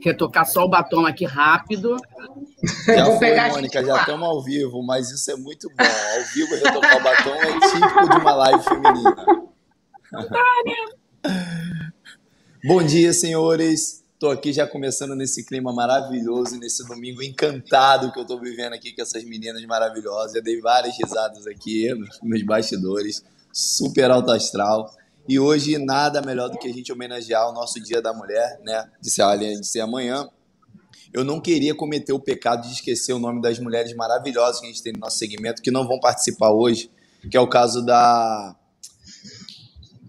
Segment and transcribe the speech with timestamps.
[0.00, 1.96] Retocar só o batom aqui rápido.
[2.86, 5.84] Já vou foi, pegar Mônica, já estamos ao vivo, mas isso é muito bom.
[5.84, 9.16] Ao vivo, retocar o batom é típico de uma live feminina.
[12.64, 14.02] Bom dia, senhores.
[14.12, 18.94] Estou aqui já começando nesse clima maravilhoso, nesse domingo encantado que eu estou vivendo aqui
[18.94, 20.36] com essas meninas maravilhosas.
[20.36, 21.88] Eu dei várias risadas aqui
[22.22, 24.94] nos bastidores, super alto astral.
[25.28, 28.90] E hoje nada melhor do que a gente homenagear o nosso Dia da Mulher, né?
[29.00, 30.28] De ser, de ser amanhã.
[31.12, 34.68] Eu não queria cometer o pecado de esquecer o nome das mulheres maravilhosas que a
[34.68, 36.90] gente tem no nosso segmento, que não vão participar hoje,
[37.30, 38.56] que é o caso da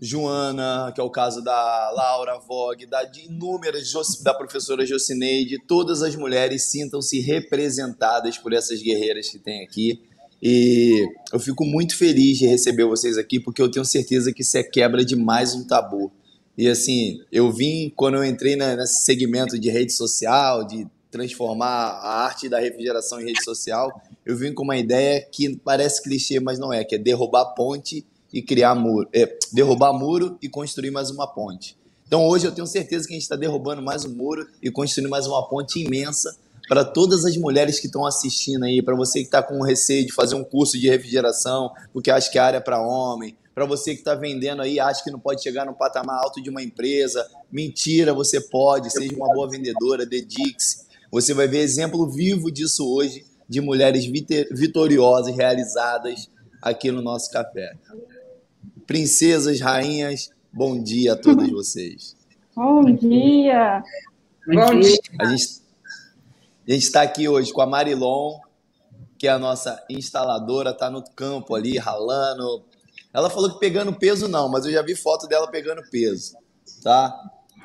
[0.02, 6.02] Joana, que é o caso da Laura Vogue, da de inúmeras, da professora Jocineide, todas
[6.02, 10.02] as mulheres sintam-se representadas por essas guerreiras que tem aqui.
[10.46, 14.58] E eu fico muito feliz de receber vocês aqui, porque eu tenho certeza que isso
[14.58, 16.12] é quebra de mais um tabu.
[16.58, 22.26] E assim, eu vim, quando eu entrei nesse segmento de rede social, de transformar a
[22.26, 23.90] arte da refrigeração em rede social,
[24.26, 28.06] eu vim com uma ideia que parece clichê, mas não é, que é derrubar ponte
[28.34, 31.78] e criar muro, é, derrubar muro e construir mais uma ponte.
[32.06, 35.10] Então hoje eu tenho certeza que a gente está derrubando mais um muro e construindo
[35.10, 36.36] mais uma ponte imensa
[36.67, 40.14] para todas as mulheres que estão assistindo aí, para você que está com receio de
[40.14, 43.94] fazer um curso de refrigeração, porque acha que a área é para homem, para você
[43.94, 47.30] que está vendendo aí, acha que não pode chegar no patamar alto de uma empresa.
[47.52, 50.86] Mentira, você pode, seja uma boa vendedora, dedique-se.
[51.11, 54.05] Você vai ver exemplo vivo disso hoje, de mulheres
[54.52, 57.73] vitoriosas, realizadas aqui no nosso café
[58.86, 62.16] princesas, rainhas, bom dia a todas vocês.
[62.55, 63.83] Bom dia!
[64.45, 65.00] Bom dia!
[65.20, 65.62] A gente
[66.67, 68.39] a está aqui hoje com a Marilon,
[69.17, 72.64] que é a nossa instaladora, está no campo ali, ralando.
[73.14, 76.36] Ela falou que pegando peso não, mas eu já vi foto dela pegando peso,
[76.81, 77.14] tá?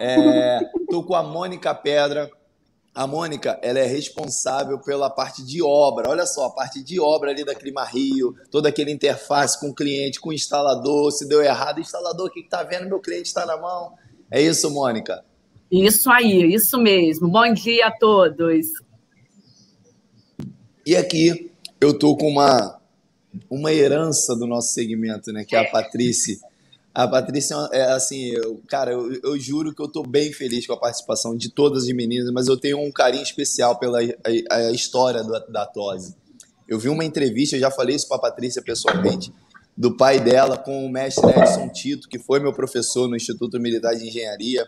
[0.01, 2.31] É, tô com a Mônica Pedra,
[2.95, 6.11] a Mônica, ela é responsável pela parte de obra.
[6.11, 9.75] Olha só, a parte de obra ali da Clima Rio, toda aquela interface com o
[9.75, 11.13] cliente, com o instalador.
[11.13, 12.89] Se deu errado, instalador, o que está vendo?
[12.89, 13.93] Meu cliente está na mão.
[14.29, 15.25] É isso, Mônica?
[15.71, 17.29] Isso aí, isso mesmo.
[17.29, 18.67] Bom dia a todos.
[20.89, 22.81] E aqui eu tô com uma
[23.51, 26.39] uma herança do nosso segmento, né, que é a Patrícia
[26.95, 30.73] a Patrícia é assim, eu, cara, eu, eu, juro que eu tô bem feliz com
[30.73, 34.73] a participação de todas as meninas, mas eu tenho um carinho especial pela a, a
[34.73, 36.17] história do, da Tose.
[36.67, 39.31] Eu vi uma entrevista, eu já falei isso para a Patrícia pessoalmente,
[39.77, 43.95] do pai dela com o mestre Edson Tito, que foi meu professor no Instituto Militar
[43.95, 44.67] de Engenharia,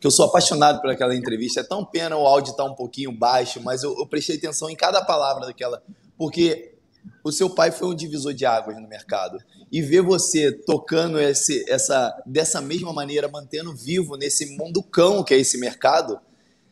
[0.00, 1.60] que eu sou apaixonado por aquela entrevista.
[1.60, 4.70] É tão pena o áudio estar tá um pouquinho baixo, mas eu, eu prestei atenção
[4.70, 5.82] em cada palavra daquela,
[6.16, 6.74] porque
[7.22, 9.38] o seu pai foi um divisor de águas no mercado
[9.70, 15.34] e ver você tocando esse, essa dessa mesma maneira, mantendo vivo nesse mundo cão que
[15.34, 16.18] é esse mercado,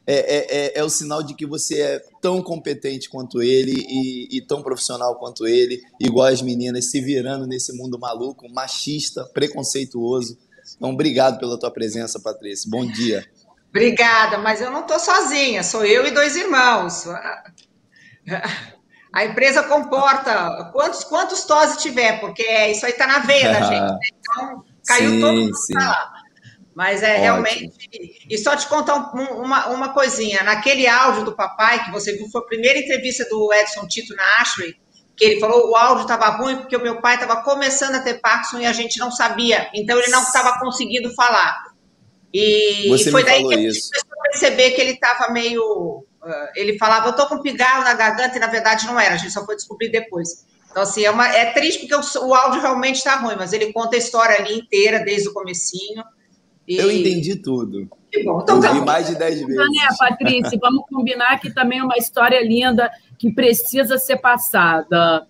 [0.06, 4.38] é, é, é, é o sinal de que você é tão competente quanto ele e,
[4.38, 10.38] e, tão profissional quanto ele, igual as meninas se virando nesse mundo maluco, machista, preconceituoso.
[10.76, 12.70] Então, obrigado pela tua presença, Patrícia.
[12.70, 13.24] Bom dia.
[13.70, 17.04] Obrigada, mas eu não estou sozinha, sou eu e dois irmãos.
[19.12, 24.12] A empresa comporta quantos, quantos TOS tiver, porque isso aí está na veia da gente.
[24.20, 26.12] Então, caiu sim, todo mundo lá.
[26.74, 27.22] Mas é Ótimo.
[27.22, 28.26] realmente.
[28.30, 32.28] E só te contar um, uma, uma coisinha: naquele áudio do papai, que você viu,
[32.30, 34.76] foi a primeira entrevista do Edson Tito na Ashley,
[35.18, 38.20] que ele falou o áudio estava ruim porque o meu pai estava começando a ter
[38.20, 39.68] Parkinson e a gente não sabia.
[39.74, 41.64] Então ele não estava conseguindo falar.
[42.32, 46.06] E, você e foi daí que a gente começou a perceber que ele estava meio
[46.22, 49.16] ah, ele falava, eu tô com pigarro na garganta, e na verdade não era, a
[49.16, 50.46] gente só foi descobrir depois.
[50.70, 53.72] Então, assim, é, uma, é triste porque o, o áudio realmente está ruim, mas ele
[53.72, 56.04] conta a história ali inteira, desde o comecinho.
[56.66, 56.76] E...
[56.76, 57.88] Eu entendi tudo.
[58.12, 58.40] Que bom.
[58.42, 59.56] Então, tá mais de 10 vezes.
[59.56, 60.58] Não, né, Patrícia?
[60.60, 65.26] Vamos combinar que também é uma história linda que precisa ser passada.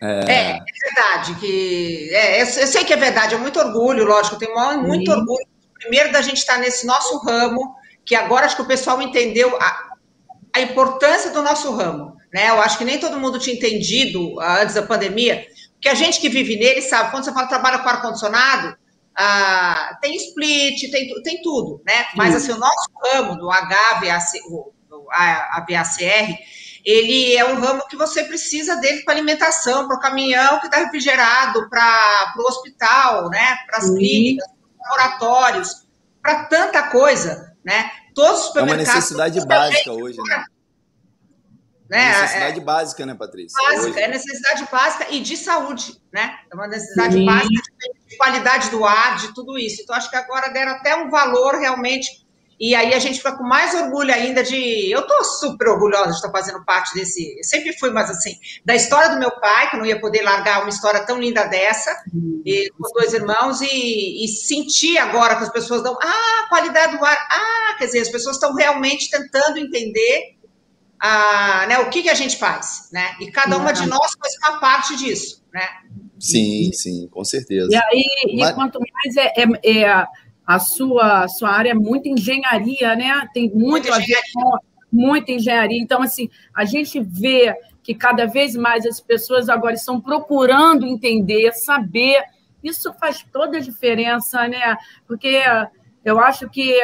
[0.00, 1.34] É, é, é verdade.
[1.36, 5.10] Que, é, eu, eu, sei que é verdade, é muito orgulho, lógico, eu tenho muito
[5.10, 5.18] Sim.
[5.18, 5.46] orgulho.
[5.74, 7.74] Primeiro, da gente estar nesse nosso ramo,
[8.04, 9.92] que agora acho que o pessoal entendeu a,
[10.54, 12.16] a importância do nosso ramo.
[12.32, 12.50] Né?
[12.50, 16.28] Eu acho que nem todo mundo tinha entendido antes da pandemia, porque a gente que
[16.28, 18.76] vive nele sabe, quando você fala trabalha com ar-condicionado,
[19.18, 22.06] uh, tem split, tem, tem tudo, né?
[22.16, 26.38] Mas assim, o nosso ramo do HVAC, o, do AVACR,
[26.84, 30.78] ele é um ramo que você precisa dele para alimentação, para o caminhão que está
[30.78, 33.58] refrigerado, para o hospital, né?
[33.66, 34.48] Para as clínicas,
[34.80, 35.86] laboratórios,
[36.20, 37.90] para tanta coisa, né?
[38.14, 38.88] Todos os supermercados.
[38.88, 40.44] É uma necessidade básica hoje, né?
[41.92, 42.04] né?
[42.04, 43.62] É necessidade é, básica, né, Patrícia?
[43.62, 44.00] Básica, hoje.
[44.00, 46.38] é necessidade básica e de saúde, né?
[46.50, 47.26] É uma necessidade Sim.
[47.26, 47.62] básica
[48.08, 49.82] de qualidade do ar, de tudo isso.
[49.82, 52.21] Então, acho que agora deram até um valor realmente.
[52.58, 54.90] E aí a gente fica com mais orgulho ainda de.
[54.90, 57.36] Eu estou super orgulhosa de estar fazendo parte desse.
[57.36, 60.60] Eu sempre fui, mas assim, da história do meu pai, que não ia poder largar
[60.60, 62.42] uma história tão linda dessa, uhum.
[62.44, 65.96] e, com dois irmãos, e, e sentir agora que as pessoas dão.
[66.02, 67.28] Ah, qualidade do ar.
[67.30, 70.36] Ah, quer dizer, as pessoas estão realmente tentando entender
[71.00, 73.16] a, né, o que, que a gente faz, né?
[73.20, 75.66] E cada uma de nós faz uma parte disso, né?
[76.22, 77.68] Sim, sim, com certeza.
[77.68, 78.50] E aí, Mas...
[78.50, 80.06] e quanto mais é, é, é
[80.46, 83.28] a sua, sua área é muito engenharia, né?
[83.32, 84.58] Tem muito a ver com
[84.90, 85.80] muita engenharia.
[85.80, 91.52] Então, assim, a gente vê que cada vez mais as pessoas agora estão procurando entender,
[91.52, 92.22] saber.
[92.62, 94.76] Isso faz toda a diferença, né?
[95.06, 95.40] Porque
[96.04, 96.80] eu acho que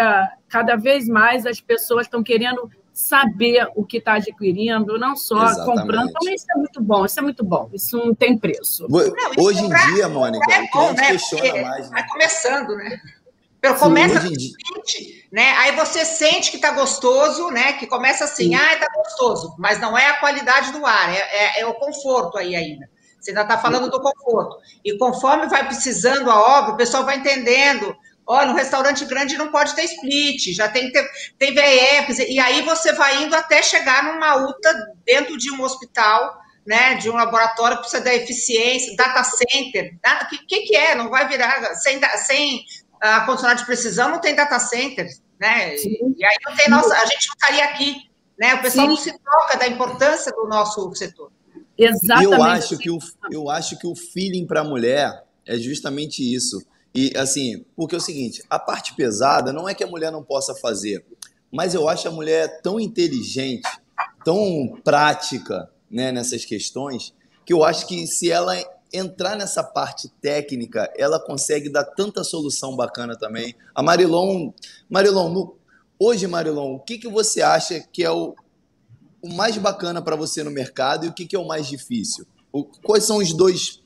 [0.48, 5.80] cada vez mais as pessoas estão querendo saber o que está adquirindo, não só Exatamente.
[5.80, 6.08] comprando.
[6.10, 8.88] Então, isso é muito bom, isso é muito bom, isso não tem preço.
[8.88, 8.98] Não,
[9.38, 11.06] Hoje em dia, Mônica, é o cliente né?
[11.06, 11.90] questiona mais.
[11.90, 11.90] Né?
[11.92, 13.00] Vai começando, né?
[13.60, 14.28] Pelo começa com
[15.32, 15.50] né?
[15.58, 17.72] Aí você sente que está gostoso, né?
[17.74, 18.54] Que começa assim, Sim.
[18.54, 22.38] ah, está gostoso, mas não é a qualidade do ar, é, é, é o conforto
[22.38, 22.88] aí ainda.
[23.20, 24.58] Você ainda está falando do conforto.
[24.84, 27.94] E conforme vai precisando a obra, o pessoal vai entendendo.
[28.24, 32.38] Olha, no restaurante grande não pode ter split, já tem que ter, tem VEPs, e
[32.38, 37.14] aí você vai indo até chegar numa UTA dentro de um hospital, né, de um
[37.14, 39.94] laboratório que precisa da eficiência, data center.
[39.94, 40.26] O tá?
[40.26, 40.94] que, que, que, é?
[40.94, 42.62] Não vai virar sem, sem
[43.00, 45.76] a condicionado de precisão não tem data centers, né?
[45.76, 46.14] Sim.
[46.16, 47.96] E aí não tem nossa, a gente não estaria aqui,
[48.38, 48.54] né?
[48.54, 48.90] O pessoal Sim.
[48.90, 51.30] não se toca da importância do nosso setor.
[51.76, 52.32] Exatamente.
[52.32, 52.98] Eu acho que o,
[53.30, 56.60] eu acho que o feeling para a mulher é justamente isso.
[56.94, 60.22] E assim, porque é o seguinte, a parte pesada não é que a mulher não
[60.22, 61.04] possa fazer,
[61.52, 63.68] mas eu acho a mulher tão inteligente,
[64.24, 68.54] tão prática, né, nessas questões, que eu acho que se ela
[68.92, 73.54] entrar nessa parte técnica, ela consegue dar tanta solução bacana também.
[73.74, 74.52] A Marilon,
[74.88, 75.56] Marilon, no,
[75.98, 78.34] hoje, Marilon, o que, que você acha que é o,
[79.22, 82.26] o mais bacana para você no mercado e o que, que é o mais difícil?
[82.52, 83.82] O, quais são os dois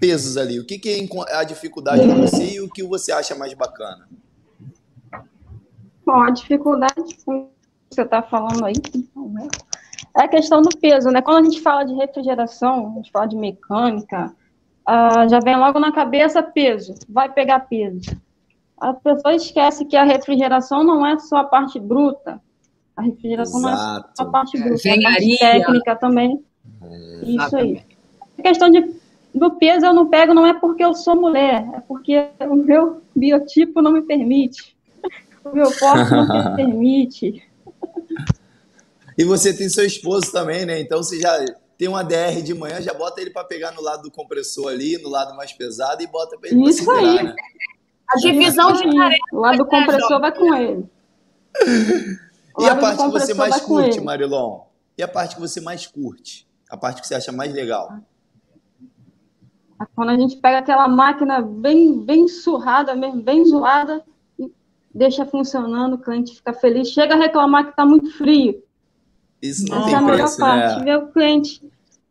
[0.00, 0.58] pesos ali?
[0.58, 4.08] O que, que é a dificuldade para você e o que você acha mais bacana?
[6.04, 9.71] Bom, a dificuldade que você está falando aí, então, é
[10.14, 11.22] a questão do peso, né?
[11.22, 14.32] Quando a gente fala de refrigeração, a gente fala de mecânica,
[14.88, 18.16] uh, já vem logo na cabeça peso, vai pegar peso.
[18.78, 22.40] A pessoa esquece que a refrigeração não é só a parte bruta,
[22.96, 23.76] a refrigeração Exato.
[23.76, 26.44] não é só a parte bruta, é a parte técnica também.
[26.82, 27.82] É, Isso aí.
[28.38, 28.94] A questão de,
[29.34, 33.00] do peso eu não pego não é porque eu sou mulher, é porque o meu
[33.14, 34.76] biotipo não me permite,
[35.44, 37.42] o meu corpo não me permite.
[39.16, 40.80] E você tem seu esposo também, né?
[40.80, 41.44] Então você já
[41.76, 44.98] tem um ADR de manhã, já bota ele para pegar no lado do compressor ali,
[44.98, 47.22] no lado mais pesado e bota para ele Isso aí.
[47.24, 47.34] Né?
[48.08, 49.24] A divisão de tarefa.
[49.32, 50.86] O lado do compressor vai com ele.
[52.58, 54.60] e a parte que você mais curte, Marilon?
[54.96, 56.46] E a parte que você mais curte?
[56.70, 57.98] A parte que você acha mais legal?
[59.94, 64.04] Quando a gente pega aquela máquina bem, bem surrada mesmo, bem zoada,
[64.38, 64.52] e
[64.94, 66.88] deixa funcionando, o cliente fica feliz.
[66.88, 68.61] Chega a reclamar que está muito frio.
[69.42, 70.84] Isso não Essa tem é a melhor preço, parte, né?
[70.84, 71.60] ver o cliente,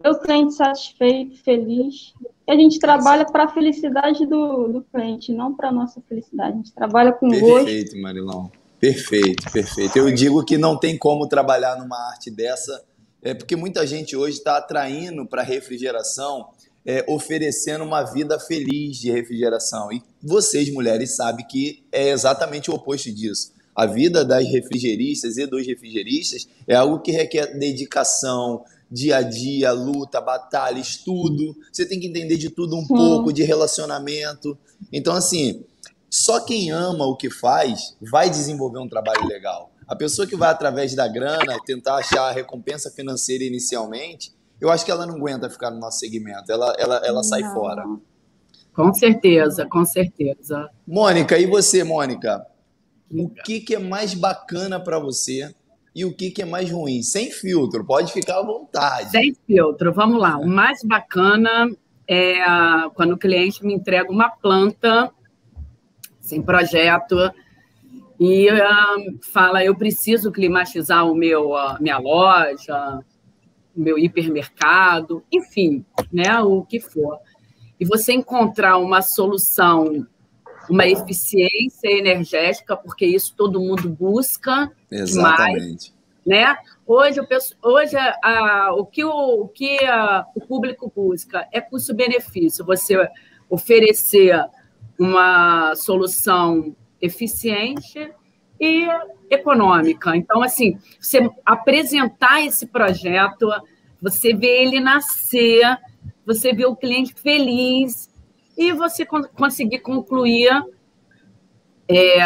[0.04, 2.13] ver o cliente satisfeito, feliz.
[2.48, 6.51] A gente trabalha para a felicidade do, do cliente, não para a nossa felicidade.
[6.51, 7.66] A gente trabalha com perfeito, gosto.
[7.66, 8.51] Perfeito, Marilão.
[8.80, 9.98] Perfeito, perfeito.
[9.98, 12.84] Eu digo que não tem como trabalhar numa arte dessa,
[13.22, 16.50] é porque muita gente hoje está atraindo para refrigeração,
[16.84, 19.91] é, oferecendo uma vida feliz de refrigeração.
[19.91, 23.53] E vocês, mulheres, sabem que é exatamente o oposto disso.
[23.82, 29.72] A vida das refrigeristas e dos refrigeristas é algo que requer dedicação, dia a dia,
[29.72, 31.56] luta, batalha, estudo.
[31.74, 32.94] Você tem que entender de tudo um Sim.
[32.94, 34.56] pouco, de relacionamento.
[34.94, 35.66] Então, assim,
[36.08, 39.72] só quem ama o que faz vai desenvolver um trabalho legal.
[39.88, 44.86] A pessoa que vai através da grana tentar achar a recompensa financeira inicialmente, eu acho
[44.86, 47.84] que ela não aguenta ficar no nosso segmento, ela, ela, ela sai fora.
[48.76, 50.70] Com certeza, com certeza.
[50.86, 52.46] Mônica, e você, Mônica?
[53.13, 55.53] O que, que é mais bacana para você
[55.94, 57.01] e o que, que é mais ruim.
[57.01, 59.10] Sem filtro, pode ficar à vontade.
[59.10, 60.38] Sem filtro, vamos lá.
[60.38, 61.70] O mais bacana
[62.08, 62.36] é
[62.94, 65.12] quando o cliente me entrega uma planta
[66.20, 67.15] sem projeto
[68.20, 73.00] e uh, fala eu preciso climatizar o meu uh, minha loja,
[73.75, 77.18] o meu hipermercado, enfim, né, o que for.
[77.80, 80.06] E você encontrar uma solução
[80.70, 85.58] uma eficiência energética, porque isso todo mundo busca Exatamente.
[85.58, 86.01] demais.
[86.25, 86.56] Né?
[86.86, 92.63] Hoje, penso, hoje a, o que, o, o, que a, o público busca é custo-benefício.
[92.65, 92.96] Você
[93.50, 94.39] oferecer
[95.00, 98.12] uma solução eficiente
[98.60, 98.88] e
[99.30, 100.15] econômica.
[100.15, 103.50] Então, assim, você apresentar esse projeto,
[104.00, 105.77] você vê ele nascer,
[106.25, 108.11] você vê o cliente feliz
[108.62, 110.51] e você conseguir concluir
[111.88, 112.20] é,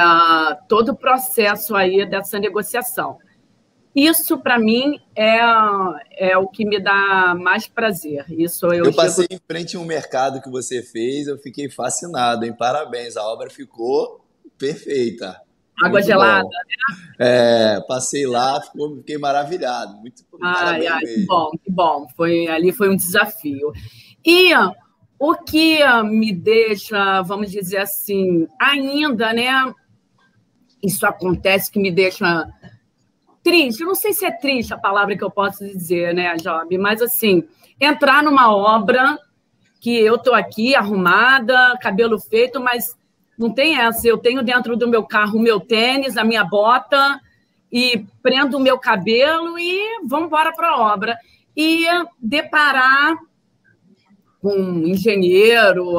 [0.67, 3.17] todo o processo aí dessa negociação.
[3.95, 5.39] Isso, para mim, é,
[6.17, 8.25] é o que me dá mais prazer.
[8.29, 9.35] Isso eu, eu passei chego...
[9.35, 12.53] em frente a um mercado que você fez, eu fiquei fascinado, hein?
[12.53, 14.19] Parabéns, a obra ficou
[14.57, 15.41] perfeita.
[15.81, 16.49] Água muito gelada, bom.
[16.49, 17.05] né?
[17.17, 19.95] É, passei lá, ficou, fiquei maravilhado.
[19.99, 22.07] Muito ai, ai, que bom, que bom.
[22.17, 23.71] Foi, ali foi um desafio.
[24.25, 24.51] E
[25.27, 29.73] o que me deixa, vamos dizer assim, ainda, né?
[30.83, 32.47] Isso acontece que me deixa
[33.43, 33.81] triste.
[33.81, 36.77] Eu não sei se é triste a palavra que eu posso dizer, né, Job?
[36.77, 37.43] Mas assim,
[37.81, 39.17] entrar numa obra
[39.81, 42.95] que eu tô aqui arrumada, cabelo feito, mas
[43.35, 44.07] não tem essa.
[44.07, 47.19] Eu tenho dentro do meu carro o meu tênis, a minha bota
[47.71, 51.17] e prendo o meu cabelo e vamos embora para a obra.
[51.57, 51.85] E
[52.21, 53.15] deparar
[54.45, 55.95] com engenheiro,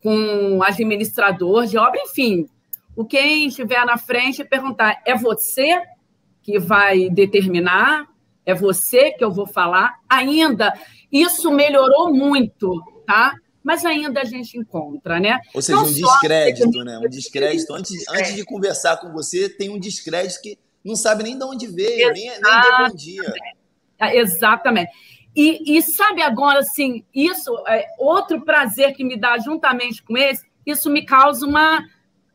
[0.00, 2.46] com administrador de obra, enfim,
[2.94, 5.82] o quem estiver na frente perguntar: é você
[6.44, 8.06] que vai determinar?
[8.46, 9.96] É você que eu vou falar?
[10.08, 10.72] Ainda,
[11.10, 13.34] isso melhorou muito, tá?
[13.64, 15.40] Mas ainda a gente encontra, né?
[15.52, 16.98] Ou seja, Não um descrédito, né?
[16.98, 17.74] Um descrédito.
[17.74, 21.66] Antes, antes de conversar com você, tem um descrédito que não sabe nem de onde
[21.66, 23.34] veio, nem, nem deu bom dia.
[24.14, 24.90] Exatamente.
[25.34, 30.44] E, e sabe agora, assim, isso é outro prazer que me dá juntamente com esse,
[30.66, 31.84] isso me causa uma,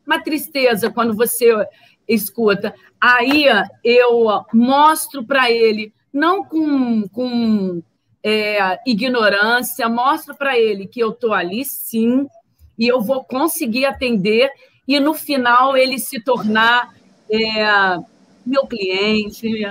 [0.06, 1.54] uma tristeza quando você
[2.08, 2.74] escuta.
[3.00, 3.46] Aí
[3.84, 7.82] eu mostro para ele, não com, com
[8.22, 12.26] é, ignorância, mostro para ele que eu estou ali sim,
[12.76, 14.50] e eu vou conseguir atender,
[14.86, 16.94] e no final ele se tornar
[17.30, 17.98] é,
[18.44, 19.66] meu cliente.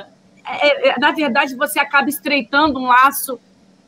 [0.49, 3.39] É, é, na verdade, você acaba estreitando um laço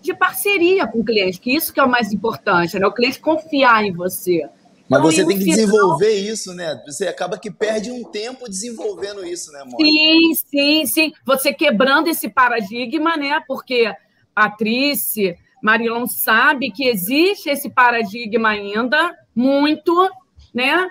[0.01, 2.87] de parceria com o cliente, que isso que é o mais importante, né?
[2.87, 4.47] O cliente confiar em você.
[4.89, 5.57] Mas então, você tem que final...
[5.57, 6.81] desenvolver isso, né?
[6.85, 9.83] Você acaba que perde um tempo desenvolvendo isso, né, Mônica?
[9.83, 11.13] Sim, sim, sim.
[11.25, 13.39] Você quebrando esse paradigma, né?
[13.47, 13.93] Porque
[14.33, 20.09] Patrícia, Marilon sabe que existe esse paradigma ainda, muito,
[20.53, 20.87] né?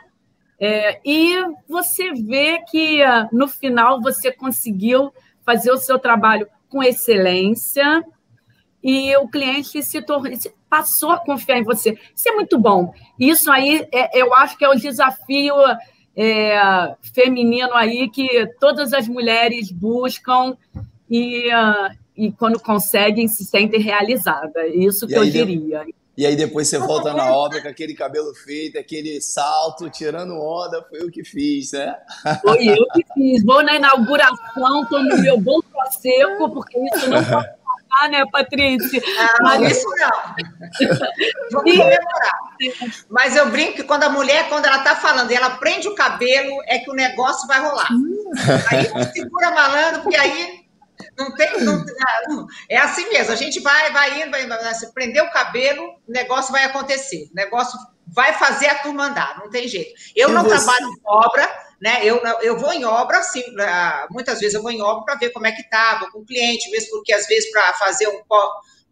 [0.60, 1.36] É, e
[1.68, 3.00] você vê que
[3.32, 5.12] no final você conseguiu
[5.48, 8.04] fazer o seu trabalho com excelência,
[8.84, 10.30] e o cliente se, tornou,
[10.68, 11.98] passou a confiar em você.
[12.14, 12.92] Isso é muito bom.
[13.18, 15.54] Isso aí, é, eu acho que é o desafio
[16.14, 20.54] é, feminino aí que todas as mulheres buscam
[21.08, 24.70] e, uh, e quando conseguem, se sentem realizadas.
[24.74, 25.86] Isso que eu diria.
[26.18, 30.84] E aí depois você volta na obra com aquele cabelo feito, aquele salto, tirando onda,
[30.90, 31.96] foi eu que fiz, né?
[32.42, 33.44] Foi eu que fiz.
[33.44, 35.60] Vou na inauguração, tomo meu bom
[35.92, 37.58] seco, porque isso não pode
[38.00, 39.02] ah, né, Patrícia?
[39.18, 39.76] Ah, Mas...
[39.76, 40.10] isso não.
[41.52, 42.38] Vamos comemorar.
[43.08, 45.94] Mas eu brinco que quando a mulher, quando ela tá falando e ela prende o
[45.94, 47.88] cabelo, é que o negócio vai rolar.
[48.70, 50.67] Aí segura malandro, porque aí
[51.18, 51.60] não tem.
[51.60, 53.32] Não, é assim mesmo.
[53.32, 54.54] A gente vai, vai indo, vai indo.
[54.74, 57.28] Se prender o cabelo, o negócio vai acontecer.
[57.32, 59.92] O negócio vai fazer a turma andar, não tem jeito.
[60.16, 60.56] Eu e não você...
[60.56, 62.00] trabalho em obra né?
[62.02, 63.42] Eu, eu vou em obra, assim,
[64.10, 66.24] muitas vezes eu vou em obra para ver como é que está, vou com o
[66.24, 68.20] cliente, mesmo porque às vezes para fazer um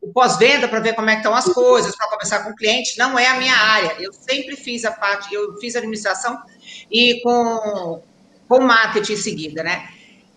[0.01, 2.99] o pós-venda para ver como é que estão as coisas, para conversar com o cliente,
[2.99, 3.97] não é a minha área.
[3.99, 6.39] Eu sempre fiz a parte, eu fiz administração
[6.91, 8.03] e com,
[8.47, 9.89] com marketing em seguida, né?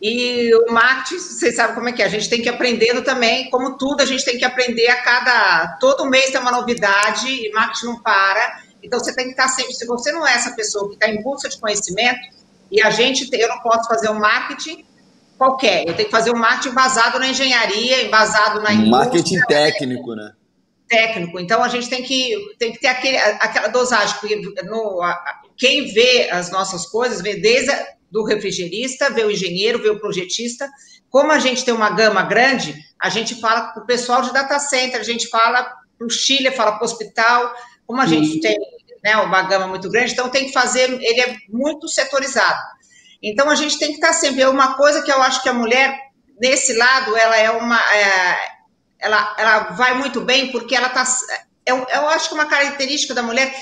[0.02, 3.04] E o marketing, vocês sabem como é que é, a gente tem que ir aprendendo
[3.04, 5.78] também, como tudo, a gente tem que aprender a cada.
[5.80, 8.64] Todo mês tem uma novidade e marketing não para.
[8.82, 9.74] Então você tem que estar sempre.
[9.74, 12.20] Se você não é essa pessoa que está em busca de conhecimento,
[12.72, 14.86] e a gente, eu não posso fazer um marketing
[15.38, 18.92] qualquer, eu tenho que fazer um marketing basado na engenharia, embasado na indústria.
[18.92, 20.32] Marketing técnico, né?
[20.88, 21.40] Técnico.
[21.40, 25.02] Então, a gente tem que, tem que ter aquele, aquela dosagem, porque no,
[25.58, 27.72] quem vê as nossas coisas, vê desde
[28.12, 30.70] do refrigerista, vê o engenheiro, vê o projetista.
[31.10, 34.60] Como a gente tem uma gama grande, a gente fala para o pessoal de data
[34.60, 35.64] center, a gente fala
[35.98, 37.54] para o Chile, fala para o hospital.
[37.86, 38.58] Como a gente tem
[39.04, 42.60] né, uma gama muito grande, então tem que fazer, ele é muito setorizado.
[43.22, 45.54] Então a gente tem que estar sempre, é uma coisa que eu acho que a
[45.54, 45.98] mulher,
[46.40, 48.38] nesse lado, ela é uma, é,
[49.00, 51.06] ela, ela vai muito bem, porque ela está,
[51.66, 53.54] eu, eu acho que uma característica da mulher,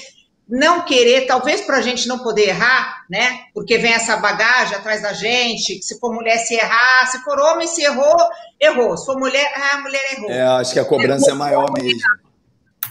[0.49, 3.41] não querer, talvez para a gente não poder errar, né?
[3.53, 7.67] Porque vem essa bagagem atrás da gente, se for mulher se errar, se for homem
[7.67, 8.15] se errou,
[8.59, 8.95] errou.
[8.95, 10.31] Se for mulher, ah, a mulher errou.
[10.31, 11.99] É, acho que a cobrança errou, é maior mesmo.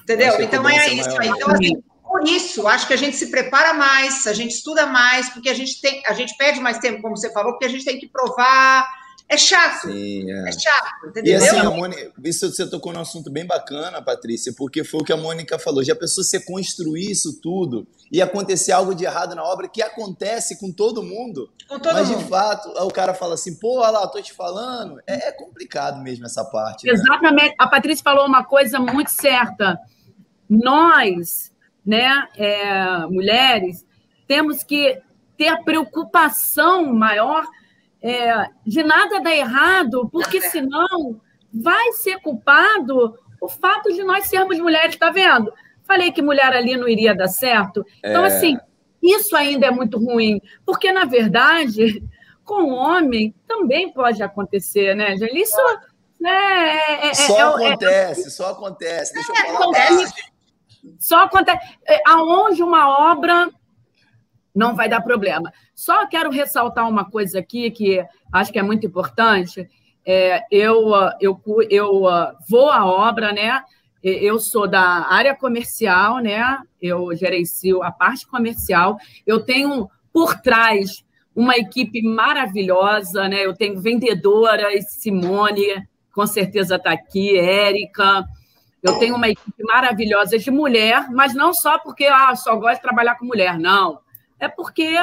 [0.02, 0.40] Entendeu?
[0.40, 1.28] Então é, é isso aí.
[1.28, 5.30] Então, assim, por isso, acho que a gente se prepara mais, a gente estuda mais,
[5.30, 7.84] porque a gente tem, a gente perde mais tempo, como você falou, porque a gente
[7.84, 8.86] tem que provar.
[9.28, 9.88] É chato.
[9.88, 10.48] Sim, é.
[10.48, 11.32] é chato, entendeu?
[11.32, 15.04] E assim, a Mônica, isso você tocou num assunto bem bacana, Patrícia, porque foi o
[15.04, 15.82] que a Mônica falou.
[15.82, 20.58] Já pensou você construir isso tudo e acontecer algo de errado na obra, que acontece
[20.60, 21.50] com todo mundo.
[21.68, 22.22] Com todo mas mundo.
[22.22, 25.00] de fato, o cara fala assim, pô, olha lá, tô te falando.
[25.06, 26.86] É, é complicado mesmo essa parte.
[26.86, 26.92] Né?
[26.92, 27.54] Exatamente.
[27.58, 29.76] A Patrícia falou uma coisa muito certa.
[30.48, 31.50] Nós
[31.86, 33.86] né, é, mulheres,
[34.26, 35.00] temos que
[35.38, 37.44] ter a preocupação maior
[38.02, 41.20] é, de nada dar errado, porque senão
[41.52, 45.52] vai ser culpado o fato de nós sermos mulheres, está vendo?
[45.84, 47.84] Falei que mulher ali não iria dar certo.
[47.98, 48.28] Então, é...
[48.28, 48.58] assim,
[49.02, 52.02] isso ainda é muito ruim, porque, na verdade,
[52.44, 55.40] com homem também pode acontecer, né, Jane?
[55.40, 55.56] Isso
[56.20, 59.12] né, é, é, só é, acontece, só acontece.
[59.14, 59.58] Deixa eu falar.
[59.58, 60.14] Acontece.
[60.98, 61.58] Só acontece.
[61.86, 63.50] É, aonde uma obra
[64.56, 65.52] não vai dar problema.
[65.74, 69.68] Só quero ressaltar uma coisa aqui que acho que é muito importante.
[70.04, 72.02] É, eu, eu, eu
[72.48, 73.62] vou à obra, né?
[74.02, 76.58] Eu sou da área comercial, né?
[76.80, 78.96] Eu gerencio a parte comercial.
[79.26, 83.44] Eu tenho por trás uma equipe maravilhosa, né?
[83.44, 88.24] Eu tenho vendedoras, Simone, com certeza está aqui, Érica.
[88.82, 92.82] Eu tenho uma equipe maravilhosa de mulher, mas não só porque ah, só gosto de
[92.82, 94.05] trabalhar com mulher, não.
[94.38, 94.94] É porque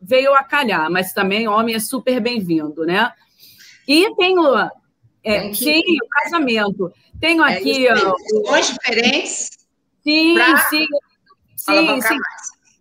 [0.00, 3.12] veio a calhar, mas também homem é super bem-vindo, né?
[3.86, 4.42] E tenho.
[5.22, 6.92] É, sim, o casamento.
[7.20, 7.86] Tenho é, aqui.
[7.86, 9.50] Questões diferentes.
[10.02, 10.36] Sim,
[10.70, 10.86] sim.
[11.56, 12.16] Sim, sim.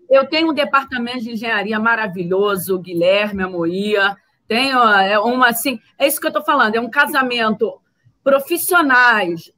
[0.09, 4.15] Eu tenho um departamento de engenharia maravilhoso, Guilherme Amoia.
[4.47, 5.79] Tenho é, uma assim.
[5.97, 7.79] É isso que eu estou falando, é um casamento
[8.23, 9.51] profissionais,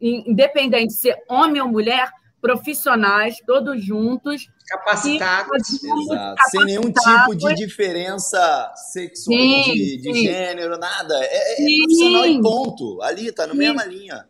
[0.00, 2.10] independente de ser homem ou mulher,
[2.40, 4.48] profissionais, todos juntos.
[4.66, 5.80] Capacitados.
[5.80, 6.50] capacitados.
[6.50, 11.14] Sem nenhum tipo de diferença sexual, sim, de, de gênero, nada.
[11.22, 13.02] É, é profissional e ponto.
[13.02, 14.26] Ali, está na mesma linha.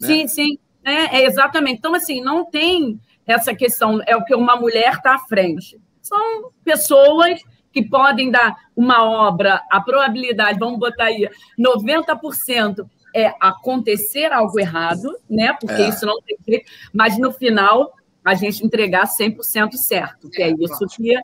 [0.00, 0.06] Né?
[0.06, 0.58] Sim, sim.
[0.84, 1.78] É, é, exatamente.
[1.78, 5.80] Então, assim, não tem essa questão, é o que uma mulher está à frente.
[6.00, 7.40] São pessoas
[7.72, 15.14] que podem dar uma obra, a probabilidade, vamos botar aí, 90% é acontecer algo errado,
[15.28, 15.54] né?
[15.60, 15.88] Porque é.
[15.88, 17.92] isso não tem jeito, mas no final
[18.28, 21.14] a gente entregar 100% certo, que é, é isso que,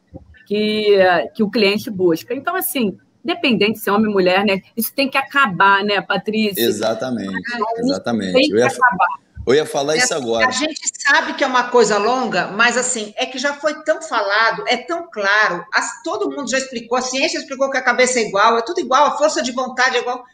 [0.46, 0.98] que,
[1.34, 2.34] que o cliente busca.
[2.34, 4.60] Então, assim, dependente se é homem ou mulher, né?
[4.76, 6.62] Isso tem que acabar, né, Patrícia?
[6.62, 7.40] Exatamente,
[7.78, 8.32] exatamente.
[8.32, 9.08] Tem que eu ia, acabar.
[9.46, 10.46] Eu ia falar é, isso agora.
[10.46, 14.02] A gente sabe que é uma coisa longa, mas assim, é que já foi tão
[14.02, 18.18] falado, é tão claro, as, todo mundo já explicou, a ciência explicou que a cabeça
[18.18, 20.24] é igual, é tudo igual, a força de vontade é igual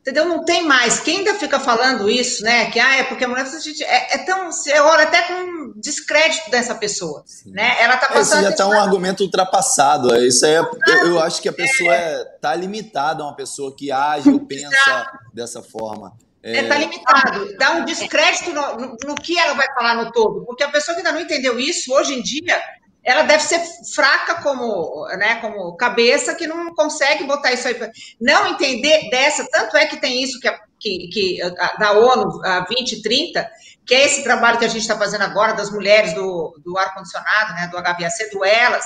[0.00, 0.26] entendeu?
[0.26, 1.00] Não tem mais.
[1.00, 2.70] Quem ainda fica falando isso, né?
[2.70, 4.50] Que ah, é porque a mulher a gente, é, é, tão.
[4.50, 7.24] Você olha até com descrédito dessa pessoa.
[7.46, 7.76] Né?
[7.80, 8.38] Ela tá passando.
[8.38, 10.14] Isso já está um argumento ultrapassado.
[10.24, 10.66] Isso é, eu,
[11.06, 14.40] eu acho que a pessoa está é, tá limitada a uma pessoa que age ou
[14.40, 16.12] pensa dessa forma.
[16.42, 20.10] Está é, tá limitado, dá um descrédito no, no, no, que ela vai falar no
[20.10, 22.58] todo, porque a pessoa que ainda não entendeu isso, hoje em dia,
[23.04, 23.60] ela deve ser
[23.94, 27.76] fraca como, né, como cabeça que não consegue botar isso aí.
[28.20, 31.38] Não entender dessa, tanto é que tem isso que, a, que, que
[31.78, 33.50] da ONU, a 2030,
[33.86, 37.54] que é esse trabalho que a gente está fazendo agora das mulheres do, do ar-condicionado,
[37.54, 38.84] né, do HVAC, do Elas,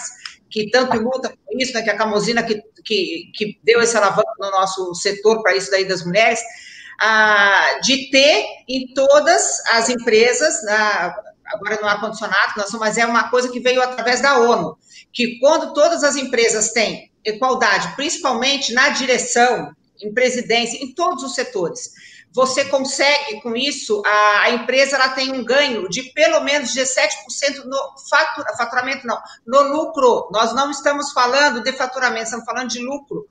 [0.48, 4.32] que tanto luta por isso, né, que a Camosina que, que, que deu esse alavanco
[4.38, 6.40] no nosso setor para isso daí das mulheres,
[7.00, 11.14] ah, de ter em todas as empresas, na,
[11.46, 14.76] agora no ar-condicionado, mas é uma coisa que veio através da ONU,
[15.12, 21.34] que quando todas as empresas têm igualdade, principalmente na direção, em presidência, em todos os
[21.34, 21.90] setores,
[22.34, 27.64] você consegue, com isso, a, a empresa ela tem um ganho de pelo menos 17%
[27.64, 27.78] no
[28.10, 30.28] fatura, faturamento, não, no lucro.
[30.32, 33.28] Nós não estamos falando de faturamento, estamos falando de lucro.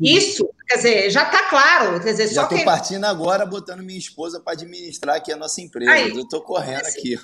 [0.00, 2.00] Isso, quer dizer, já está claro.
[2.00, 2.64] Quer dizer, já estou que...
[2.64, 5.92] partindo agora, botando minha esposa para administrar aqui a nossa empresa.
[5.92, 7.20] Aí, eu estou correndo assim, aqui.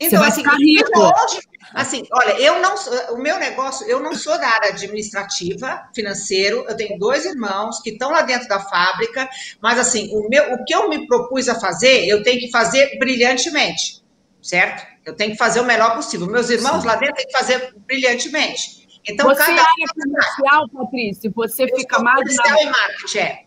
[0.00, 1.40] Então, assim, hoje,
[1.74, 2.74] assim, olha, eu não
[3.14, 7.90] o meu negócio, eu não sou da área administrativa, financeiro, eu tenho dois irmãos que
[7.90, 9.28] estão lá dentro da fábrica,
[9.60, 12.98] mas assim, o, meu, o que eu me propus a fazer, eu tenho que fazer
[12.98, 14.02] brilhantemente,
[14.40, 14.88] certo?
[15.04, 16.26] Eu tenho que fazer o melhor possível.
[16.26, 16.86] Meus irmãos Sim.
[16.86, 18.80] lá dentro têm que fazer brilhantemente.
[19.06, 19.52] Então, você cada...
[19.52, 21.30] é área comercial, Patrícia?
[21.34, 22.62] Você eu fica mais comercial na...
[22.62, 23.44] e marketing, é.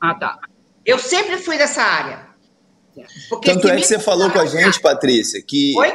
[0.00, 0.38] Ah, tá.
[0.84, 2.29] Eu sempre fui dessa área.
[3.28, 5.74] Porque Tanto é que você falou com a gente, Patrícia, que.
[5.78, 5.92] Oi?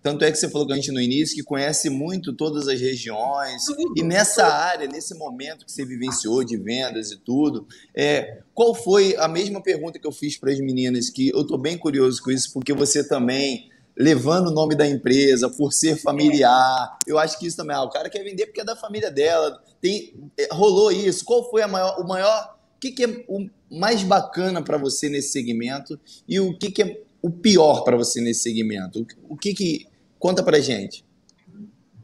[0.00, 2.80] Tanto é que você falou com a gente no início que conhece muito todas as
[2.80, 3.64] regiões.
[3.64, 4.54] Tudo, e nessa tudo.
[4.54, 9.60] área, nesse momento que você vivenciou de vendas e tudo, é, qual foi a mesma
[9.60, 11.10] pergunta que eu fiz para as meninas?
[11.10, 15.50] Que eu estou bem curioso com isso, porque você também levando o nome da empresa,
[15.50, 16.96] por ser familiar.
[17.04, 17.76] Eu acho que isso também.
[17.76, 19.60] Ah, o cara quer vender porque é da família dela.
[19.80, 21.24] Tem, é, rolou isso.
[21.24, 22.56] Qual foi a maior, o maior.
[22.76, 26.82] O que, que é o mais bacana para você nesse segmento e o que, que
[26.82, 29.06] é o pior para você nesse segmento?
[29.28, 29.86] O que que.
[30.18, 31.04] Conta pra gente.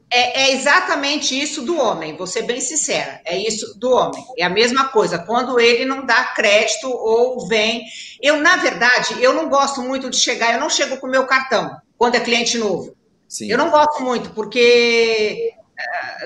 [0.08, 3.20] É, é, exatamente isso do homem, vou ser bem sincera.
[3.24, 4.24] É isso do homem.
[4.38, 5.18] É a mesma coisa.
[5.18, 7.84] Quando ele não dá crédito ou vem.
[8.22, 11.26] Eu, na verdade, eu não gosto muito de chegar, eu não chego com o meu
[11.26, 12.94] cartão quando é cliente novo.
[13.28, 13.50] Sim.
[13.50, 15.52] Eu não gosto muito, porque.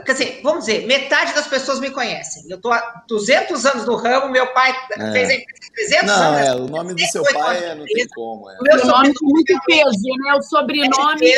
[0.05, 2.45] Quer dizer, vamos dizer, metade das pessoas me conhecem.
[2.49, 5.13] Eu estou há 200 anos no ramo, meu pai é.
[5.13, 6.49] fez a empresa 300 não, anos.
[6.49, 8.51] É, o nome do seu pai é, não tem como.
[8.51, 8.59] É.
[8.59, 10.35] O meu nome tem muito peso, né?
[10.35, 11.33] O sobrenome.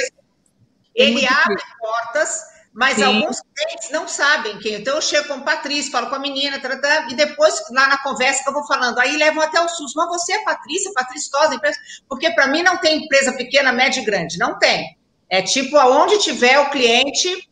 [0.94, 2.40] Ele abre portas,
[2.72, 3.04] mas Sim.
[3.04, 4.74] alguns clientes não sabem quem.
[4.74, 7.62] Então eu chego com o Patrícia, falo com a menina, tá, tá, tá, e depois
[7.70, 9.92] lá na conversa que eu vou falando, aí levam até o SUS.
[9.94, 11.78] Mas você é Patrícia, Patrícia Tosa, empresa.
[12.09, 14.38] Porque para mim não tem empresa pequena, média e grande.
[14.38, 14.96] Não tem.
[15.28, 17.48] É tipo aonde tiver o cliente,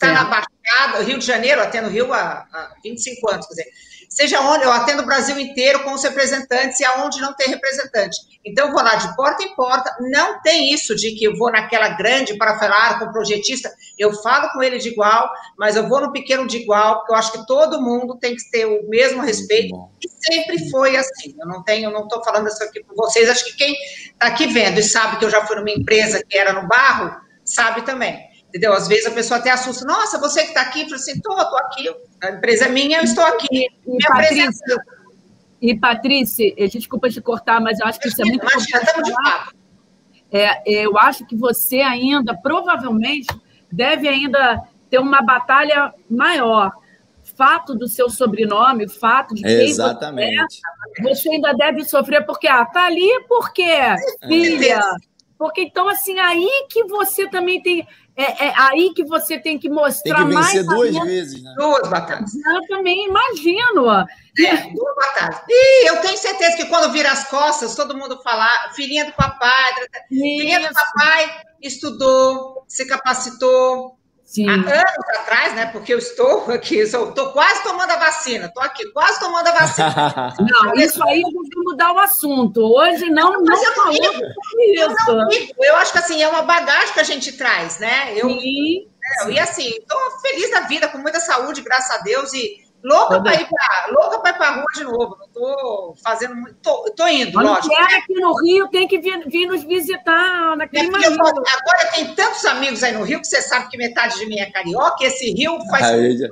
[0.00, 3.70] está na Baixada, Rio de Janeiro, até no Rio há, há 25 anos, quer dizer.
[4.08, 8.16] Seja onde, eu atendo o Brasil inteiro com os representantes e aonde não tem representante.
[8.44, 11.52] Então, eu vou lá de porta em porta, não tem isso de que eu vou
[11.52, 15.88] naquela grande para falar com o projetista, eu falo com ele de igual, mas eu
[15.88, 18.88] vou no pequeno de igual, porque eu acho que todo mundo tem que ter o
[18.88, 21.36] mesmo respeito, e sempre foi assim.
[21.38, 23.76] Eu não tenho, não estou falando isso aqui com vocês, acho que quem
[24.12, 27.14] está aqui vendo e sabe que eu já fui numa empresa que era no barro,
[27.44, 28.29] sabe também.
[28.50, 28.72] Entendeu?
[28.72, 31.38] Às vezes a pessoa até assusta, nossa, você que está aqui, eu falo assim, estou,
[31.38, 31.88] estou aqui,
[32.20, 33.46] a empresa é minha, eu estou aqui.
[33.52, 34.76] E, e Patrícia,
[35.62, 39.12] e Patrícia, desculpa te cortar, mas eu acho que isso é muito importante.
[40.32, 43.28] É, eu acho que você ainda, provavelmente,
[43.70, 46.72] deve ainda ter uma batalha maior.
[47.36, 50.60] Fato do seu sobrenome, fato de quem Exatamente.
[50.98, 53.70] você é, você ainda deve sofrer, porque, ah, tá ali porque,
[54.26, 54.80] filha.
[55.40, 59.70] Porque então, assim, aí que você também tem é, é, aí que você tem que
[59.70, 60.92] mostrar tem que vencer mais.
[60.92, 61.54] duas vezes, né?
[61.56, 62.30] Duas batatas.
[62.34, 63.90] Eu também imagino.
[63.90, 65.40] É, duas batatas.
[65.48, 69.72] E eu tenho certeza que quando vira as costas, todo mundo falar, filhinha do papai,
[70.10, 73.98] filhinha do papai estudou, se capacitou,
[74.30, 74.48] Sim.
[74.48, 75.66] Há anos atrás, né?
[75.66, 80.34] Porque eu estou aqui, estou quase tomando a vacina, estou aqui, quase tomando a vacina.
[80.38, 82.60] não, isso aí eu vou mudar o assunto.
[82.60, 84.94] Hoje não, não, não falamos sobre isso.
[85.08, 88.16] Eu, não eu acho que assim, é uma bagagem que a gente traz, né?
[88.16, 88.88] Eu, Sim.
[89.24, 93.22] É, e assim, estou feliz da vida, com muita saúde, graças a Deus, e Louca
[93.22, 95.16] para ir para louca para ir para rua de novo.
[95.18, 96.54] Não tô fazendo muito.
[96.62, 97.74] Tô, tô indo, Quando lógico.
[97.74, 102.44] Quer aqui no Rio, tem que vir, vir nos visitar naquele é Agora tem tantos
[102.44, 105.04] amigos aí no Rio que você sabe que metade de mim é carioca.
[105.04, 105.86] Esse Rio faz.
[105.86, 106.28] Ah, já...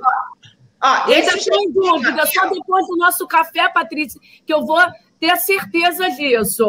[0.81, 4.81] Ó, esse sem dúvida, só depois do nosso café, Patrícia, que eu vou
[5.19, 6.65] ter certeza disso.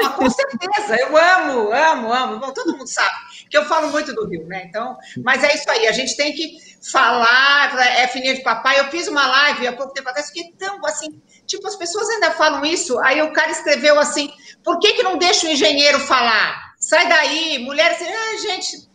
[0.00, 2.38] Não, com certeza, eu amo, amo, amo.
[2.38, 3.10] Bom, todo mundo sabe
[3.50, 4.64] que eu falo muito do Rio, né?
[4.66, 8.78] Então, mas é isso aí, a gente tem que falar, é fininha de papai.
[8.78, 12.30] Eu fiz uma live há pouco tempo atrás, fiquei tão assim, tipo, as pessoas ainda
[12.32, 12.96] falam isso.
[13.00, 14.30] Aí o cara escreveu assim:
[14.62, 16.74] por que, que não deixa o engenheiro falar?
[16.78, 18.88] Sai daí, mulher, assim, ah, gente.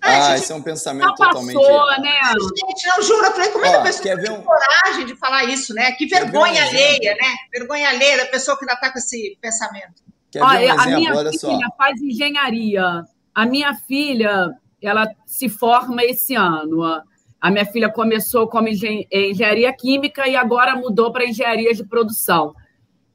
[0.00, 1.56] Ah, ah gente, isso é um pensamento totalmente.
[1.56, 2.20] Passou, né?
[2.66, 4.42] Gente, não, juro, eu falei, como é que a pessoa tem um...
[4.42, 5.92] coragem de falar isso, né?
[5.92, 7.34] Que vergonha um alheia, né?
[7.52, 10.04] Vergonha alheia da pessoa que ainda está com esse pensamento.
[10.30, 11.76] Quer Olha, um a minha Olha filha só.
[11.76, 13.04] faz engenharia.
[13.34, 17.02] A minha filha, ela se forma esse ano.
[17.44, 22.54] A minha filha começou como engenharia química e agora mudou para engenharia de produção.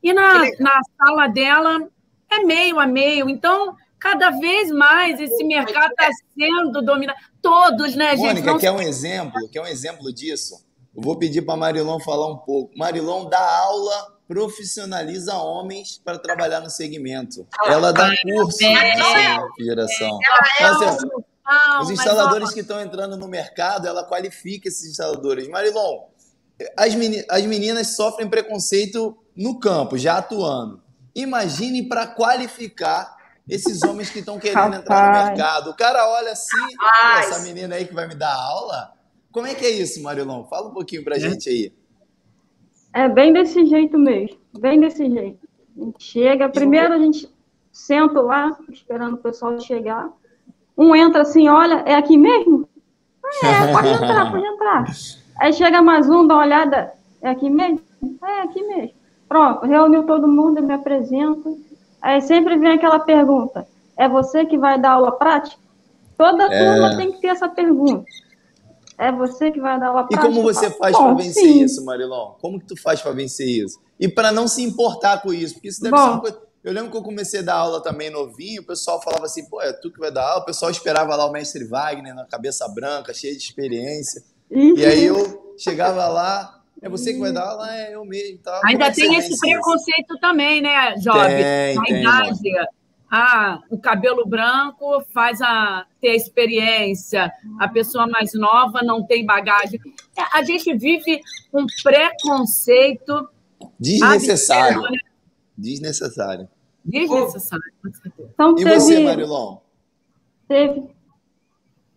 [0.03, 1.89] E na, na sala dela
[2.31, 3.27] é meio a meio.
[3.27, 7.17] Então, cada vez mais esse mercado está sendo dominado.
[7.41, 8.27] Todos, né, gente?
[8.27, 8.59] Mônica, Não...
[8.59, 9.49] quer um exemplo?
[9.51, 10.63] Quer um exemplo disso?
[10.95, 12.77] Eu vou pedir para Marilon falar um pouco.
[12.77, 17.47] Marilon dá aula profissionaliza homens para trabalhar no segmento.
[17.59, 19.01] Ah, Ela dá curso é, de
[19.41, 20.19] refrigeração.
[20.59, 21.07] É, assim,
[21.81, 25.47] os instaladores que estão entrando no mercado, ela qualifica esses instaladores.
[25.47, 26.07] Marilon,
[26.77, 30.81] as, meni as meninas sofrem preconceito no campo, já atuando.
[31.15, 35.71] Imagine para qualificar esses homens que estão querendo entrar no mercado.
[35.71, 36.75] O cara olha assim,
[37.17, 38.93] essa menina aí que vai me dar aula.
[39.31, 40.43] Como é que é isso, Marilon?
[40.45, 41.21] Fala um pouquinho para a é.
[41.21, 41.73] gente aí.
[42.93, 45.47] É bem desse jeito mesmo, bem desse jeito.
[45.77, 47.31] A gente chega, primeiro a gente
[47.71, 50.11] senta lá, esperando o pessoal chegar.
[50.79, 52.65] Um entra assim, olha, é aqui mesmo?
[53.43, 54.85] É, pode entrar, pode entrar.
[55.37, 57.81] Aí chega mais um, dá uma olhada, é aqui mesmo?
[58.23, 58.93] É, aqui mesmo.
[59.27, 61.59] Pronto, reuniu todo mundo, eu me apresento.
[62.01, 65.61] Aí sempre vem aquela pergunta: é você que vai dar aula prática?
[66.17, 66.73] Toda é...
[66.73, 68.05] turma tem que ter essa pergunta.
[68.97, 70.31] É você que vai dar aula prática?
[70.31, 71.61] E como você faz para vencer sim.
[71.61, 72.35] isso, Marilon?
[72.41, 73.79] Como que tu faz para vencer isso?
[73.99, 76.48] E para não se importar com isso, porque isso deve Bom, ser uma coisa...
[76.63, 79.61] Eu lembro que eu comecei a dar aula também novinho, o pessoal falava assim, pô,
[79.61, 80.41] é tu que vai dar aula?
[80.41, 84.23] O pessoal esperava lá o mestre Wagner na cabeça branca, cheio de experiência.
[84.51, 87.73] E aí eu chegava lá, é você que vai dar aula?
[87.73, 88.39] É eu mesmo.
[88.39, 88.59] Tá?
[88.65, 90.19] Ainda é tem esse preconceito isso?
[90.19, 91.27] também, né, Job?
[91.27, 92.51] Tem, a tem, idade.
[92.51, 92.67] Mano.
[93.11, 99.79] Ah, o cabelo branco faz a ter experiência, a pessoa mais nova não tem bagagem.
[100.15, 101.19] É, a gente vive
[101.51, 103.27] um preconceito
[103.79, 104.81] desnecessário.
[104.83, 104.99] Né?
[105.59, 106.47] Desnecessário.
[106.83, 107.63] Desnecessário.
[108.33, 109.57] Então, e teve, você, Marilon?
[110.47, 110.89] Teve.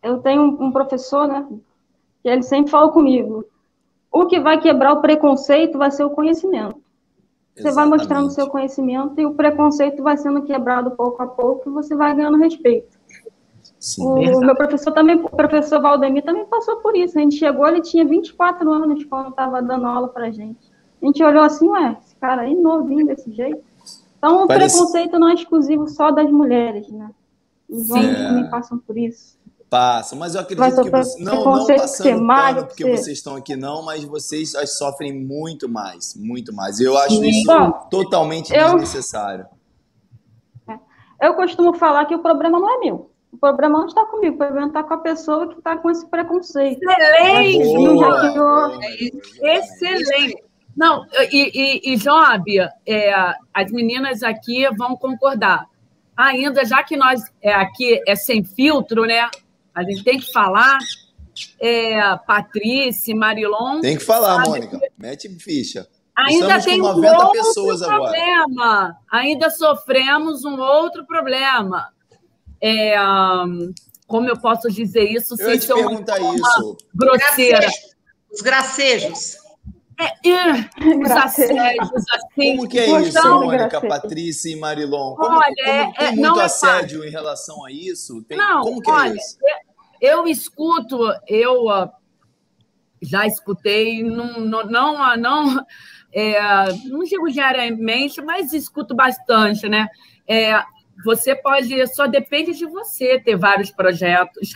[0.03, 1.46] Eu tenho um professor, né?
[2.22, 3.44] Que ele sempre fala comigo.
[4.11, 6.83] O que vai quebrar o preconceito vai ser o conhecimento.
[7.55, 7.75] Você Exatamente.
[7.75, 11.72] vai mostrando o seu conhecimento e o preconceito vai sendo quebrado pouco a pouco e
[11.72, 12.98] você vai ganhando respeito.
[13.79, 17.18] Sim, o meu professor também, o professor Valdemir também passou por isso.
[17.18, 20.70] A gente chegou, ele tinha 24 anos quando estava dando aula para gente.
[21.01, 23.61] A gente olhou assim, ué, cara aí novinho desse jeito.
[24.16, 24.76] Então, o Parece...
[24.76, 27.11] preconceito não é exclusivo só das mulheres, né?
[27.68, 28.28] Os homens é.
[28.28, 29.37] também passam por isso.
[29.68, 33.82] Passam, mas eu acredito que você, não, não passando pano porque vocês estão aqui não,
[33.82, 36.78] mas vocês sofrem muito mais, muito mais.
[36.78, 37.28] Eu acho Sim.
[37.28, 39.46] isso Bom, totalmente eu, desnecessário.
[40.68, 40.78] É.
[41.26, 43.11] Eu costumo falar que o problema não é meu.
[43.32, 46.06] O problema não está comigo, o problema está com a pessoa que está com esse
[46.06, 46.82] preconceito.
[46.82, 47.74] Excelente!
[47.74, 48.78] Boa,
[49.40, 50.52] Excelente!
[50.76, 55.66] Não, e, e, e Job, é, as meninas aqui vão concordar.
[56.16, 59.28] Ainda, já que nós é, aqui é sem filtro, né?
[59.74, 60.78] A gente tem que falar.
[61.58, 63.80] É, Patrícia, Marilon.
[63.80, 64.78] Tem que falar, Mônica.
[64.78, 64.88] Que...
[64.98, 65.88] Mete ficha.
[66.14, 68.74] Ainda Estamos tem um outro pessoas problema.
[68.74, 68.96] Agora.
[69.11, 71.88] Ainda sofremos um outro problema.
[72.61, 72.94] É,
[74.06, 76.76] como eu posso dizer isso eu sem ser uma isso.
[76.94, 77.66] grosseira?
[78.30, 79.41] Os gracejos.
[80.03, 82.57] É, é, os assédios, assim.
[82.57, 85.15] Como que é isso, Mônica, Patrícia e Marilon?
[85.15, 88.23] Como, olha, como, tem é, muito é assédio em relação a isso?
[88.25, 89.38] Tem, não, como que olha, é isso?
[90.01, 91.88] Eu escuto, eu uh,
[93.01, 95.67] já escutei, não, não, não, não,
[96.12, 96.41] é,
[96.87, 99.87] não digo diariamente, mas escuto bastante, né?
[100.27, 100.61] É,
[101.05, 104.51] você pode, só depende de você ter vários projetos.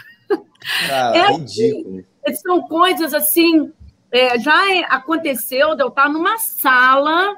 [0.90, 2.04] Ah, é, ridículo.
[2.42, 3.72] São coisas assim
[4.10, 4.54] é, já
[4.88, 7.36] aconteceu de eu estar numa sala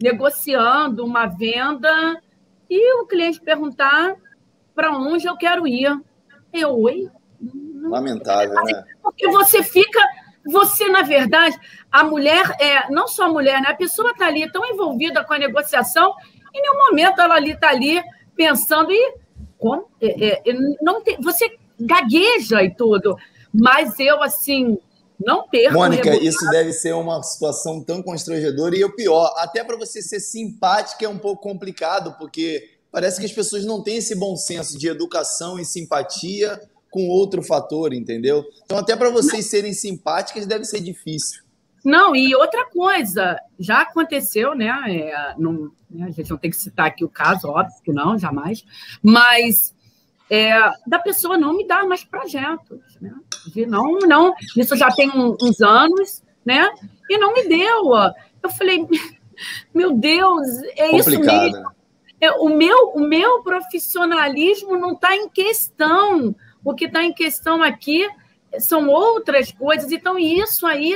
[0.00, 2.20] negociando uma venda
[2.68, 4.14] e o cliente perguntar
[4.74, 6.00] para onde eu quero ir.
[6.52, 7.08] Eu, oi?
[7.82, 8.84] Lamentável, né?
[9.02, 10.00] Porque você fica.
[10.46, 11.58] Você, na verdade,
[11.92, 13.68] a mulher, é, não só a mulher, né?
[13.68, 16.14] a pessoa está ali tão envolvida com a negociação,
[16.54, 18.02] em nenhum momento ela ali está ali
[18.34, 19.14] pensando, e
[19.58, 19.86] como?
[20.00, 23.16] É, é, não tem, você gagueja e tudo,
[23.52, 24.78] mas eu, assim,
[25.20, 25.74] não perca.
[25.74, 30.18] Mônica, isso deve ser uma situação tão constrangedora e o pior, até para você ser
[30.18, 34.78] simpática é um pouco complicado, porque parece que as pessoas não têm esse bom senso
[34.78, 38.44] de educação e simpatia com outro fator, entendeu?
[38.64, 41.42] Então, até para vocês serem simpáticas deve ser difícil.
[41.84, 44.68] Não, e outra coisa, já aconteceu, né?
[44.88, 48.18] É, não, né, a gente não tem que citar aqui o caso, óbvio que não,
[48.18, 48.64] jamais,
[49.02, 49.74] mas
[50.28, 50.52] é,
[50.86, 53.12] da pessoa não me dar mais projetos, né?
[53.46, 56.70] De não, não, isso já tem uns anos, né?
[57.08, 57.92] E não me deu.
[58.42, 58.86] Eu falei,
[59.74, 60.96] meu Deus, é Complicado.
[60.96, 61.70] isso mesmo.
[62.20, 66.34] É, o, meu, o meu profissionalismo não está em questão.
[66.62, 68.06] O que está em questão aqui
[68.58, 69.90] são outras coisas.
[69.90, 70.94] Então, isso aí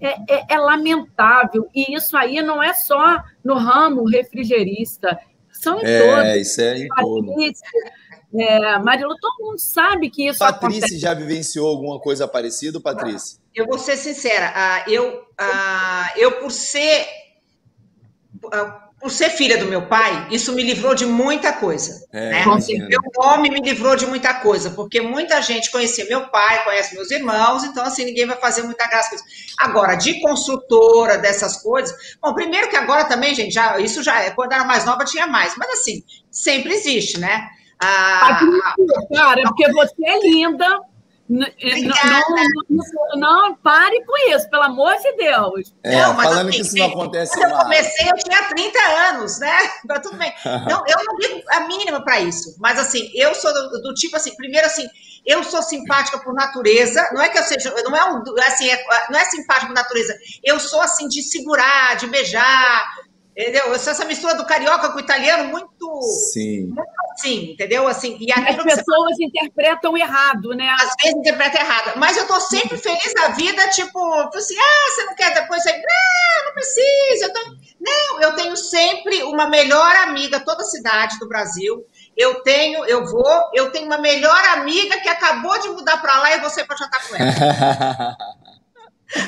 [0.00, 1.68] é, é, é, lamentável.
[1.74, 5.18] E isso aí não é só no ramo refrigerista.
[5.50, 6.48] São em é, todos.
[6.48, 7.34] Isso é em todo.
[8.34, 10.98] É, Marilu, todo mundo sabe que isso Patrícia acontece.
[10.98, 13.38] já vivenciou alguma coisa parecida, Patrícia?
[13.54, 15.22] Eu vou ser sincera, eu,
[16.16, 17.06] eu por ser
[19.02, 22.06] por ser filha do meu pai, isso me livrou de muita coisa.
[22.12, 22.44] É, né?
[22.88, 27.10] Meu nome me livrou de muita coisa, porque muita gente conhecia meu pai, conhece meus
[27.10, 29.24] irmãos, então assim, ninguém vai fazer muita graça com isso.
[29.58, 31.92] Agora, de construtora, dessas coisas.
[32.22, 35.26] Bom, primeiro que agora também, gente, já, isso já é, quando era mais nova tinha
[35.26, 37.48] mais, mas assim, sempre existe, né?
[37.82, 38.40] Ah,
[39.14, 40.80] cara, porque você é linda.
[41.28, 41.46] Não,
[42.68, 42.84] não,
[43.16, 45.74] não, pare com isso, pelo amor de Deus.
[45.82, 47.58] É, não, falando assim, que isso não acontece quando mais.
[47.58, 49.56] eu comecei, eu tinha 30 anos, né?
[49.88, 50.32] Mas tudo bem.
[50.68, 52.54] Não, eu não digo a mínima para isso.
[52.58, 54.86] Mas assim, eu sou do, do, tipo assim, primeiro assim,
[55.24, 57.08] eu sou simpática por natureza.
[57.12, 60.14] Não é que eu seja, não é um, assim, é, não é simpática por natureza.
[60.44, 62.84] Eu sou assim de segurar, de beijar,
[63.36, 63.74] Entendeu?
[63.74, 66.02] Essa mistura do carioca com o italiano, muito.
[66.32, 66.66] Sim.
[66.66, 67.86] Muito assim, entendeu?
[67.86, 69.24] Assim, e As pessoas você...
[69.24, 70.68] interpretam errado, né?
[70.78, 71.92] Às vezes interpretam errado.
[71.96, 73.98] Mas eu tô sempre feliz da vida, tipo,
[74.34, 75.62] assim, ah, você não quer depois?
[75.62, 75.72] Você...
[75.72, 77.26] Não, não precisa.
[77.26, 77.40] Eu tô...
[77.80, 81.84] Não, eu tenho sempre uma melhor amiga toda cidade do Brasil.
[82.16, 86.36] Eu tenho, eu vou, eu tenho uma melhor amiga que acabou de mudar para lá
[86.36, 88.16] e você para jantar com ela.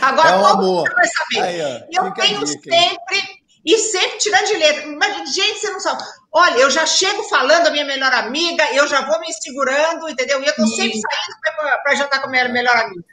[0.01, 1.41] Agora é todo mundo vai saber.
[1.43, 4.87] Aí, eu tenho sempre e sempre tirando de letra.
[4.99, 6.03] Mas, gente, você não sabe.
[6.33, 10.43] Olha, eu já chego falando a minha melhor amiga, eu já vou me segurando, entendeu?
[10.43, 13.05] E eu tô sempre saindo para jantar com a minha melhor amiga.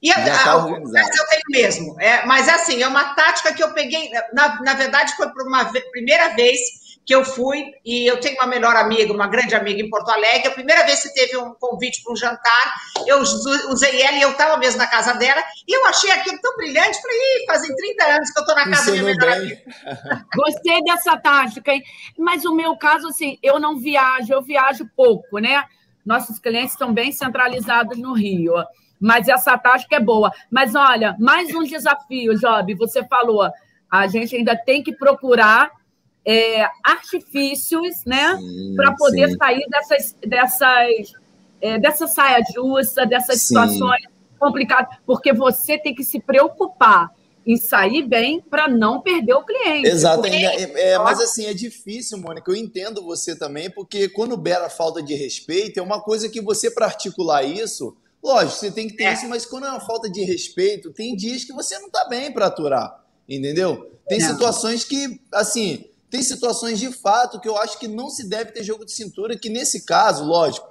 [0.00, 2.00] E a, tá a, eu tenho mesmo.
[2.00, 4.10] É, mas assim, é uma tática que eu peguei.
[4.32, 6.60] Na, na verdade, foi por uma primeira vez
[7.08, 10.48] que eu fui, e eu tenho uma melhor amiga, uma grande amiga em Porto Alegre.
[10.48, 12.74] A primeira vez que teve um convite para um jantar,
[13.06, 16.54] eu usei ela e eu estava mesmo na casa dela, e eu achei aquilo tão
[16.58, 17.00] brilhante.
[17.00, 19.38] Falei, Ih, fazem 30 anos que eu estou na casa da minha melhor bem.
[19.38, 20.26] amiga.
[20.36, 21.82] Gostei dessa tática, hein?
[22.18, 25.64] Mas o meu caso, assim, eu não viajo, eu viajo pouco, né?
[26.04, 28.52] Nossos clientes estão bem centralizados no Rio.
[29.00, 30.30] Mas essa tática é boa.
[30.50, 32.74] Mas olha, mais um desafio, Job.
[32.74, 33.50] Você falou,
[33.90, 35.77] a gente ainda tem que procurar
[36.24, 38.38] é, artifícios, né,
[38.76, 39.36] para poder sim.
[39.36, 41.12] sair dessas, dessas,
[41.60, 43.48] é, dessa saia justa, dessas sim.
[43.48, 44.02] situações
[44.38, 47.10] complicadas, porque você tem que se preocupar
[47.48, 49.88] em sair bem para não perder o cliente.
[49.88, 50.36] Exato, porque...
[50.36, 55.02] é, é, mas assim, é difícil, Mônica, eu entendo você também, porque quando beira falta
[55.02, 59.04] de respeito, é uma coisa que você, para articular isso, lógico, você tem que ter
[59.04, 59.14] é.
[59.14, 62.30] isso, mas quando é uma falta de respeito, tem dias que você não está bem
[62.30, 63.98] para aturar, entendeu?
[64.06, 68.52] Tem situações que, assim, tem situações de fato que eu acho que não se deve
[68.52, 70.66] ter jogo de cintura, que nesse caso, lógico,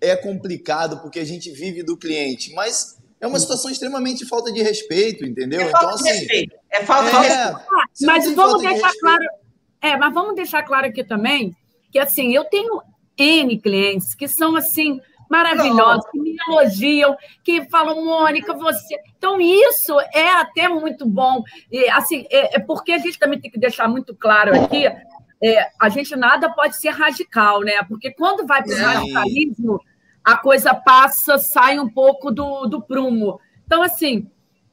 [0.00, 4.52] é complicado porque a gente vive do cliente, mas é uma situação extremamente de falta
[4.52, 5.62] de respeito, entendeu?
[5.62, 6.10] É então, assim.
[6.10, 6.56] Respeito.
[6.70, 7.60] É falta de é, respeito.
[8.02, 9.24] mas vamos deixar claro.
[9.80, 11.56] É, mas vamos deixar claro aqui também
[11.90, 12.82] que assim, eu tenho
[13.16, 18.96] N clientes que são assim maravilhosos, que me elogiam, que falam, Mônica, você.
[19.16, 21.42] Então, isso é até muito bom.
[21.70, 24.86] E, assim, é, é porque a gente também tem que deixar muito claro aqui.
[25.42, 27.82] É, a gente nada pode ser radical, né?
[27.88, 29.80] Porque quando vai para o radicalismo,
[30.24, 33.38] a coisa passa, sai um pouco do, do prumo.
[33.66, 34.26] Então, assim,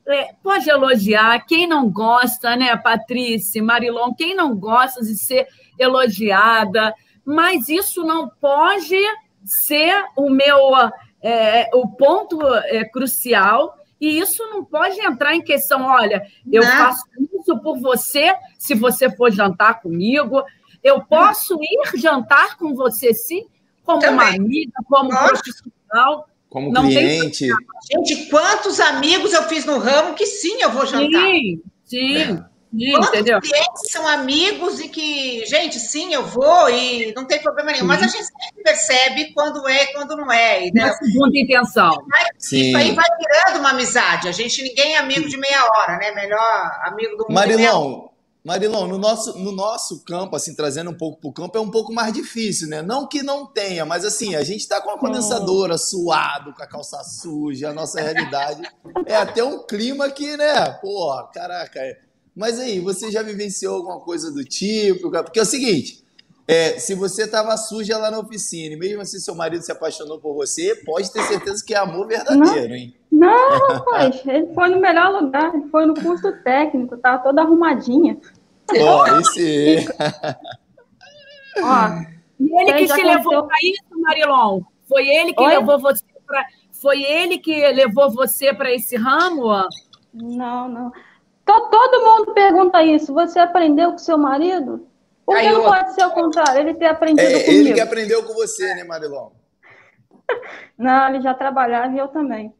[0.07, 6.93] é, pode elogiar, quem não gosta, né, Patrícia, Marilon, quem não gosta de ser elogiada,
[7.25, 8.95] mas isso não pode
[9.43, 10.57] ser o meu
[11.21, 16.71] é, o ponto é, crucial e isso não pode entrar em questão, olha, eu não.
[16.71, 17.03] faço
[17.39, 20.43] isso por você, se você for jantar comigo,
[20.83, 23.45] eu posso ir jantar com você sim,
[23.83, 24.15] como Também.
[24.15, 25.27] uma amiga, como Nossa.
[25.27, 26.27] profissional.
[26.49, 27.47] Como não cliente.
[27.91, 31.21] Gente, quantos amigos eu fiz no ramo que sim, eu vou jantar.
[31.21, 32.17] Sim, sim.
[32.17, 32.50] É.
[32.71, 33.41] Quantos entendeu?
[33.41, 37.87] clientes são amigos e que, gente, sim, eu vou e não tem problema nenhum, sim.
[37.87, 40.71] mas a gente sempre percebe quando é e quando não é.
[40.73, 40.93] Né?
[40.93, 41.91] segunda intenção.
[42.37, 42.69] Sim.
[42.69, 44.29] Isso aí vai virando uma amizade.
[44.29, 46.11] A gente, ninguém é amigo de meia hora, né?
[46.11, 47.33] Melhor amigo do mundo.
[47.33, 48.11] Marilão,
[48.43, 51.69] Marilão, no nosso, no nosso campo, assim, trazendo um pouco para o campo, é um
[51.69, 52.81] pouco mais difícil, né?
[52.81, 56.67] Não que não tenha, mas assim, a gente está com a condensadora, suado, com a
[56.67, 58.63] calça suja, a nossa realidade
[59.05, 60.71] é até um clima que, né?
[60.81, 61.99] Pô, caraca, é
[62.35, 65.11] mas aí, você já vivenciou alguma coisa do tipo?
[65.11, 66.01] Porque é o seguinte,
[66.47, 70.19] é, se você estava suja lá na oficina, e mesmo assim seu marido se apaixonou
[70.19, 72.95] por você, pode ter certeza que é amor verdadeiro, não, hein?
[73.11, 78.17] Não, rapaz, ele foi no melhor lugar, ele foi no curso técnico, tava toda arrumadinha.
[78.79, 79.87] Ó, oh, esse...
[81.61, 81.87] Ó,
[82.39, 84.61] e ele que te levou para isso, Marilon?
[84.87, 85.57] Foi ele que Oi?
[85.57, 86.45] levou você para...
[86.71, 89.53] Foi ele que levou você para esse ramo?
[90.13, 90.91] Não, não.
[91.69, 93.13] Todo mundo pergunta isso.
[93.13, 94.87] Você aprendeu com seu marido?
[95.25, 96.59] Por que não pode ser o contrário?
[96.59, 97.51] Ele ter aprendido é, comigo.
[97.51, 99.29] Ele que aprendeu com você, né, Marilon?
[100.77, 102.53] não, ele já trabalhava e eu também.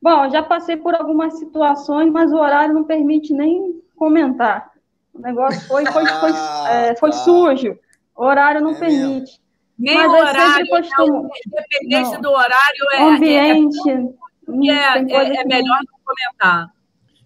[0.00, 4.70] Bom, já passei por algumas situações, mas o horário não permite nem comentar.
[5.14, 7.16] O negócio foi, foi, foi, ah, é, foi tá.
[7.16, 7.78] sujo.
[8.16, 9.40] O horário não é permite.
[9.78, 11.30] Nem mas o horário, costumo...
[11.46, 12.20] independente não.
[12.20, 16.70] do horário, é, ambiente, é, é, é melhor não comentar.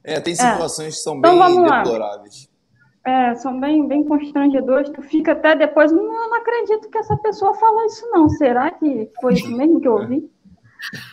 [0.05, 0.37] É, tem é.
[0.37, 0.97] situações é.
[0.97, 2.49] que são então, bem deploráveis.
[3.05, 4.91] É, são bem, bem constrangedoras.
[4.91, 8.29] Tu fica até depois, não, não acredito que essa pessoa falou isso, não.
[8.29, 10.31] Será que foi isso mesmo que eu ouvi?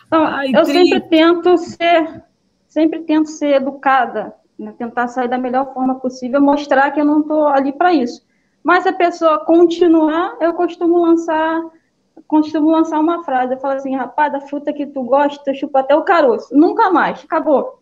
[0.06, 2.22] Então, Ai, eu sempre tento ser,
[2.68, 4.72] sempre tento ser educada, né?
[4.78, 8.24] tentar sair da melhor forma possível, mostrar que eu não estou ali para isso.
[8.62, 11.60] Mas se a pessoa continuar, eu costumo lançar,
[12.28, 13.54] costumo lançar uma frase.
[13.54, 16.56] Eu falo assim, rapaz, da fruta que tu gosta, chupa até o caroço.
[16.56, 17.75] Nunca mais, acabou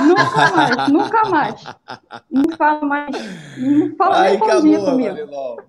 [0.00, 1.64] nunca mais, nunca mais.
[2.30, 3.16] Não fala mais.
[3.58, 5.62] Não fala Ai, nem bom dia comigo.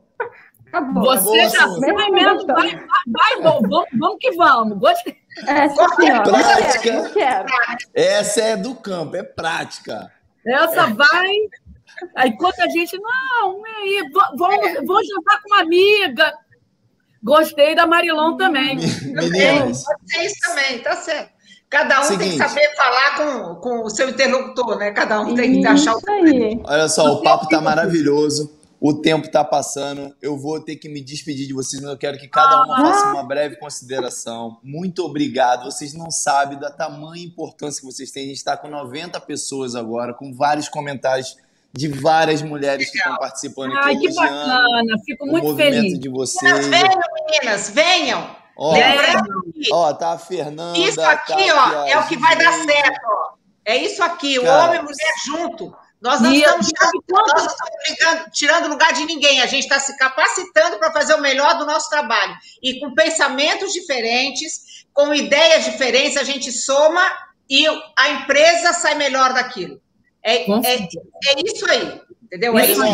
[0.68, 1.04] Acabou.
[1.04, 2.48] Você já sabe mesmo.
[2.48, 4.80] Vai, vai, vai vamos, vamos que vamos.
[4.80, 5.16] Gostei.
[5.48, 6.24] É, sim, senhora.
[6.24, 7.10] Prática.
[7.10, 7.46] Quero, quero.
[7.94, 10.12] Essa é do campo, é prática.
[10.46, 10.94] Essa é.
[10.94, 11.32] vai.
[12.16, 14.04] Aí quando a gente, não, aí,
[14.36, 14.82] vou, é.
[14.82, 16.34] vou jantar com uma amiga.
[17.24, 18.76] Gostei da Marilon também.
[18.76, 19.84] Meninas.
[20.02, 21.32] Vocês também, tá certo.
[21.74, 22.20] Cada um Seguinte.
[22.20, 24.92] tem que saber falar com, com o seu interlocutor, né?
[24.92, 26.02] Cada um tem que achar o.
[26.08, 26.62] Aí.
[26.64, 28.60] Olha só, o papo tá maravilhoso.
[28.80, 32.20] O tempo está passando, eu vou ter que me despedir de vocês, mas eu quero
[32.20, 34.60] que cada uma faça uma breve consideração.
[34.62, 35.64] Muito obrigado.
[35.64, 38.26] Vocês não sabem da tamanha importância que vocês têm.
[38.26, 41.38] A gente está com 90 pessoas agora, com vários comentários
[41.72, 43.88] de várias mulheres que estão participando aqui.
[43.88, 45.98] Ai, que bacana, fico muito feliz.
[45.98, 46.68] de vocês.
[46.68, 47.02] Venham,
[47.32, 48.43] meninas, venham.
[48.56, 48.76] Ó,
[49.72, 50.78] ó, tá a Fernanda.
[50.78, 53.34] Isso aqui, tá ó, é o que vai dar certo, ó.
[53.66, 55.76] É isso aqui, o homem e mulher junto.
[56.02, 60.78] Nós não estamos, tirando, nós estamos tirando lugar de ninguém, a gente está se capacitando
[60.78, 62.36] para fazer o melhor do nosso trabalho.
[62.62, 67.02] E com pensamentos diferentes, com ideias diferentes, a gente soma
[67.50, 67.66] e
[67.98, 69.82] a empresa sai melhor daquilo.
[70.22, 72.58] É, é, é isso aí, entendeu?
[72.58, 72.94] É isso aí.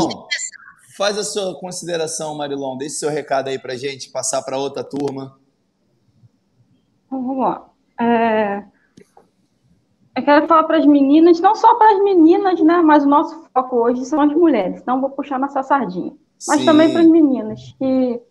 [0.96, 2.78] Faz a sua consideração, Marilon.
[2.78, 5.39] Deixe seu recado aí para gente, passar para outra turma.
[7.10, 7.70] Vamos lá.
[8.00, 8.64] É,
[10.20, 12.82] eu quero falar para as meninas, não só para as meninas, né?
[12.82, 14.82] Mas o nosso foco hoje são as mulheres.
[14.82, 16.14] Então, vou puxar nossa sardinha.
[16.48, 16.66] Mas Sim.
[16.66, 18.22] também para as meninas, que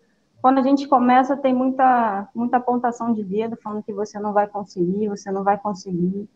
[0.41, 4.47] quando a gente começa, tem muita, muita apontação de dedo, falando que você não vai
[4.47, 6.29] conseguir, você não vai conseguir.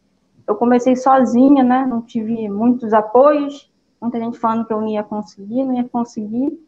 [0.47, 1.85] Eu comecei sozinha, né?
[1.85, 3.71] Não tive muitos apoios,
[4.01, 6.59] muita gente falando que eu não ia conseguir, não ia conseguir.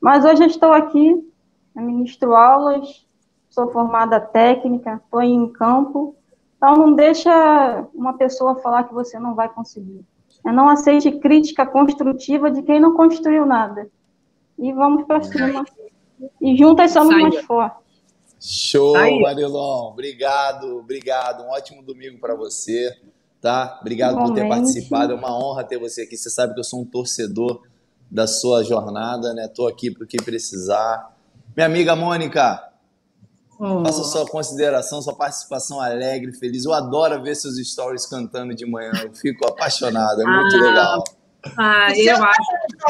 [0.00, 1.32] Mas hoje eu estou aqui,
[1.74, 3.06] ministro aulas,
[3.54, 6.16] sou formada técnica, estou em campo,
[6.64, 10.02] então, não deixa uma pessoa falar que você não vai conseguir.
[10.46, 13.86] É não aceite crítica construtiva de quem não construiu nada.
[14.58, 15.62] E vamos para cima.
[16.40, 17.84] E juntas somos mais fortes.
[18.40, 19.20] Show, Aí.
[19.20, 19.90] Marilon.
[19.90, 21.42] Obrigado, obrigado.
[21.42, 22.96] Um ótimo domingo para você,
[23.42, 23.78] tá?
[23.82, 25.12] Obrigado por ter participado.
[25.12, 26.16] É uma honra ter você aqui.
[26.16, 27.60] Você sabe que eu sou um torcedor
[28.10, 29.48] da sua jornada, né?
[29.48, 31.14] Tô aqui para o que precisar.
[31.54, 32.72] Minha amiga Mônica,
[33.66, 33.82] Oh.
[33.82, 36.66] Faça sua consideração, sua participação alegre, feliz.
[36.66, 38.92] Eu adoro ver seus stories cantando de manhã.
[39.02, 40.60] Eu fico apaixonado, é muito ah.
[40.60, 41.04] legal.
[41.56, 42.42] Ah, eu, eu acho.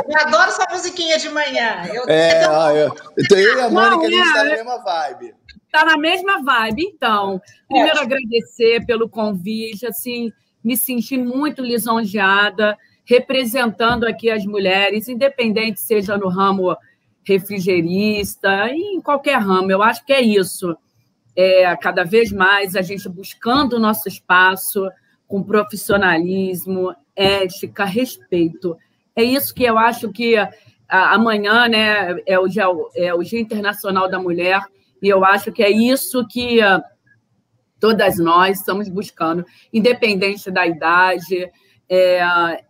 [0.08, 1.86] Eu adoro essa musiquinha de manhã.
[1.92, 4.50] Eu, é, ah, eu, então eu e a Mônica, Não, a gente está é, na
[4.50, 5.34] mesma vibe.
[5.64, 7.40] Está na mesma vibe, então.
[7.68, 8.02] Primeiro, é.
[8.02, 16.28] agradecer pelo convite, assim, me senti muito lisonjeada, representando aqui as mulheres, independente seja no
[16.28, 16.76] ramo
[17.26, 19.70] refrigerista, em qualquer ramo.
[19.70, 20.76] Eu acho que é isso.
[21.36, 24.88] É, cada vez mais a gente buscando o nosso espaço
[25.26, 28.76] com profissionalismo, ética, respeito.
[29.16, 30.36] É isso que eu acho que
[30.88, 32.64] amanhã né, é, o dia,
[32.94, 34.60] é o Dia Internacional da Mulher,
[35.02, 36.60] e eu acho que é isso que
[37.80, 41.50] todas nós estamos buscando, independente da idade.
[41.88, 42.64] É,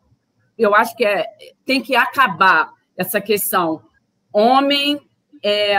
[0.58, 1.26] eu acho que é,
[1.64, 3.82] tem que acabar essa questão
[4.34, 5.00] homem
[5.42, 5.76] é,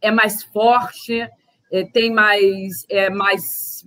[0.00, 1.26] é mais forte,
[1.72, 3.84] é, tem mais, é mais,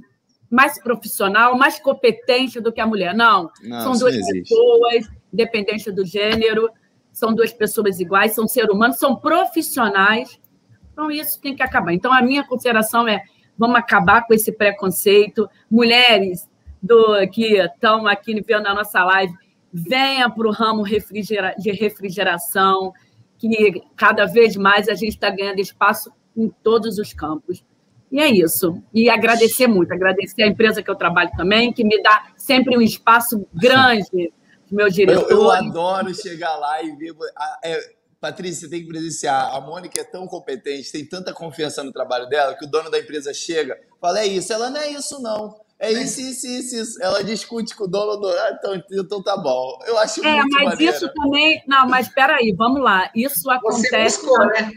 [0.49, 3.13] mais profissional, mais competente do que a mulher.
[3.13, 6.69] Não, não são duas pessoas, independente do gênero,
[7.11, 10.39] são duas pessoas iguais, são seres humanos, são profissionais.
[10.91, 11.93] Então, isso tem que acabar.
[11.93, 13.21] Então, a minha consideração é:
[13.57, 15.49] vamos acabar com esse preconceito.
[15.69, 16.49] Mulheres
[16.81, 19.33] do que estão aqui vendo a nossa live,
[19.71, 22.91] venha para o ramo refrigera de refrigeração,
[23.41, 27.63] que cada vez mais a gente está ganhando espaço em todos os campos.
[28.11, 28.81] E é isso.
[28.93, 32.81] E agradecer muito, agradecer a empresa que eu trabalho também, que me dá sempre um
[32.81, 34.31] espaço grande,
[34.71, 35.31] meus diretores.
[35.31, 37.13] Eu, eu adoro chegar lá e ver.
[37.63, 37.79] É,
[38.19, 39.55] Patrícia, você tem que presenciar.
[39.55, 42.99] A Mônica é tão competente, tem tanta confiança no trabalho dela, que o dono da
[42.99, 44.51] empresa chega fala: é isso.
[44.51, 45.60] Ela não é isso, não.
[45.81, 47.03] É isso, isso, isso, isso.
[47.03, 48.27] Ela discute com o dono do.
[48.27, 49.79] Ah, então, então tá bom.
[49.87, 50.95] Eu acho É, mas maneiro.
[50.95, 51.63] isso também.
[51.67, 53.09] Não, mas espera aí, vamos lá.
[53.15, 53.89] Isso acontece.
[53.89, 54.71] Você buscou, né?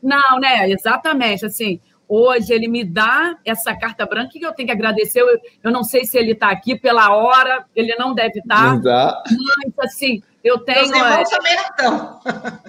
[0.00, 0.70] Não, né?
[0.70, 1.44] Exatamente.
[1.44, 5.22] Assim, hoje ele me dá essa carta branca que eu tenho que agradecer.
[5.22, 8.80] Eu, eu não sei se ele está aqui pela hora, ele não deve estar.
[8.80, 9.22] Tá, tá.
[9.26, 10.84] Mas, assim, eu tenho.
[10.84, 12.20] Os irmãos é, também não estão.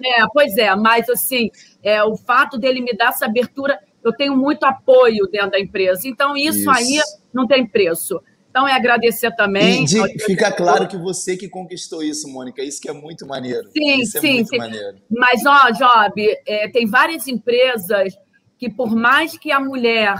[0.03, 1.51] É, pois é, mas, assim,
[1.83, 6.07] é, o fato dele me dar essa abertura eu tenho muito apoio dentro da empresa.
[6.07, 6.69] Então, isso, isso.
[6.69, 6.99] aí
[7.35, 8.21] não tem preço.
[8.49, 9.83] Então, é agradecer também.
[9.83, 12.63] E de, fica claro que você que conquistou isso, Mônica.
[12.63, 13.69] Isso que é muito maneiro.
[13.77, 14.39] Sim, isso é sim.
[14.39, 14.57] É sim.
[14.57, 14.97] Maneiro.
[15.09, 18.17] Mas, ó, Job, é, tem várias empresas
[18.57, 20.15] que, por mais que a mulher.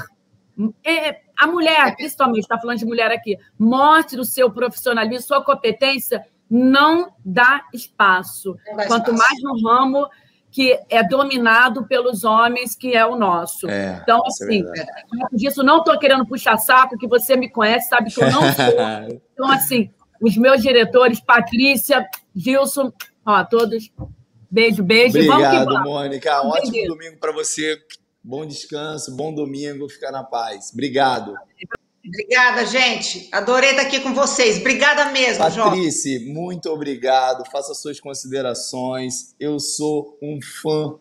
[0.86, 6.26] É, a mulher, principalmente, está falando de mulher aqui, mostre o seu profissionalismo, sua competência,
[6.50, 8.58] não dá espaço.
[8.68, 9.18] Não dá Quanto espaço.
[9.18, 10.10] mais no ramo
[10.56, 13.70] que é dominado pelos homens, que é o nosso.
[13.70, 17.90] É, então, é assim, é disso, não estou querendo puxar saco, que você me conhece,
[17.90, 19.20] sabe que eu não sou.
[19.34, 19.92] então, assim,
[20.22, 22.94] os meus diretores, Patrícia, Gilson,
[23.26, 23.92] ó, todos.
[24.50, 25.18] Beijo, beijo.
[25.18, 26.42] Obrigado, vamos Mônica.
[26.42, 27.78] Um Ótimo domingo para você.
[28.24, 29.90] Bom descanso, bom domingo.
[29.90, 30.72] Fica na paz.
[30.72, 31.36] Obrigado.
[32.08, 33.28] Obrigada, gente.
[33.32, 34.60] Adorei estar aqui com vocês.
[34.60, 37.44] Obrigada mesmo, Patrícia, muito obrigado.
[37.52, 39.34] Faça suas considerações.
[39.40, 40.96] Eu sou um fã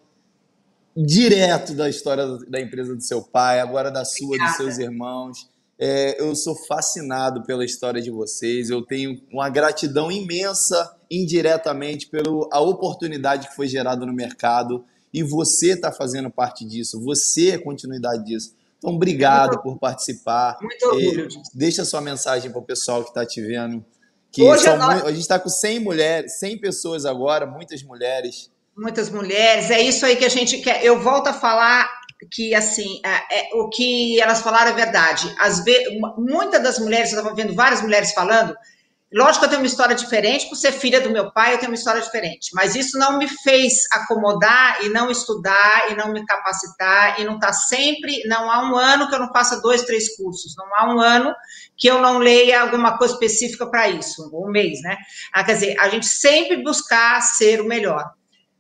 [0.96, 4.50] direto da história da empresa do seu pai, agora da sua, obrigada.
[4.50, 5.48] dos seus irmãos.
[5.78, 8.70] É, eu sou fascinado pela história de vocês.
[8.70, 14.84] Eu tenho uma gratidão imensa, indiretamente, pela oportunidade que foi gerada no mercado.
[15.12, 17.00] E você está fazendo parte disso.
[17.02, 18.54] Você é continuidade disso.
[18.84, 20.58] Então, obrigado por participar.
[20.60, 21.28] Muito orgulho.
[21.54, 23.82] deixa sua mensagem para o pessoal que está te vendo.
[24.30, 25.02] Que Hoje são, nós...
[25.04, 28.50] A gente está com 100 mulheres, 100 pessoas agora, muitas mulheres.
[28.76, 29.70] Muitas mulheres.
[29.70, 30.84] É isso aí que a gente quer.
[30.84, 31.88] Eu volto a falar
[32.30, 35.34] que assim é, é, o que elas falaram é verdade.
[35.38, 35.62] As
[36.18, 38.54] muitas das mulheres, eu estava vendo várias mulheres falando.
[39.14, 41.70] Lógico que eu tenho uma história diferente, por ser filha do meu pai, eu tenho
[41.70, 42.50] uma história diferente.
[42.52, 47.36] Mas isso não me fez acomodar e não estudar e não me capacitar e não
[47.36, 48.24] estar tá sempre.
[48.26, 50.56] Não há um ano que eu não faça dois, três cursos.
[50.58, 51.32] Não há um ano
[51.76, 54.96] que eu não leia alguma coisa específica para isso, um mês, né?
[55.32, 58.10] Ah, quer dizer, a gente sempre buscar ser o melhor.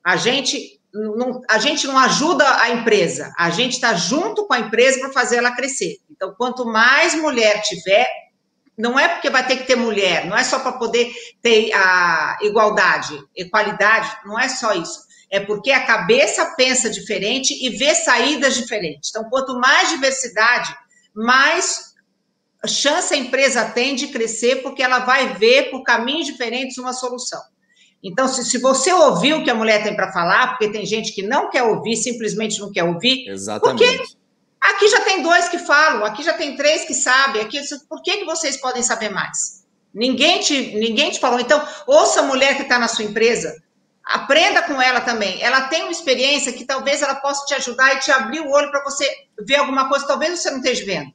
[0.04, 4.60] A gente não, a gente não ajuda a empresa, a gente está junto com a
[4.60, 5.96] empresa para fazer ela crescer.
[6.08, 8.06] Então, quanto mais mulher tiver,
[8.76, 12.38] não é porque vai ter que ter mulher, não é só para poder ter a
[12.42, 15.04] igualdade, equalidade, não é só isso.
[15.30, 19.10] É porque a cabeça pensa diferente e vê saídas diferentes.
[19.10, 20.74] Então, quanto mais diversidade,
[21.14, 21.94] mais
[22.66, 27.40] chance a empresa tem de crescer, porque ela vai ver por caminhos diferentes uma solução.
[28.02, 31.12] Então, se, se você ouviu o que a mulher tem para falar, porque tem gente
[31.12, 33.26] que não quer ouvir, simplesmente não quer ouvir.
[33.28, 33.96] Exatamente.
[33.96, 34.23] Porque
[34.64, 38.18] aqui já tem dois que falam, aqui já tem três que sabem, aqui, por que,
[38.18, 39.64] que vocês podem saber mais?
[39.92, 41.38] Ninguém te, ninguém te falou.
[41.38, 43.54] Então, ouça a mulher que está na sua empresa,
[44.04, 45.40] aprenda com ela também.
[45.42, 48.70] Ela tem uma experiência que talvez ela possa te ajudar e te abrir o olho
[48.70, 49.08] para você
[49.40, 51.12] ver alguma coisa, talvez você não esteja vendo.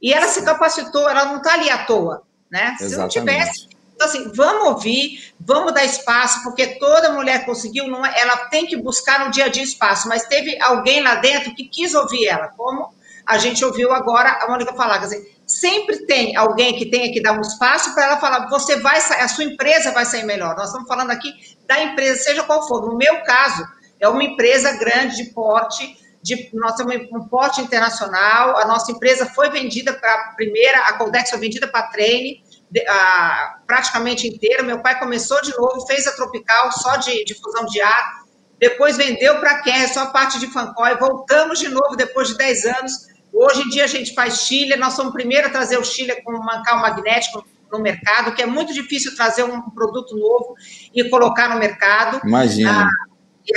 [0.00, 2.76] E ela se capacitou, ela não está ali à toa, né?
[2.78, 8.04] Se não tivesse, então, assim, vamos ouvir, vamos dar espaço, porque toda mulher conseguiu, não,
[8.04, 11.54] é, ela tem que buscar no dia a dia espaço, mas teve alguém lá dentro
[11.54, 12.92] que quis ouvir ela, como
[13.26, 17.22] a gente ouviu agora a Mônica falar, quer dizer, sempre tem alguém que tenha que
[17.22, 20.54] dar um espaço para ela falar, você vai sair, a sua empresa vai sair melhor.
[20.56, 21.32] Nós estamos falando aqui
[21.66, 22.82] da empresa, seja qual for.
[22.86, 23.66] No meu caso,
[23.98, 29.26] é uma empresa grande de porte, de, nós temos um porte internacional, a nossa empresa
[29.26, 32.42] foi vendida para a primeira, a Coldex foi vendida para a Treine,
[32.88, 34.62] a, praticamente inteira.
[34.62, 38.24] Meu pai começou de novo, fez a Tropical só de, de fusão de ar,
[38.58, 42.36] depois vendeu para a Kerr só a parte de Fancói, voltamos de novo depois de
[42.36, 42.92] 10 anos.
[43.32, 46.22] Hoje em dia a gente faz Chile, nós somos o primeiro a trazer o Chile
[46.22, 50.54] com o mancal magnético no mercado, que é muito difícil trazer um produto novo
[50.94, 52.20] e colocar no mercado.
[52.24, 52.84] Imagina.
[52.84, 53.13] Ah,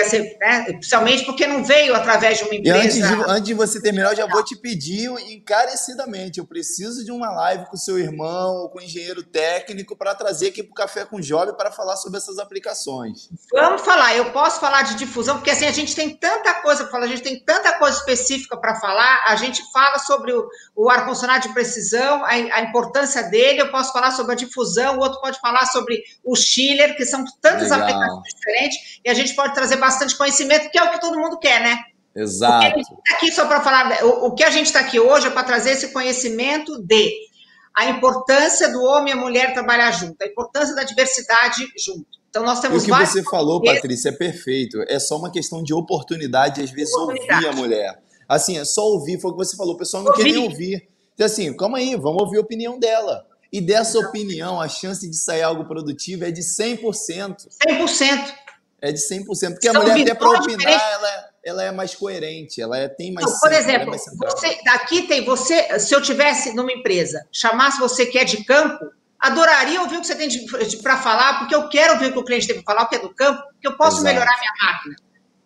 [0.10, 2.78] ser, né, principalmente porque não veio através de uma empresa.
[2.78, 6.40] Antes de, antes de, você terminar, eu já vou te pedir encarecidamente.
[6.40, 10.50] Eu preciso de uma live com seu irmão ou com o engenheiro técnico para trazer
[10.50, 13.30] aqui para o Café com Job para falar sobre essas aplicações.
[13.52, 14.16] Vamos falar.
[14.16, 17.10] Eu posso falar de difusão, porque assim a gente tem tanta coisa para falar, a
[17.10, 19.24] gente tem tanta coisa específica para falar.
[19.28, 23.62] A gente fala sobre o, o ar-condicionado de precisão, a, a, importância dele.
[23.62, 27.24] Eu posso falar sobre a difusão, o outro pode falar sobre o chiller, que são
[27.42, 27.82] tantas Legal.
[27.82, 31.38] aplicações diferentes, e a gente pode trazer bastante conhecimento, que é o que todo mundo
[31.40, 31.80] quer, né?
[32.16, 32.82] Exato.
[32.82, 35.44] Tá aqui só para falar, o, o, que a gente está aqui hoje é para
[35.44, 37.14] trazer esse conhecimento de
[37.76, 42.08] a importância do homem e a mulher trabalhar junto, a importância da diversidade junto.
[42.28, 44.84] Então nós temos e o que você falou, Patrícia, é perfeito.
[44.88, 47.46] É só uma questão de oportunidade, às vezes oportunidade.
[47.46, 48.04] ouvir a mulher.
[48.28, 50.24] Assim, é só ouvir, foi o que você falou, o pessoal não ouvir.
[50.24, 50.88] quer nem ouvir.
[51.14, 53.26] Então, assim, calma aí, vamos ouvir a opinião dela.
[53.52, 57.48] E dessa opinião, a chance de sair algo produtivo é de 100%.
[57.68, 58.34] 100%.
[58.82, 59.26] É de 100%.
[59.26, 63.12] Porque São a mulher, até para opinar, ela, ela é mais coerente, ela é, tem
[63.12, 63.26] mais.
[63.26, 65.80] Não, por centro, exemplo, é você, aqui tem você.
[65.80, 68.86] Se eu tivesse numa empresa, chamasse você que é de campo,
[69.20, 70.30] adoraria ouvir o que você tem
[70.82, 72.96] para falar, porque eu quero ouvir o que o cliente tem para falar, o que
[72.96, 74.14] é do campo, porque eu posso Exato.
[74.14, 74.96] melhorar minha máquina.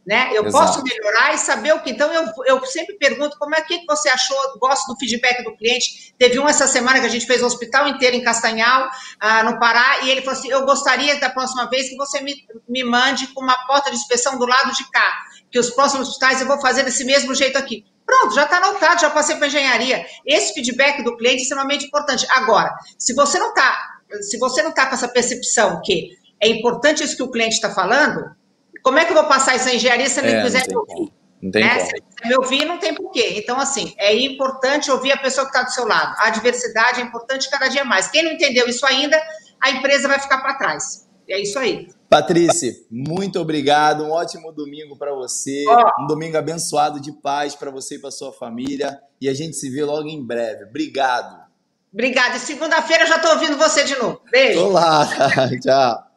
[0.06, 0.32] Né?
[0.34, 0.52] Eu Exato.
[0.52, 1.92] posso melhorar e saber o que.
[1.92, 6.14] Então, eu, eu sempre pergunto como é que você achou, gosto do feedback do cliente.
[6.18, 8.90] Teve um essa semana que a gente fez o hospital inteiro em Castanhal,
[9.20, 12.34] ah, no Pará, e ele falou assim: Eu gostaria da próxima vez que você me,
[12.68, 15.22] me mande com uma porta de inspeção do lado de cá,
[15.52, 17.86] que os próximos hospitais eu vou fazer desse mesmo jeito aqui.
[18.04, 20.04] Pronto, já está anotado, já passei para engenharia.
[20.26, 22.26] Esse feedback do cliente é extremamente importante.
[22.32, 23.78] Agora, se você não está,
[24.20, 27.70] se você não está com essa percepção que é importante isso que o cliente está
[27.70, 28.36] falando,
[28.84, 31.14] como é que eu vou passar essa engenharia se ele é, quiser me ouvir?
[31.42, 31.80] Não tem né?
[31.80, 33.34] Se ele quiser me ouvir, não tem porquê.
[33.38, 36.16] Então, assim, é importante ouvir a pessoa que está do seu lado.
[36.20, 38.10] A diversidade é importante cada dia mais.
[38.10, 39.22] Quem não entendeu isso ainda,
[39.62, 41.08] a empresa vai ficar para trás.
[41.30, 41.88] É isso aí.
[42.10, 44.04] Patrícia, muito obrigado.
[44.04, 45.64] Um ótimo domingo para você.
[45.68, 46.04] Oh.
[46.04, 49.00] Um domingo abençoado de paz para você e para sua família.
[49.20, 50.66] E a gente se vê logo em breve.
[50.66, 51.40] Obrigado.
[51.94, 52.36] Obrigada.
[52.36, 54.22] E segunda-feira eu já estou ouvindo você de novo.
[54.30, 54.60] Beijo.
[54.60, 55.08] Olá.
[55.62, 56.12] Tchau.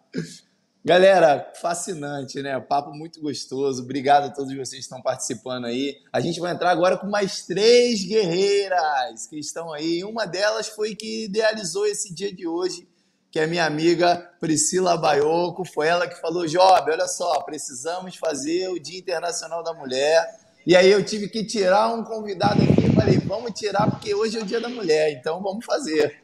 [0.87, 2.61] Galera, fascinante, né?
[2.61, 3.83] Papo muito gostoso.
[3.83, 5.97] Obrigado a todos vocês que estão participando aí.
[6.13, 10.05] A gente vai entrar agora com mais três guerreiras que estão aí.
[10.05, 12.87] Uma delas foi que idealizou esse dia de hoje,
[13.31, 15.65] que é minha amiga Priscila Baioco.
[15.65, 20.39] Foi ela que falou: Job, olha só, precisamos fazer o Dia Internacional da Mulher.
[20.67, 22.95] E aí eu tive que tirar um convidado aqui.
[22.95, 26.23] Falei: vamos tirar, porque hoje é o Dia da Mulher, então vamos fazer.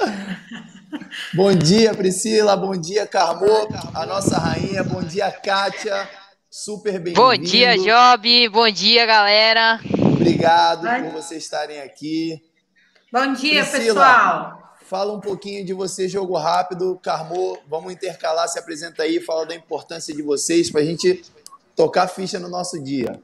[1.34, 2.56] Bom dia, Priscila.
[2.56, 3.46] Bom dia, Carmo,
[3.94, 4.84] a nossa rainha.
[4.84, 6.08] Bom dia, Kátia.
[6.50, 7.20] Super bem-vindo.
[7.20, 8.48] Bom dia, Job.
[8.50, 9.80] Bom dia, galera.
[10.12, 12.42] Obrigado por vocês estarem aqui.
[13.10, 14.76] Bom dia, Priscila, pessoal.
[14.84, 17.00] Fala um pouquinho de você, jogo rápido.
[17.02, 21.24] Carmo, vamos intercalar, se apresenta aí, fala da importância de vocês para a gente
[21.74, 23.18] tocar ficha no nosso dia.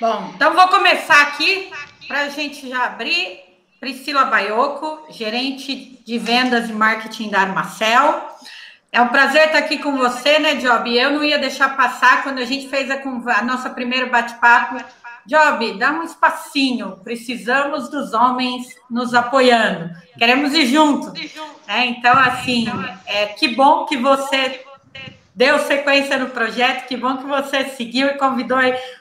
[0.00, 1.72] Bom, então vou começar aqui
[2.06, 3.41] para a gente já abrir
[3.82, 8.28] Priscila Baioco, gerente de vendas e marketing da Armacel.
[8.92, 10.96] É um prazer estar aqui com você, né, Job?
[10.96, 13.00] Eu não ia deixar passar quando a gente fez a,
[13.40, 14.76] a nossa primeira bate-papo.
[15.26, 17.00] Job, dá um espacinho.
[17.02, 19.90] Precisamos dos homens nos apoiando.
[20.16, 21.12] Queremos ir junto.
[21.66, 22.66] É, então, assim,
[23.04, 24.64] é, que bom que você
[25.34, 28.58] deu sequência no projeto, que bom que você seguiu e convidou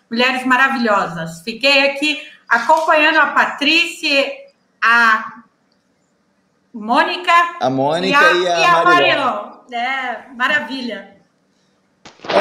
[0.10, 1.44] mulheres maravilhosas.
[1.44, 2.20] Fiquei aqui
[2.50, 4.41] acompanhando a Patrícia
[4.84, 5.44] a
[6.74, 9.62] Mônica, a Mônica e a, e a.
[9.72, 11.22] É, maravilha.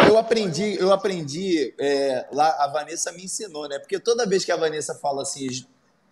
[0.06, 3.78] Eu aprendi, eu aprendi é, lá, a Vanessa me ensinou, né?
[3.78, 5.48] Porque toda vez que a Vanessa fala assim,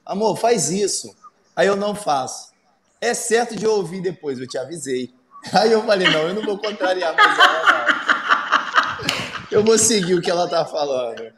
[0.05, 1.15] amor, faz isso,
[1.55, 2.53] aí eu não faço.
[3.01, 5.15] É certo de ouvir depois, eu te avisei.
[5.55, 8.09] Aí eu falei, não, eu não vou contrariar mais ela, não.
[9.53, 11.33] Eu vou seguir o que ela tá falando.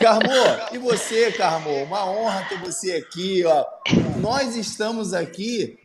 [0.00, 0.32] Carmo,
[0.72, 1.70] e você, Carmo?
[1.82, 3.44] Uma honra ter você aqui.
[3.44, 3.66] Ó.
[4.16, 5.78] Nós estamos aqui,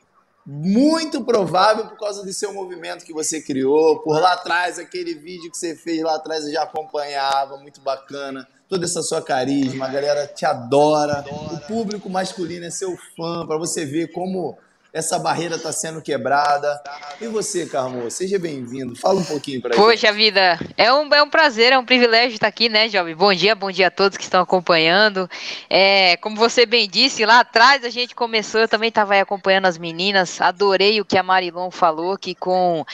[0.46, 4.00] muito provável por causa do seu movimento que você criou.
[4.00, 8.48] Por lá atrás, aquele vídeo que você fez lá atrás, eu já acompanhava, muito bacana.
[8.70, 11.26] Toda essa sua carisma, a galera te adora.
[11.52, 14.58] O público masculino é seu fã, para você ver como
[14.96, 16.82] essa barreira está sendo quebrada.
[17.20, 18.96] E você, Carmo, seja bem-vindo.
[18.96, 19.84] Fala um pouquinho para gente.
[19.84, 23.14] Poxa vida, é um, é um prazer, é um privilégio estar aqui, né, Jovem?
[23.14, 25.30] Bom dia, bom dia a todos que estão acompanhando.
[25.70, 29.78] É, como você bem disse, lá atrás a gente começou, eu também estava acompanhando as
[29.78, 32.86] meninas, adorei o que a Marilon falou, que com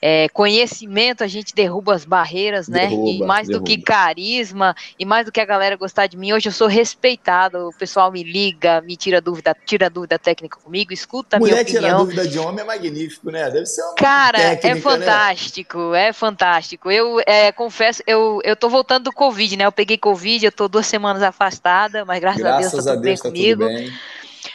[0.00, 2.86] é, conhecimento a gente derruba as barreiras, né?
[2.86, 3.66] Derruba, e mais derruba.
[3.66, 6.68] do que carisma, e mais do que a galera gostar de mim, hoje eu sou
[6.68, 11.64] respeitado, o pessoal me liga, me tira dúvida, tira dúvida técnica comigo, escuta Muito mulher
[11.64, 13.50] tirar dúvida de homem é magnífico, né?
[13.50, 16.08] Deve ser uma Cara, é técnica, é fantástico, né?
[16.08, 16.90] é fantástico.
[16.90, 19.66] Eu é, confesso, eu, eu tô voltando do Covid, né?
[19.66, 23.02] Eu peguei Covid, eu tô duas semanas afastada, mas graças, graças a Deus tá tudo
[23.02, 23.62] bem tá comigo.
[23.62, 23.92] Tudo bem.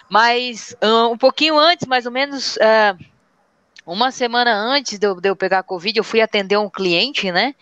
[0.09, 2.57] Mas um, um pouquinho antes, mais ou menos.
[2.57, 3.14] Uh,
[3.85, 7.31] uma semana antes de eu, de eu, pegar a Covid, eu fui atender um cliente,
[7.31, 7.53] né?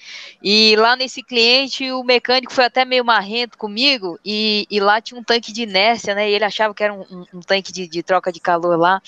[0.41, 5.19] E lá nesse cliente, o mecânico foi até meio marrento comigo, e, e lá tinha
[5.19, 6.29] um tanque de inércia, né?
[6.29, 9.01] E ele achava que era um, um, um tanque de, de, troca de calor lá.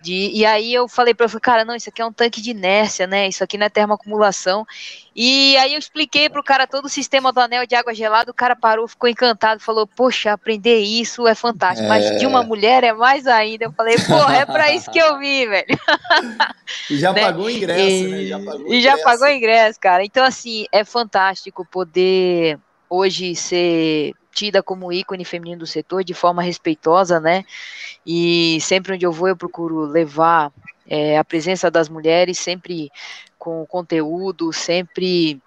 [0.00, 2.50] De, e aí eu falei para ele, cara, não, isso aqui é um tanque de
[2.50, 3.28] inércia, né?
[3.28, 4.66] Isso aqui não é termoacumulação.
[5.14, 8.34] E aí eu expliquei pro cara todo o sistema do anel de água gelada, o
[8.34, 11.88] cara parou, ficou encantado, falou, poxa, aprender isso é fantástico, é...
[11.88, 13.66] mas de uma mulher é mais ainda.
[13.66, 15.78] Eu falei, porra, é pra isso que eu vi, velho.
[16.90, 17.20] E já né?
[17.20, 18.08] pagou o ingresso, e...
[18.08, 18.24] né?
[18.24, 20.04] Já pagou e já pagou o ingresso, cara.
[20.04, 22.58] Então, assim, é fantástico poder
[22.88, 27.44] hoje ser tida como ícone feminino do setor de forma respeitosa, né?
[28.06, 30.50] E sempre onde eu vou eu procuro levar
[30.86, 32.90] é, a presença das mulheres sempre
[33.42, 35.42] com conteúdo, sempre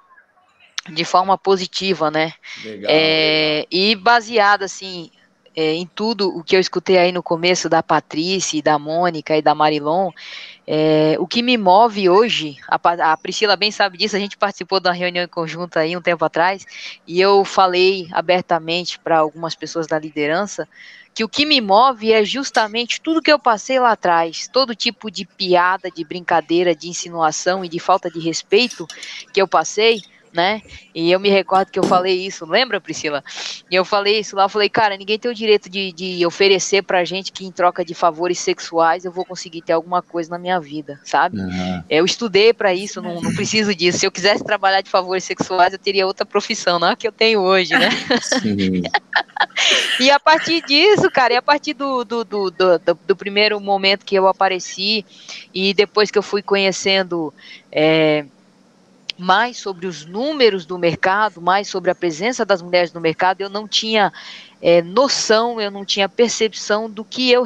[0.92, 2.34] de forma positiva, né?
[2.62, 3.68] Legal, é, legal.
[3.72, 5.10] E baseado assim
[5.56, 9.42] é, em tudo o que eu escutei aí no começo da Patrícia, da Mônica e
[9.42, 10.12] da Marilon,
[10.68, 14.80] é, o que me move hoje, a, a, Priscila bem sabe disso, a gente participou
[14.80, 16.66] de uma reunião em conjunto aí um tempo atrás,
[17.06, 20.68] e eu falei abertamente para algumas pessoas da liderança
[21.14, 25.10] que o que me move é justamente tudo que eu passei lá atrás, todo tipo
[25.10, 28.86] de piada, de brincadeira, de insinuação e de falta de respeito
[29.32, 30.02] que eu passei,
[30.36, 30.62] né?
[30.94, 33.24] E eu me recordo que eu falei isso, lembra, Priscila?
[33.72, 36.84] E eu falei isso lá, eu falei, cara, ninguém tem o direito de, de oferecer
[36.84, 40.38] pra gente que em troca de favores sexuais eu vou conseguir ter alguma coisa na
[40.38, 41.40] minha vida, sabe?
[41.40, 41.84] Uhum.
[41.90, 44.00] Eu estudei para isso, não, não, preciso disso.
[44.00, 47.08] Se eu quisesse trabalhar de favores sexuais, eu teria outra profissão, não é a que
[47.08, 47.90] eu tenho hoje, né?
[50.00, 54.06] e a partir disso, cara, e a partir do, do, do, do, do primeiro momento
[54.06, 55.06] que eu apareci
[55.54, 57.34] e depois que eu fui conhecendo.
[57.72, 58.26] É,
[59.18, 63.50] mais sobre os números do mercado, mais sobre a presença das mulheres no mercado, eu
[63.50, 64.12] não tinha
[64.62, 67.44] é, noção, eu não tinha percepção do que eu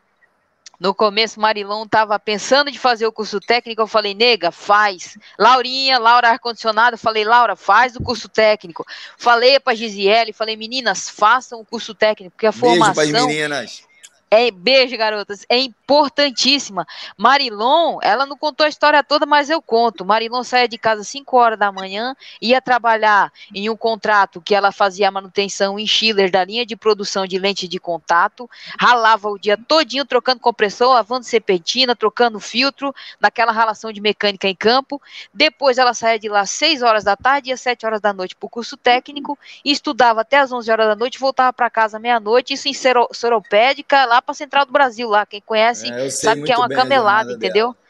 [0.79, 3.81] no começo, Marilon estava pensando de fazer o curso técnico.
[3.81, 5.17] Eu falei, nega, faz.
[5.37, 6.97] Laurinha, Laura ar-condicionado.
[6.97, 8.85] Falei, Laura, faz o curso técnico.
[9.17, 13.03] Falei para Gisiele, falei, meninas, façam o curso técnico, porque a Beijo formação.
[13.03, 13.83] Beijo meninas.
[14.29, 15.45] É, beijo, garotas.
[15.49, 15.57] É
[15.87, 16.85] importantíssima.
[17.15, 20.03] Marilon, ela não contou a história toda, mas eu conto.
[20.03, 24.53] Marilon saía de casa às 5 horas da manhã, ia trabalhar em um contrato que
[24.53, 29.29] ela fazia a manutenção em Schiller da linha de produção de lente de contato, ralava
[29.29, 35.01] o dia todinho trocando compressor, lavando serpentina, trocando filtro, naquela relação de mecânica em campo.
[35.33, 38.11] Depois ela saía de lá às 6 horas da tarde e às 7 horas da
[38.11, 41.97] noite para o curso técnico, estudava até às 11 horas da noite, voltava para casa
[41.97, 42.73] meia-noite, isso em
[43.13, 45.25] Soropédica, lá para Central do Brasil, lá.
[45.25, 47.73] Quem conhece é, sabe que é uma camelada, entendeu?
[47.73, 47.87] Dela.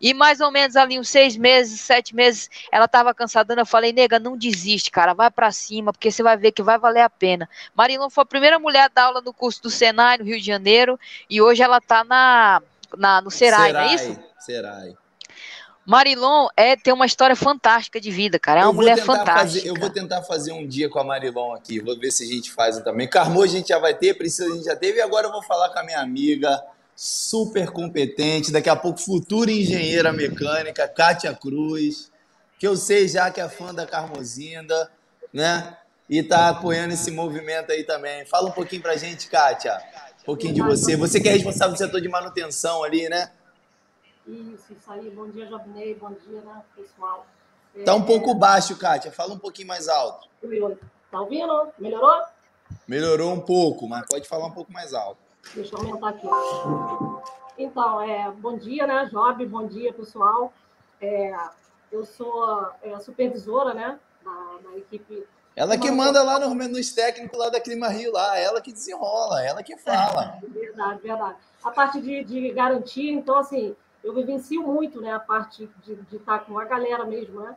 [0.00, 3.54] E mais ou menos ali uns seis meses, sete meses, ela estava cansada.
[3.54, 6.78] Eu falei, nega, não desiste, cara, vai para cima, porque você vai ver que vai
[6.78, 7.48] valer a pena.
[7.74, 10.46] Marilon foi a primeira mulher a dar aula no curso do Senai, no Rio de
[10.46, 10.98] Janeiro,
[11.28, 12.62] e hoje ela está na,
[12.96, 14.20] na, no Serai, Serai, não é isso?
[14.38, 14.96] Serai.
[15.84, 18.60] Marilon é, tem uma história fantástica de vida, cara.
[18.60, 19.40] É uma mulher fantástica.
[19.40, 21.80] Fazer, eu vou tentar fazer um dia com a Marilon aqui.
[21.80, 23.08] Vou ver se a gente faz também.
[23.08, 24.98] Carmo a gente já vai ter, Priscila a gente já teve.
[24.98, 26.62] E agora eu vou falar com a minha amiga,
[27.00, 32.10] super competente, daqui a pouco futura engenheira mecânica, Kátia Cruz,
[32.58, 34.90] que eu sei já que é fã da Carmozinda,
[35.32, 35.76] né?
[36.10, 38.26] E tá apoiando esse movimento aí também.
[38.26, 39.80] Fala um pouquinho pra gente, Kátia.
[40.22, 40.96] Um pouquinho de você.
[40.96, 43.30] Você que é responsável do setor de manutenção ali, né?
[44.26, 45.08] Isso, isso aí.
[45.10, 45.94] Bom dia, Jobnei.
[45.94, 47.24] Bom dia, né, pessoal.
[47.84, 49.12] Tá um pouco baixo, Kátia.
[49.12, 50.28] Fala um pouquinho mais alto.
[51.12, 51.68] Tá ouvindo?
[51.78, 52.24] Melhorou?
[52.88, 55.27] Melhorou um pouco, mas pode falar um pouco mais alto.
[55.54, 56.26] Deixa eu aumentar aqui.
[57.58, 59.44] Então, é, bom dia, né, Job?
[59.46, 60.52] Bom dia, pessoal.
[61.00, 61.34] É,
[61.90, 65.26] eu sou é, supervisora, né, da, da equipe
[65.58, 69.42] ela que manda lá no, nos técnicos lá da Clima Rio, lá, ela que desenrola,
[69.42, 70.38] ela que fala.
[70.40, 71.36] É, verdade, verdade.
[71.64, 73.74] A parte de, de garantia, então, assim,
[74.04, 77.56] eu vivencio muito né, a parte de, de estar com a galera mesmo, né?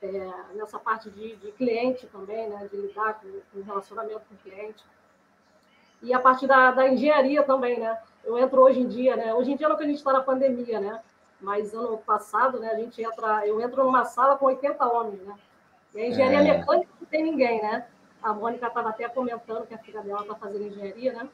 [0.00, 2.66] É, nessa parte de, de, cliente também, né?
[2.70, 4.82] De lidar com, com relacionamento com o cliente.
[6.04, 7.98] E a parte da, da, engenharia também, né?
[8.22, 9.32] Eu entro hoje em dia, né?
[9.34, 11.00] Hoje em dia não que a gente está na pandemia, né?
[11.40, 12.70] Mas ano passado, né?
[12.70, 15.34] A gente entra, eu entro numa sala com 80 homens, né?
[15.94, 16.58] E a engenharia é.
[16.58, 17.86] mecânica não tem ninguém, né?
[18.22, 21.28] A Mônica estava até comentando que a filha dela está fazendo engenharia, né?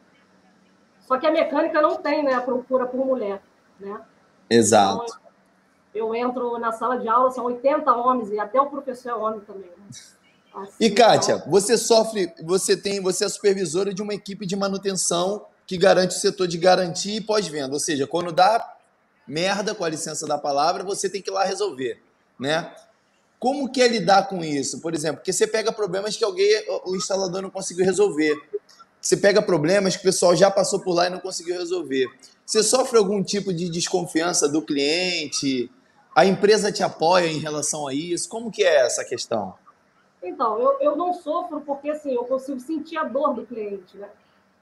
[1.00, 2.34] Só que a mecânica não tem, né?
[2.34, 3.42] A procura por mulher,
[3.78, 4.00] né?
[4.48, 5.04] Exato.
[5.04, 5.30] Então,
[5.92, 9.40] eu entro na sala de aula, são 80 homens, e até o professor é homem
[9.40, 9.70] também.
[9.70, 9.88] Né?
[10.54, 11.50] Assim, e Kátia, então...
[11.50, 16.18] você sofre, você tem, você é supervisora de uma equipe de manutenção que garante o
[16.18, 17.72] setor de garantia e pós-venda.
[17.72, 18.76] Ou seja, quando dá
[19.26, 22.02] merda, com a licença da palavra, você tem que ir lá resolver,
[22.38, 22.72] né?
[23.38, 24.80] Como que é lidar com isso?
[24.80, 28.36] Por exemplo, porque você pega problemas que alguém, o instalador não conseguiu resolver.
[29.00, 32.06] Você pega problemas que o pessoal já passou por lá e não conseguiu resolver.
[32.44, 35.70] Você sofre algum tipo de desconfiança do cliente?
[36.14, 38.28] A empresa te apoia em relação a isso?
[38.28, 39.54] Como que é essa questão?
[40.22, 44.10] Então, eu, eu não sofro porque assim, eu consigo sentir a dor do cliente, né?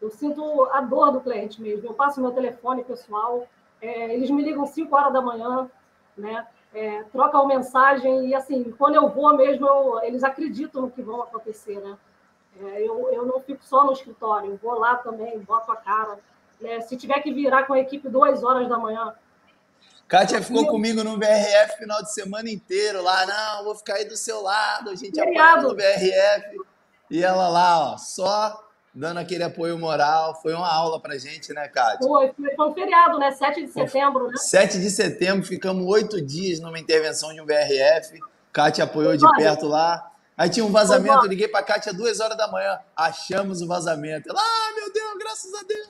[0.01, 1.89] eu sinto a dor do cliente mesmo.
[1.89, 3.47] Eu passo meu telefone pessoal,
[3.81, 5.71] é, eles me ligam 5 horas da manhã,
[6.17, 6.47] né?
[6.73, 11.23] É, trocam mensagem e assim, quando eu vou mesmo, eu, eles acreditam no que vão
[11.23, 11.97] acontecer, né?
[12.61, 16.19] É, eu, eu não fico só no escritório, eu vou lá também, boto a cara.
[16.61, 16.81] Né?
[16.81, 19.15] Se tiver que virar com a equipe duas horas da manhã.
[20.09, 24.17] Kátia ficou comigo no BRF final de semana inteiro lá, não, vou ficar aí do
[24.17, 26.57] seu lado, a gente apoia no BRF.
[27.11, 30.35] E ela lá, ó, só dando aquele apoio moral.
[30.43, 32.07] Foi uma aula pra gente, né, Kátia?
[32.07, 33.31] Foi, foi um feriado, né?
[33.31, 34.37] 7 de setembro, né?
[34.37, 38.19] 7 de setembro, ficamos oito dias numa intervenção de um BRF.
[38.53, 40.11] Kátia apoiou de perto lá.
[40.37, 42.79] Aí tinha um vazamento, eu liguei pra Kátia duas horas da manhã.
[42.97, 44.31] Achamos o vazamento.
[44.31, 45.89] Ela, ah, meu Deus, graças a Deus.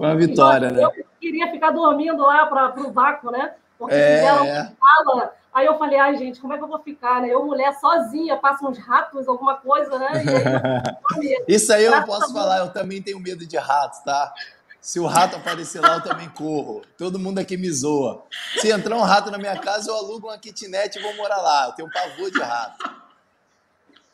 [0.00, 0.82] Foi uma vitória, né?
[0.82, 3.52] Eu queria ficar dormindo lá para o vácuo, né?
[3.78, 4.72] Porque é, fizeram é.
[4.80, 5.34] Fala.
[5.52, 7.28] Aí eu falei, ai, gente, como é que eu vou ficar, né?
[7.28, 10.08] Eu, mulher, sozinha, passa uns ratos, alguma coisa, né?
[10.14, 14.32] Aí, Isso aí eu posso falar, eu também tenho medo de ratos, tá?
[14.80, 16.80] Se o rato aparecer lá, eu também corro.
[16.96, 18.24] Todo mundo aqui me zoa.
[18.58, 21.66] Se entrar um rato na minha casa, eu alugo uma kitnet e vou morar lá.
[21.66, 23.00] Eu tenho um pavor de rato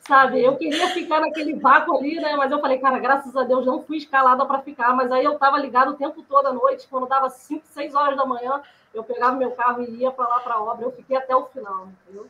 [0.07, 0.43] sabe?
[0.43, 2.35] Eu queria ficar naquele vácuo ali, né?
[2.37, 4.95] Mas eu falei, cara, graças a Deus não fui escalada para ficar.
[4.95, 8.17] Mas aí eu tava ligado o tempo todo à noite, quando dava 5, 6 horas
[8.17, 8.61] da manhã,
[8.95, 10.87] eu pegava meu carro e ia para lá para a obra.
[10.87, 12.27] Eu fiquei até o final, entendeu?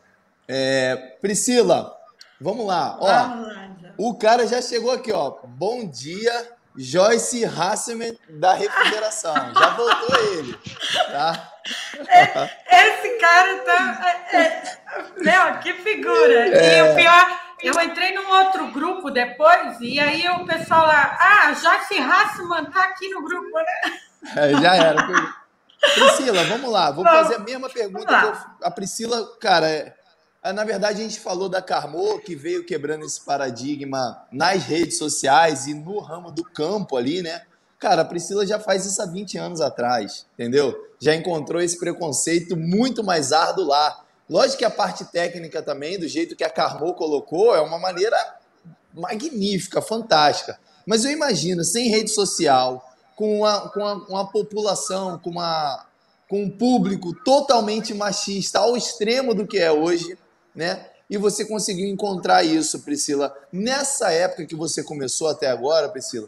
[0.47, 1.95] É, Priscila,
[2.39, 2.97] vamos lá.
[2.99, 5.35] Ó, o cara já chegou aqui, ó.
[5.43, 9.35] Bom dia, Joyce Hasselman da Refrigeração.
[9.53, 10.57] Já voltou ele,
[11.11, 11.53] tá?
[12.07, 14.27] É, esse cara tá.
[14.31, 14.77] É, é,
[15.17, 16.55] meu, que figura!
[16.55, 16.79] É.
[16.79, 21.53] E o pior eu entrei num outro grupo depois, e aí o pessoal lá, ah,
[21.53, 23.99] Joyce Hassman tá aqui no grupo, né?
[24.35, 25.35] É, já era.
[25.79, 29.95] Priscila, vamos lá, vou fazer a mesma pergunta que eu, a Priscila, cara, é,
[30.43, 34.97] é, na verdade a gente falou da Carmo, que veio quebrando esse paradigma nas redes
[34.97, 37.43] sociais e no ramo do campo ali, né?
[37.79, 40.75] Cara, a Priscila já faz isso há 20 anos atrás, entendeu?
[40.99, 44.03] Já encontrou esse preconceito muito mais árduo lá.
[44.29, 48.17] Lógico que a parte técnica também, do jeito que a Carmo colocou, é uma maneira
[48.93, 50.59] magnífica, fantástica.
[50.85, 52.83] Mas eu imagino, sem rede social,
[53.15, 55.85] com uma, com uma, uma população, com, uma,
[56.29, 60.17] com um público totalmente machista, ao extremo do que é hoje,
[60.53, 60.85] né?
[61.09, 63.33] E você conseguiu encontrar isso, Priscila.
[63.51, 66.27] Nessa época que você começou até agora, Priscila,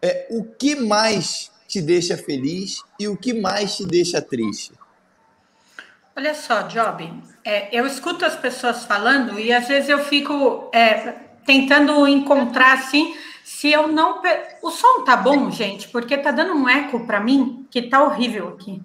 [0.00, 4.72] é, o que mais te deixa feliz e o que mais te deixa triste?
[6.16, 11.12] Olha só, Job, é, eu escuto as pessoas falando e às vezes eu fico é,
[11.44, 13.14] tentando encontrar assim
[13.44, 14.22] se eu não.
[14.62, 18.48] O som tá bom, gente, porque tá dando um eco para mim que tá horrível
[18.48, 18.82] aqui.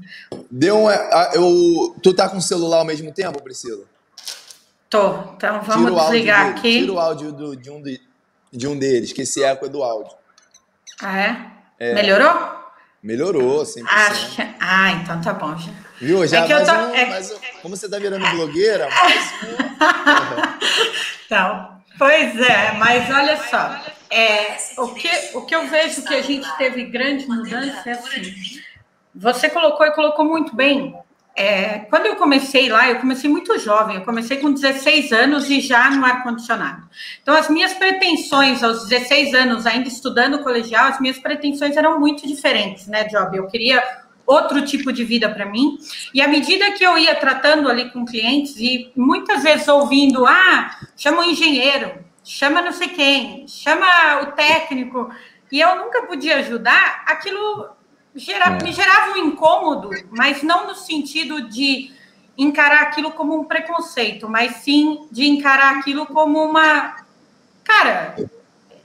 [0.52, 0.92] Deu um.
[1.34, 3.86] Eu, tu tá com o celular ao mesmo tempo, Priscila?
[4.90, 5.14] Tô.
[5.36, 6.82] Então vamos desligar aqui.
[6.82, 8.02] Tira o áudio do, de, um de,
[8.52, 10.16] de um deles, que esse eco é do áudio.
[11.02, 11.52] Ah, é?
[11.80, 11.94] é.
[11.94, 12.60] Melhorou?
[13.02, 13.84] Melhorou, sim.
[13.88, 14.42] Acho...
[14.60, 15.72] Ah, então tá bom já.
[16.02, 16.26] Viu?
[16.26, 16.72] Já é que eu tô...
[16.72, 17.20] um, é...
[17.20, 17.62] um...
[17.62, 19.56] Como você tá virando blogueira, mais um.
[21.26, 23.80] então, pois é, mas olha só.
[24.10, 28.34] É, o, que, o que eu vejo que a gente teve grande mudança é assim.
[29.14, 30.96] Você colocou e colocou muito bem.
[31.36, 35.62] É, quando eu comecei lá, eu comecei muito jovem, eu comecei com 16 anos e
[35.62, 36.90] já no ar-condicionado.
[37.22, 42.28] Então, as minhas pretensões aos 16 anos, ainda estudando colegial, as minhas pretensões eram muito
[42.28, 43.38] diferentes, né, Job?
[43.38, 43.82] Eu queria
[44.32, 45.78] outro tipo de vida para mim.
[46.14, 50.80] E à medida que eu ia tratando ali com clientes e muitas vezes ouvindo, ah,
[50.96, 55.10] chama o engenheiro, chama não sei quem, chama o técnico,
[55.52, 57.70] e eu nunca podia ajudar, aquilo
[58.16, 58.64] é.
[58.64, 61.92] me gerava um incômodo, mas não no sentido de
[62.38, 66.96] encarar aquilo como um preconceito, mas sim de encarar aquilo como uma.
[67.64, 68.16] Cara,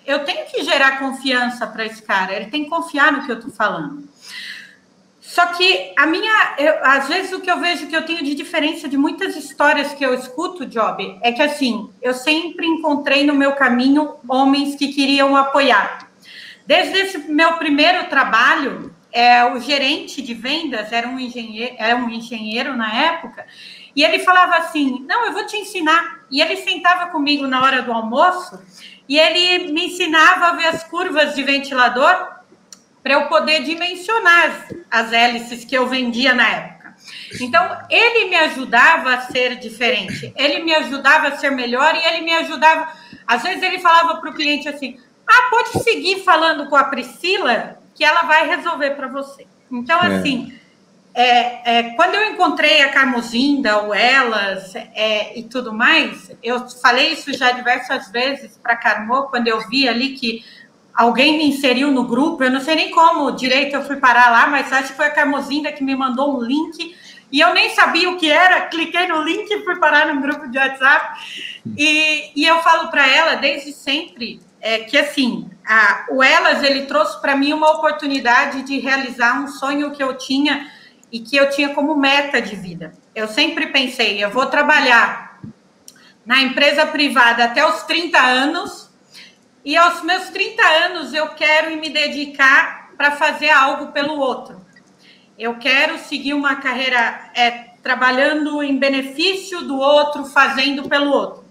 [0.05, 3.37] eu tenho que gerar confiança para esse cara, ele tem que confiar no que eu
[3.37, 4.09] estou falando.
[5.37, 8.35] Só que a minha, eu, às vezes o que eu vejo que eu tenho de
[8.35, 13.35] diferença de muitas histórias que eu escuto, Job, é que assim, eu sempre encontrei no
[13.35, 16.09] meu caminho homens que queriam apoiar.
[16.67, 22.09] Desde esse meu primeiro trabalho, é, o gerente de vendas era um engenheiro, era um
[22.09, 23.45] engenheiro na época,
[23.95, 26.25] e ele falava assim: Não, eu vou te ensinar.
[26.31, 28.59] E ele sentava comigo na hora do almoço
[29.07, 32.36] e ele me ensinava a ver as curvas de ventilador
[33.07, 36.97] para eu poder dimensionar as, as hélices que eu vendia na época.
[37.41, 42.23] Então, ele me ajudava a ser diferente, ele me ajudava a ser melhor e ele
[42.23, 42.93] me ajudava.
[43.25, 47.79] Às vezes, ele falava para o cliente assim: Ah, pode seguir falando com a Priscila,
[47.95, 49.47] que ela vai resolver para você.
[49.71, 50.17] Então, é.
[50.17, 50.53] assim,
[51.15, 57.13] é, é, quando eu encontrei a Carmozinda, o Elas é, e tudo mais, eu falei
[57.13, 60.45] isso já diversas vezes para a Carmo, quando eu vi ali que
[60.97, 64.47] alguém me inseriu no grupo, eu não sei nem como direito eu fui parar lá,
[64.47, 66.97] mas acho que foi a Carmozinda que me mandou um link
[67.31, 70.49] e eu nem sabia o que era, cliquei no link e fui parar no grupo
[70.49, 71.21] de WhatsApp.
[71.77, 76.87] E, e eu falo para ela desde sempre é, que assim, a, o Elas ele
[76.87, 80.71] trouxe para mim uma oportunidade de realizar um sonho que eu tinha
[81.11, 82.93] e que eu tinha como meta de vida.
[83.15, 85.41] Eu sempre pensei, eu vou trabalhar
[86.25, 88.86] na empresa privada até os 30 anos
[89.67, 94.65] e aos meus 30 anos eu quero me dedicar para fazer algo pelo outro.
[95.37, 97.51] Eu quero seguir uma carreira é,
[97.83, 101.45] trabalhando em benefício do outro, fazendo pelo outro.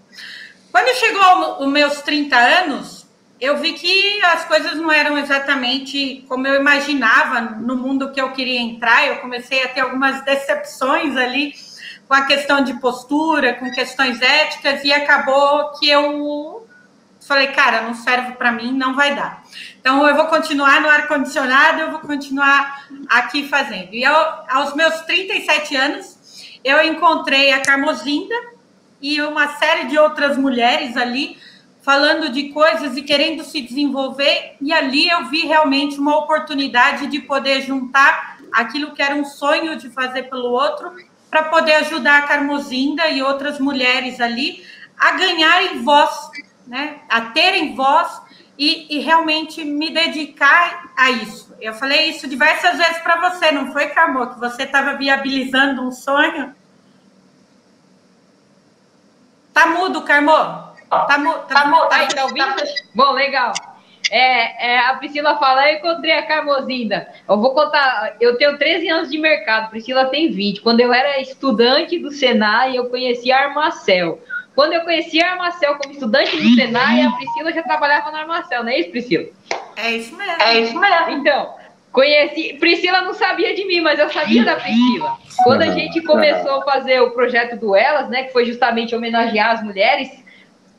[0.72, 3.06] Quando chegou os meus 30 anos,
[3.38, 8.32] eu vi que as coisas não eram exatamente como eu imaginava no mundo que eu
[8.32, 9.06] queria entrar.
[9.06, 11.52] Eu comecei a ter algumas decepções ali
[12.08, 16.65] com a questão de postura, com questões éticas, e acabou que eu
[17.26, 19.42] Falei, cara, não serve para mim, não vai dar.
[19.80, 23.92] Então, eu vou continuar no ar-condicionado, eu vou continuar aqui fazendo.
[23.92, 24.14] E eu,
[24.48, 28.34] aos meus 37 anos, eu encontrei a Carmozinda
[29.02, 31.36] e uma série de outras mulheres ali
[31.82, 34.56] falando de coisas e querendo se desenvolver.
[34.60, 39.76] E ali eu vi realmente uma oportunidade de poder juntar aquilo que era um sonho
[39.76, 40.92] de fazer pelo outro,
[41.28, 44.64] para poder ajudar a Carmozinda e outras mulheres ali
[44.96, 46.30] a ganharem voz
[46.66, 48.20] né, a terem voz
[48.58, 51.54] e, e, realmente me dedicar a isso.
[51.60, 54.28] Eu falei isso diversas vezes para você, não foi, Camô?
[54.28, 56.54] Que você estava viabilizando um sonho?
[59.52, 60.32] Tá mudo, Carmo?
[60.88, 62.54] Tá, mu tá, tá, mudo, tá, tá ouvindo?
[62.94, 63.52] Bom, legal.
[64.10, 67.08] É, é, a Priscila fala, eu encontrei a Carmozinda.
[67.28, 70.60] Eu vou contar, eu tenho 13 anos de mercado, Priscila tem 20.
[70.60, 74.20] Quando eu era estudante do Senai, eu conheci a Armacel.
[74.56, 78.64] Quando eu conheci a Armacel como estudante do Senai, a Priscila já trabalhava na Armacel,
[78.64, 79.28] não é isso, Priscila?
[79.76, 80.42] É isso mesmo.
[80.42, 81.10] É isso mesmo.
[81.10, 81.54] Então,
[81.92, 82.54] conheci.
[82.54, 85.18] Priscila não sabia de mim, mas eu sabia da Priscila.
[85.44, 89.50] Quando a gente começou a fazer o projeto do Elas, né, que foi justamente homenagear
[89.50, 90.08] as mulheres,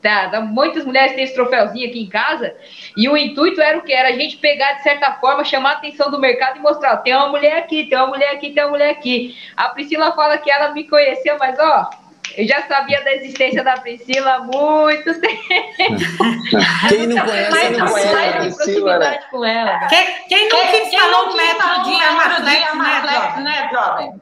[0.02, 2.56] tá, muitas mulheres têm esse troféuzinho aqui em casa,
[2.96, 3.92] e o intuito era o que?
[3.92, 7.14] Era a gente pegar, de certa forma, chamar a atenção do mercado e mostrar, tem
[7.14, 9.36] uma mulher aqui, tem uma mulher aqui, tem uma mulher aqui.
[9.56, 11.90] A Priscila fala que ela me conheceu, mas ó,
[12.36, 15.42] eu já sabia da existência da Priscila há muito tempo.
[16.88, 19.18] Quem não conhece, mais, não conhece mais a Priscila, né?
[19.30, 19.86] com ela.
[19.88, 24.20] Quem, quem nunca quem, instalou um metro de Amaflex, né, né, jovem?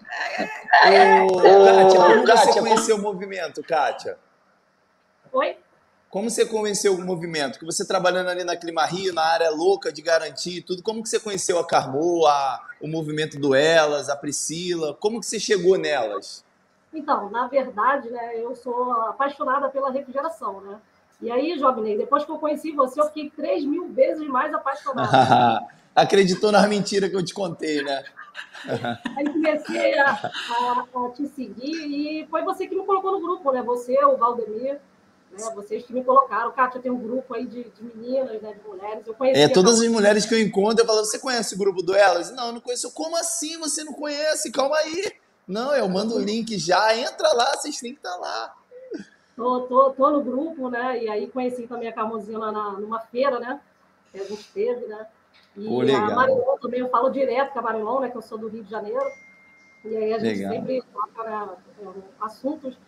[2.25, 4.19] Kátia, como você conheceu o movimento, Kátia?
[5.33, 5.57] Oi?
[6.09, 7.59] Como você conheceu o movimento?
[7.59, 11.09] Que você trabalhando ali na Clima Rio, na área louca de garantir tudo, como que
[11.09, 14.95] você conheceu a Carmo, a, o movimento do Elas, a Priscila?
[14.95, 16.46] Como que você chegou nelas?
[16.93, 20.79] Então, na verdade, né, eu sou apaixonada pela refrigeração, né?
[21.21, 25.67] E aí, Jovem depois que eu conheci você, eu fiquei 3 mil vezes mais apaixonada.
[25.95, 28.05] Acreditou nas mentiras que eu te contei, né?
[29.17, 33.51] aí comecei a, a, a, te seguir e foi você que me colocou no grupo,
[33.51, 33.63] né?
[33.63, 35.51] Você, o Valdemir, né?
[35.55, 36.53] vocês que me colocaram.
[36.53, 38.53] Kátia tem um grupo aí de, de meninas, né?
[38.53, 39.07] de mulheres.
[39.07, 39.41] Eu conheci.
[39.41, 42.31] É, todas as mulheres que eu encontro, eu falo, você conhece o grupo do Elas?
[42.31, 42.93] Não, eu não conheço.
[42.93, 44.53] Como assim você não conhece?
[44.53, 45.13] Calma aí.
[45.47, 48.55] Não, eu mando o link já, entra lá, vocês têm que estar tá lá.
[49.37, 51.05] Tô, tô, tô no grupo, né?
[51.05, 53.61] E aí conheci também a Carmozinha lá na, numa feira, né?
[54.11, 55.07] Que a gente teve, né?
[55.57, 58.11] E oh, a Marilon também, eu falo direto com a Marilon, né?
[58.11, 59.07] Que eu sou do Rio de Janeiro.
[59.85, 60.53] E aí a gente legal.
[60.53, 61.49] sempre toca né,
[62.21, 62.79] assuntos.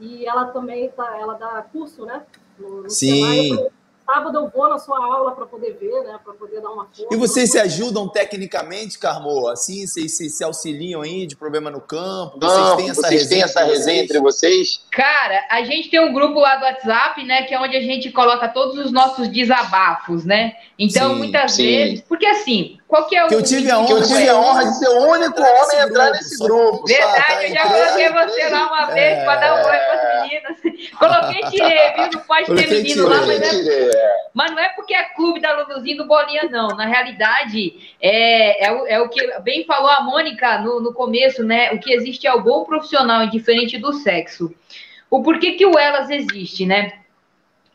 [0.00, 2.24] E ela também tá, ela dá curso, né?
[2.58, 3.48] No, no Sim.
[3.48, 3.70] Senai,
[4.08, 6.18] sábado eu vou na sua aula para poder ver, né?
[6.24, 7.06] Para poder dar uma força.
[7.12, 9.48] E vocês se ajudam tecnicamente, Carmo?
[9.48, 12.38] Assim, vocês se, se auxiliam aí de problema no campo?
[12.40, 14.80] Vocês têm essa, vocês resenha, têm essa resenha entre vocês?
[14.90, 17.42] Cara, a gente tem um grupo lá do WhatsApp, né?
[17.42, 20.56] Que é onde a gente coloca todos os nossos desabafos, né?
[20.78, 21.66] Então, sim, muitas sim.
[21.66, 22.00] vezes.
[22.00, 23.28] Porque assim, qual que é o.
[23.28, 25.86] Que eu tive a honra, eu tive a honra de ser o único homem a
[25.86, 26.86] entrar nesse grupo.
[26.86, 29.24] Verdade, tá, eu já coloquei você lá uma vez é...
[29.24, 30.58] para dar um oi para as meninas.
[30.98, 32.10] Coloquei tirei, viu?
[32.14, 33.90] Não pode ter menino lá, mas é,
[34.32, 36.68] mas não é porque é clube da Luluzinho do Bolinha, não.
[36.68, 41.44] Na realidade, é, é, o, é o que bem falou a Mônica no, no começo,
[41.44, 41.70] né?
[41.72, 44.54] O que existe é o bom profissional, indiferente do sexo.
[45.10, 46.94] O porquê que o Elas existe, né?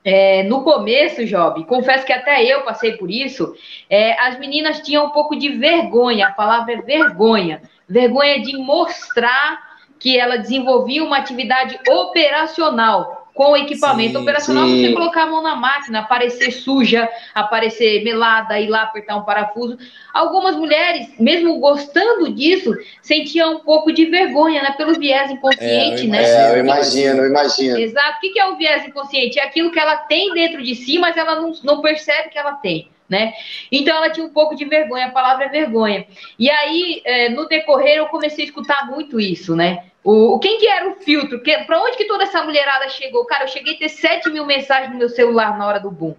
[0.04, 3.56] É, no começo, Job, confesso que até eu passei por isso,
[3.90, 9.62] é, as meninas tinham um pouco de vergonha, a palavra é vergonha, vergonha de mostrar
[9.98, 14.86] que ela desenvolvia uma atividade operacional, com o equipamento sim, operacional, sim.
[14.86, 19.78] você colocar a mão na máquina, aparecer suja, aparecer melada, ir lá apertar um parafuso.
[20.14, 22.72] Algumas mulheres, mesmo gostando disso,
[23.02, 24.72] sentiam um pouco de vergonha, né?
[24.78, 26.24] Pelo viés inconsciente, é, né?
[26.24, 27.78] É, eu imagino, eu imagino.
[27.78, 28.18] Exato.
[28.18, 29.40] O que é o viés inconsciente?
[29.40, 32.54] É aquilo que ela tem dentro de si, mas ela não, não percebe que ela
[32.54, 32.93] tem.
[33.10, 33.34] Né?
[33.72, 36.06] Então ela tinha um pouco de vergonha, a palavra é vergonha.
[36.38, 39.86] E aí, é, no decorrer, eu comecei a escutar muito isso, né?
[40.04, 41.42] O, quem que era o filtro?
[41.66, 43.26] Para onde que toda essa mulherada chegou?
[43.26, 46.14] Cara, eu cheguei a ter 7 mil mensagens no meu celular na hora do boom.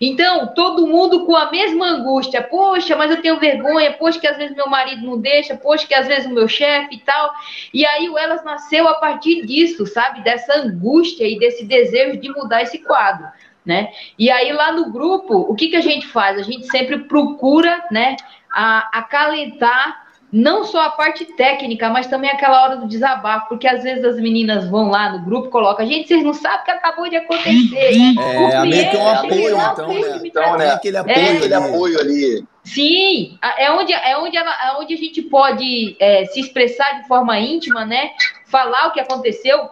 [0.00, 2.42] Então, todo mundo com a mesma angústia.
[2.42, 3.92] Poxa, mas eu tenho vergonha.
[3.92, 5.54] Poxa, que às vezes meu marido não deixa.
[5.54, 7.30] Poxa, que às vezes o meu chefe e tal.
[7.74, 10.22] E aí o Elas nasceu a partir disso, sabe?
[10.22, 13.26] Dessa angústia e desse desejo de mudar esse quadro.
[13.66, 13.90] Né?
[14.16, 16.38] E aí lá no grupo, o que, que a gente faz?
[16.38, 18.14] A gente sempre procura, né,
[18.48, 23.82] a, acalentar não só a parte técnica, mas também aquela hora do desabafo, porque às
[23.82, 27.08] vezes as meninas vão lá no grupo, colocam, gente, vocês não sabem o que acabou
[27.08, 27.96] de acontecer.
[28.18, 30.20] É, meio que um apoio, então, né?
[30.24, 30.70] Então, né?
[30.72, 32.44] Aquele apoio, é, aquele apoio ali.
[32.64, 37.06] Sim, é onde, é onde, ela, é onde a gente pode é, se expressar de
[37.06, 38.10] forma íntima, né?
[38.46, 39.68] Falar o que aconteceu,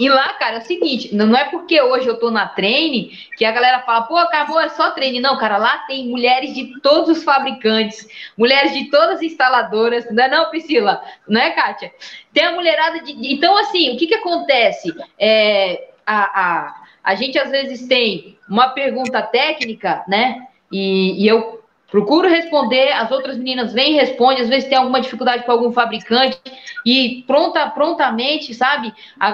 [0.00, 3.44] e lá, cara, é o seguinte, não é porque hoje eu tô na treine que
[3.44, 5.20] a galera fala, pô, acabou, é só treine.
[5.20, 10.24] Não, cara, lá tem mulheres de todos os fabricantes, mulheres de todas as instaladoras, não
[10.24, 11.04] é não, Priscila?
[11.28, 11.92] Não é, Kátia?
[12.32, 13.12] Tem a mulherada de...
[13.30, 14.90] Então, assim, o que que acontece?
[15.18, 16.74] É, a, a,
[17.04, 20.46] a gente, às vezes, tem uma pergunta técnica, né?
[20.72, 21.59] E, e eu
[21.90, 25.72] Procuro responder, as outras meninas vêm e respondem, às vezes tem alguma dificuldade com algum
[25.72, 26.38] fabricante
[26.86, 28.94] e pronta, prontamente, sabe?
[29.18, 29.28] A,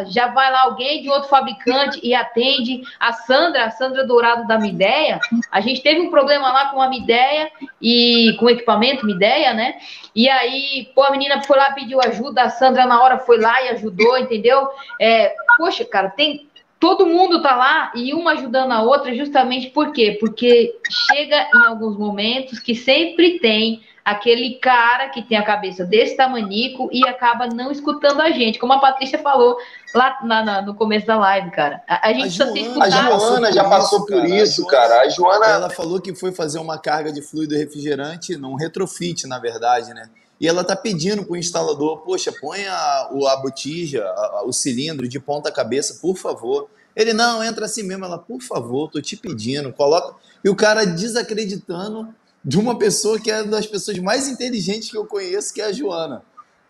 [0.00, 2.82] a, já vai lá alguém de outro fabricante e atende.
[2.98, 6.88] A Sandra, a Sandra Dourado da Mideia, a gente teve um problema lá com a
[6.88, 7.50] Mideia
[7.80, 9.74] e com o equipamento Mideia, né?
[10.14, 13.62] E aí, pô, a menina foi lá, pediu ajuda, a Sandra na hora foi lá
[13.62, 14.68] e ajudou, entendeu?
[15.00, 16.47] É, poxa, cara, tem,
[16.78, 20.16] todo mundo tá lá e uma ajudando a outra, justamente por quê?
[20.20, 26.16] Porque chega em alguns momentos que sempre tem aquele cara que tem a cabeça desse
[26.16, 29.58] tamanico e acaba não escutando a gente, como a Patrícia falou
[29.94, 31.82] lá na, na, no começo da live, cara.
[31.86, 35.02] A, a gente a Joana, a Joana já passou por isso, cara.
[35.02, 39.38] A Joana, ela falou que foi fazer uma carga de fluido refrigerante, num retrofit, na
[39.38, 40.08] verdade, né?
[40.40, 45.18] E ela tá pedindo pro instalador, poxa, põe a, a botija, a, o cilindro de
[45.18, 46.70] ponta cabeça, por favor.
[46.94, 48.04] Ele, não, entra assim mesmo.
[48.04, 50.14] Ela, por favor, tô te pedindo, coloca.
[50.44, 52.14] E o cara desacreditando
[52.44, 55.66] de uma pessoa que é uma das pessoas mais inteligentes que eu conheço, que é
[55.66, 56.22] a Joana.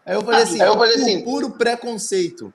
[0.04, 2.52] Aí eu falei assim, aí eu falei assim puro preconceito.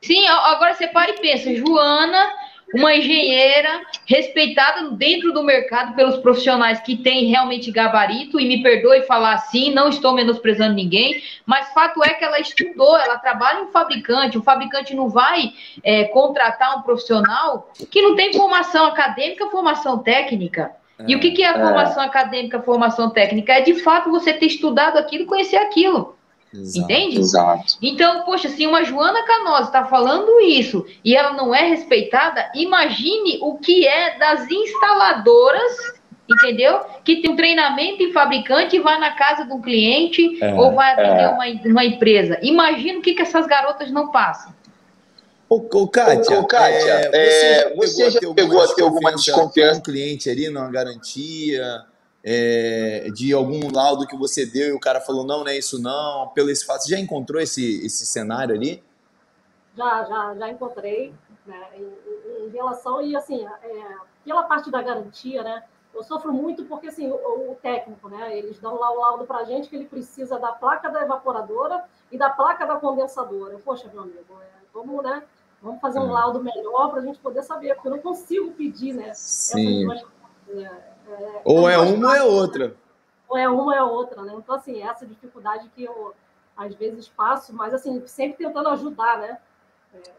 [0.00, 2.43] Sim, agora você para e pensa, Joana
[2.74, 9.02] uma engenheira respeitada dentro do mercado pelos profissionais que têm realmente gabarito, e me perdoe
[9.02, 13.62] falar assim, não estou menosprezando ninguém, mas fato é que ela estudou, ela trabalha em
[13.64, 15.52] um fabricante, o fabricante não vai
[15.82, 20.72] é, contratar um profissional que não tem formação acadêmica, formação técnica.
[21.06, 21.60] E o que, que é a é.
[21.60, 22.06] formação é.
[22.06, 23.52] acadêmica, formação técnica?
[23.52, 26.13] É de fato você ter estudado aquilo, conhecer aquilo.
[26.54, 27.18] Exato, Entende?
[27.18, 27.78] Exato.
[27.82, 33.38] Então, poxa, se uma Joana Canosa está falando isso e ela não é respeitada, imagine
[33.42, 35.94] o que é das instaladoras,
[36.30, 36.80] entendeu?
[37.04, 40.72] Que tem um treinamento em fabricante e vai na casa de um cliente é, ou
[40.72, 41.28] vai atender é.
[41.28, 42.38] uma, uma empresa.
[42.40, 44.54] Imagina o que, que essas garotas não passam.
[45.48, 49.12] Ô, ô Kátia, ô, Kátia é, você, já, você pegou, já pegou a ter alguma
[49.12, 51.84] desconfiança com o cliente ali numa garantia?
[52.24, 55.80] É, de algum laudo que você deu e o cara falou, não, não é isso
[55.80, 56.84] não, pelo esse fato.
[56.84, 58.82] Você já encontrou esse, esse cenário ali?
[59.76, 61.12] Já, já, já encontrei,
[61.44, 66.64] né, em, em relação, e assim, é, pela parte da garantia, né, eu sofro muito
[66.64, 69.76] porque, assim, o, o técnico, né, eles dão lá o laudo para a gente que
[69.76, 73.58] ele precisa da placa da evaporadora e da placa da condensadora.
[73.64, 75.22] Poxa, meu amigo, é, vamos, né,
[75.60, 76.12] vamos fazer um hum.
[76.12, 79.86] laudo melhor para a gente poder saber, porque eu não consigo pedir, né, Sim.
[79.88, 80.93] essas duas, é, é,
[81.44, 82.74] ou é uma ou é outra.
[83.28, 84.32] Ou é uma ou é outra, né?
[84.36, 86.14] Então, assim, essa dificuldade que eu
[86.56, 89.38] às vezes passo, mas assim, sempre tentando ajudar, né?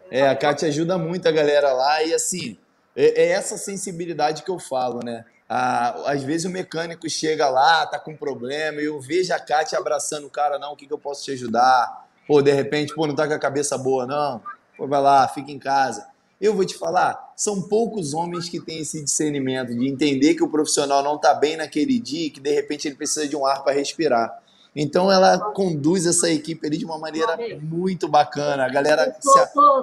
[0.10, 2.58] É, é a Kátia ajuda muito a galera lá e assim,
[2.96, 5.26] é, é essa sensibilidade que eu falo, né?
[5.47, 9.78] Ah, às vezes o mecânico chega lá, tá com problema, e eu vejo a Kátia
[9.78, 12.08] abraçando o cara, não, o que, que eu posso te ajudar?
[12.28, 14.42] Pô, de repente, pô, não tá com a cabeça boa, não.
[14.76, 16.08] Pô, vai lá, fica em casa.
[16.39, 20.49] Eu vou te falar, são poucos homens que têm esse discernimento de entender que o
[20.49, 23.63] profissional não está bem naquele dia e que de repente ele precisa de um ar
[23.63, 24.41] para respirar.
[24.75, 28.66] Então ela conduz essa equipe ali de uma maneira muito bacana.
[28.66, 29.16] A galera,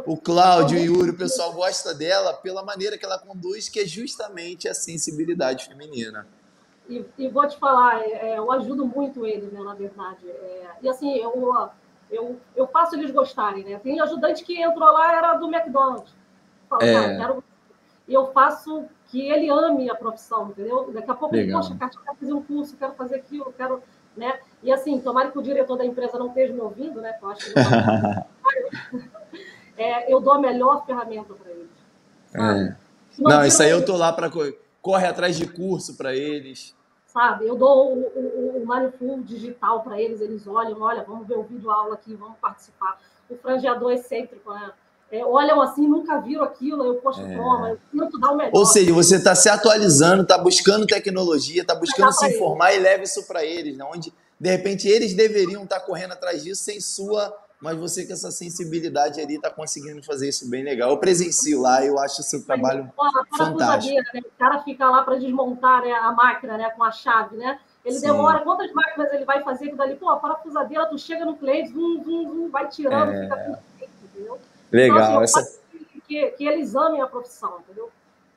[0.05, 3.81] o Cláudio e o Yuri, o pessoal gosta dela pela maneira que ela conduz, que
[3.81, 6.27] é justamente a sensibilidade feminina.
[6.87, 10.29] E, e vou te falar, é, eu ajudo muito eles, né, na verdade.
[10.29, 11.71] É, e assim, eu,
[12.11, 13.81] eu, eu faço eles gostarem, né?
[13.83, 16.13] Tem ajudante que entrou lá, era do McDonald's
[16.79, 17.17] falo, é...
[17.17, 17.45] quero...
[18.09, 20.91] E eu faço que ele ame a profissão, entendeu?
[20.93, 21.61] Daqui a pouco, Legal.
[21.61, 23.83] poxa, Cátia, quero fazer um curso, quero fazer aquilo, quero.
[24.17, 24.39] Né?
[24.63, 27.17] E assim, tomara que o diretor da empresa não esteja me ouvindo, né?
[27.23, 27.53] Eu acho que
[29.79, 31.71] é, eu dou a melhor ferramenta para eles.
[32.35, 32.77] É.
[33.19, 34.31] Não, isso aí eu tô lá para
[34.81, 36.75] corre atrás de curso para eles.
[37.07, 41.37] Sabe, eu dou o, o, o Manifold digital para eles, eles olham, olha, vamos ver
[41.37, 42.99] o vídeo aula aqui, vamos participar.
[43.29, 44.73] O frangeador excêntrico, né?
[45.13, 47.37] É, olham assim, nunca viram aquilo, eu posto é.
[47.37, 48.51] toma, eu tento dar o melhor.
[48.55, 52.81] Ou seja, você está se atualizando, está buscando tecnologia, está buscando se informar eles.
[52.81, 53.85] e leva isso para eles, né?
[53.85, 54.11] onde
[54.41, 57.31] de repente eles deveriam estar tá correndo atrás disso sem sua
[57.63, 60.91] mas você com essa sensibilidade ali está conseguindo fazer isso bem legal.
[60.91, 62.93] Eu presencio lá, eu acho o seu trabalho
[63.37, 63.95] fantástico.
[64.13, 64.21] Né?
[64.21, 67.61] O cara fica lá para desmontar né, a máquina né, com a chave, né?
[67.85, 68.07] Ele Sim.
[68.07, 69.95] demora, quantas máquinas ele vai fazer dali?
[69.95, 73.23] Pô, a parafusadeira, tu chega no cliente, vum, vum, vum, vai tirando, é...
[73.23, 74.39] fica perfeito, entendeu?
[74.73, 74.99] Legal.
[74.99, 75.59] Então, assim, essa...
[76.09, 77.91] que, que eles amem a profissão, entendeu?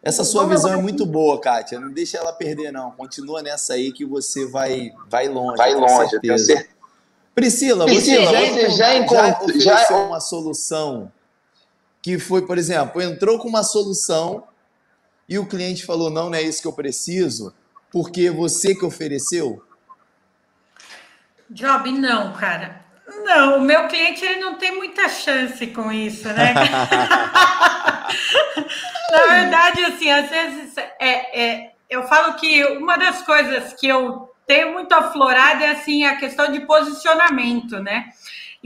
[0.03, 1.79] Essa sua visão é muito boa, Kátia.
[1.79, 2.91] Não deixa ela perder, não.
[2.91, 5.57] Continua nessa aí que você vai, vai longe.
[5.57, 6.75] Vai longe, tenho certeza.
[7.33, 9.25] Priscila, Priscila você, já, você já, encontrou,
[9.59, 10.03] já ofereceu já...
[10.03, 11.11] uma solução
[12.01, 14.43] que foi, por exemplo, entrou com uma solução
[15.27, 17.51] e o cliente falou: não, não é isso que eu preciso,
[17.91, 19.61] porque você que ofereceu?
[21.49, 22.84] Job, não, cara.
[23.25, 26.53] Não, o meu cliente ele não tem muita chance com isso, né?
[29.11, 34.31] Na verdade, assim, às vezes é, é, eu falo que uma das coisas que eu
[34.45, 38.09] tem muito aflorado é assim a questão de posicionamento, né?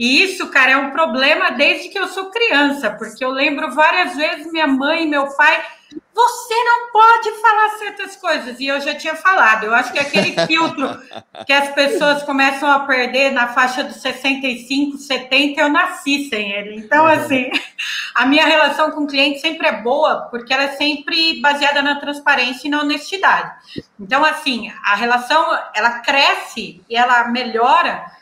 [0.00, 4.16] E isso, cara, é um problema desde que eu sou criança, porque eu lembro várias
[4.16, 5.62] vezes minha mãe e meu pai
[6.14, 8.58] você não pode falar certas coisas.
[8.58, 9.64] E eu já tinha falado.
[9.64, 10.88] Eu acho que aquele filtro
[11.46, 16.76] que as pessoas começam a perder na faixa dos 65, 70, eu nasci sem ele.
[16.76, 17.10] Então, uhum.
[17.10, 17.50] assim,
[18.14, 22.00] a minha relação com o cliente sempre é boa, porque ela é sempre baseada na
[22.00, 23.52] transparência e na honestidade.
[23.98, 28.18] Então, assim, a relação, ela cresce e ela melhora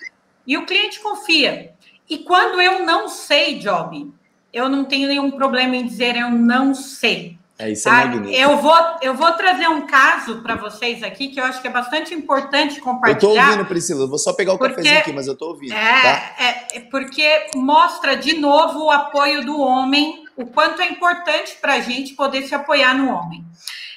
[0.48, 1.72] e o cliente confia.
[2.08, 4.10] E quando eu não sei, Job,
[4.50, 7.36] eu não tenho nenhum problema em dizer eu não sei.
[7.58, 8.06] É, isso é tá?
[8.06, 8.40] magnífico.
[8.40, 11.70] Eu vou, eu vou trazer um caso para vocês aqui que eu acho que é
[11.70, 13.30] bastante importante compartilhar.
[13.30, 14.04] Eu estou ouvindo, Priscila.
[14.04, 15.72] Eu vou só pegar o porque, cafezinho aqui, mas eu estou ouvindo.
[15.72, 16.34] É, tá?
[16.38, 21.74] é, é, porque mostra de novo o apoio do homem, o quanto é importante para
[21.74, 23.44] a gente poder se apoiar no homem.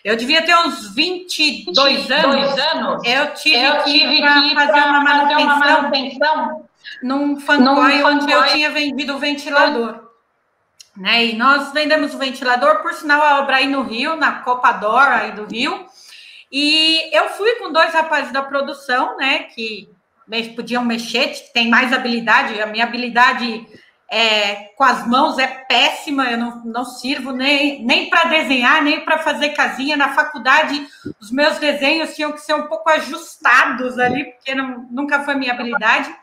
[0.03, 2.59] Eu devia ter uns 22 anos.
[2.59, 6.69] anos eu tive, eu tive que para fazer, uma manutenção, uma manutenção
[7.03, 10.09] num fancoy onde eu tinha vendido o ventilador.
[10.97, 11.27] Né?
[11.27, 15.31] E nós vendemos o ventilador, por sinal, a obra aí no Rio, na Copador aí
[15.31, 15.85] do Rio.
[16.51, 19.43] E eu fui com dois rapazes da produção, né?
[19.43, 19.89] Que
[20.55, 22.59] podiam mexer, tem mais habilidade.
[22.61, 23.65] A minha habilidade
[24.13, 29.05] é, com as mãos é péssima, eu não, não sirvo nem, nem para desenhar, nem
[29.05, 29.95] para fazer casinha.
[29.95, 30.85] Na faculdade,
[31.19, 35.53] os meus desenhos tinham que ser um pouco ajustados ali, porque não, nunca foi minha
[35.53, 36.13] habilidade.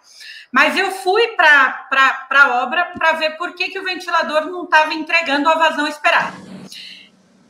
[0.52, 1.89] Mas eu fui para
[2.31, 6.48] a obra para ver por que, que o ventilador não estava entregando a vazão esperada.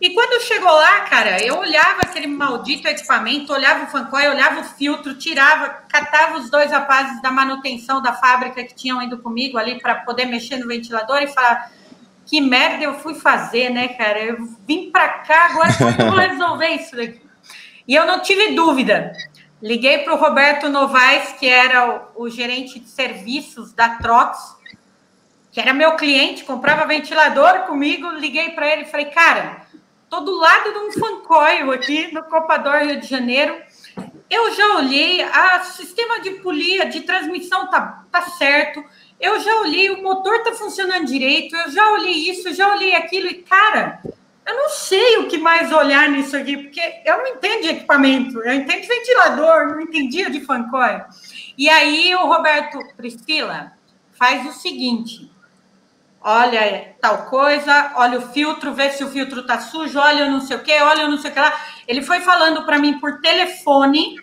[0.01, 4.65] E quando chegou lá, cara, eu olhava aquele maldito equipamento, olhava o fancoy, olhava o
[4.65, 9.81] filtro, tirava, catava os dois rapazes da manutenção da fábrica que tinham ido comigo ali
[9.81, 11.73] para poder mexer no ventilador e falar:
[12.25, 14.21] que merda eu fui fazer, né, cara?
[14.21, 17.21] Eu vim para cá, agora como eu vou resolver isso daqui?
[17.87, 19.13] E eu não tive dúvida.
[19.61, 24.57] Liguei para o Roberto Novaes, que era o, o, gerente de serviços da Trox,
[25.51, 28.09] que era meu cliente, comprava ventilador comigo.
[28.11, 29.67] Liguei para ele e falei, cara,
[30.09, 33.61] tô do lado de um fancoil aqui no Copador Rio de Janeiro.
[34.31, 38.83] Eu já olhei, a sistema de polia, de transmissão tá, tá certo.
[39.21, 41.57] Eu já olhei, o motor tá funcionando direito.
[41.57, 43.27] Eu já olhei isso, já olhei aquilo.
[43.27, 44.01] E, cara,
[44.47, 48.41] eu não sei o que mais olhar nisso aqui, porque eu não entendo de equipamento,
[48.41, 51.05] eu entendo de ventilador, não entendia de fancoil.
[51.57, 53.73] E aí o Roberto Priscila
[54.13, 55.31] faz o seguinte:
[56.29, 60.59] olha tal coisa, olha o filtro, vê se o filtro tá sujo, olha não sei
[60.59, 61.59] o que, olha não sei o que lá.
[61.87, 64.15] Ele foi falando para mim por telefone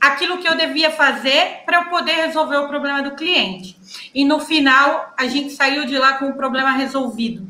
[0.00, 3.76] aquilo que eu devia fazer para eu poder resolver o problema do cliente.
[4.14, 7.46] E no final a gente saiu de lá com o problema resolvido.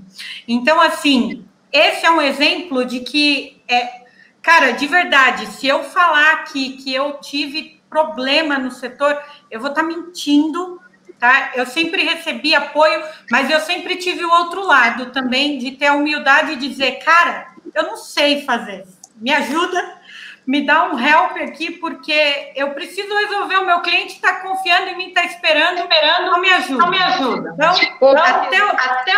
[0.48, 4.06] Então, assim, esse é um exemplo de que, é,
[4.42, 9.16] cara, de verdade, se eu falar aqui que eu tive problema no setor,
[9.48, 10.80] eu vou estar tá mentindo,
[11.24, 11.52] tá?
[11.54, 15.94] Eu sempre recebi apoio, mas eu sempre tive o outro lado também, de ter a
[15.94, 18.84] humildade de dizer, cara, eu não sei fazer,
[19.16, 20.02] me ajuda,
[20.46, 24.98] me dá um help aqui, porque eu preciso resolver, o meu cliente está confiando em
[24.98, 26.78] mim, está esperando, esperando, não me ajuda.
[26.78, 27.52] Não me ajuda.
[27.54, 29.12] Então, então até, até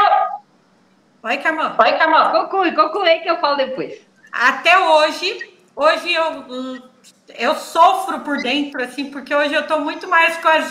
[1.25, 1.75] Oi, Camão.
[1.77, 2.31] Oi, Camão.
[2.31, 4.01] Conclui, conclui que eu falo depois.
[4.31, 6.45] Até hoje, hoje eu,
[7.39, 10.71] eu sofro por dentro, assim, porque hoje eu estou muito mais com, as,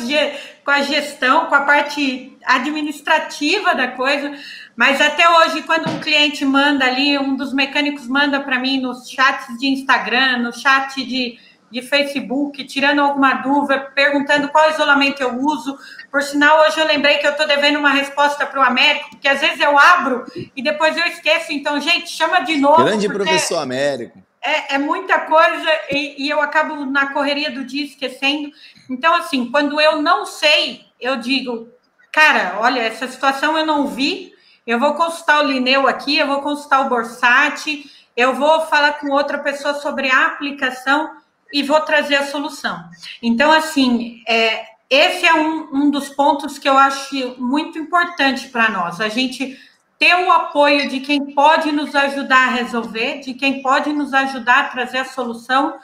[0.64, 4.32] com a gestão, com a parte administrativa da coisa,
[4.76, 9.10] Mas até hoje, quando um cliente manda ali, um dos mecânicos manda para mim nos
[9.10, 11.38] chats de Instagram, no chat de,
[11.72, 15.78] de Facebook, tirando alguma dúvida, perguntando qual isolamento eu uso.
[16.12, 19.28] Por sinal, hoje eu lembrei que eu estou devendo uma resposta para o Américo, porque
[19.28, 20.26] às vezes eu abro
[20.56, 21.52] e depois eu esqueço.
[21.52, 22.84] Então, gente, chama de novo.
[22.84, 24.25] Grande professor Américo.
[24.46, 28.52] É, é, muita coisa e, e eu acabo na correria do dia esquecendo.
[28.90, 31.68] Então, assim, quando eu não sei, eu digo,
[32.12, 34.34] cara, olha, essa situação eu não vi,
[34.66, 39.10] eu vou consultar o Lineu aqui, eu vou consultar o Borsati, eu vou falar com
[39.10, 41.18] outra pessoa sobre a aplicação
[41.52, 42.78] e vou trazer a solução.
[43.22, 48.70] Então, assim, é, esse é um, um dos pontos que eu acho muito importante para
[48.70, 49.02] nós.
[49.02, 49.58] A gente
[49.98, 54.60] ter o apoio de quem pode nos ajudar a resolver, de quem pode nos ajudar
[54.60, 55.80] a trazer a solução,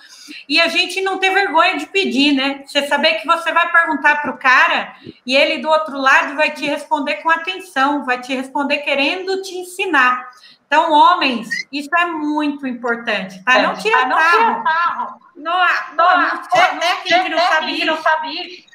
[0.48, 2.64] e a gente não ter vergonha de pedir, né?
[2.66, 4.94] Você saber que você vai perguntar para o cara
[5.26, 9.56] e ele do outro lado vai te responder com atenção, vai te responder querendo te
[9.56, 10.30] ensinar.
[10.68, 13.62] Então, homens, isso é muito importante, tá?
[13.62, 15.20] Não tira não sarro.
[15.36, 15.60] Não, não,
[15.96, 16.44] não, não, não, não,
[17.20, 18.66] não, não sabia.
[18.66, 18.71] Não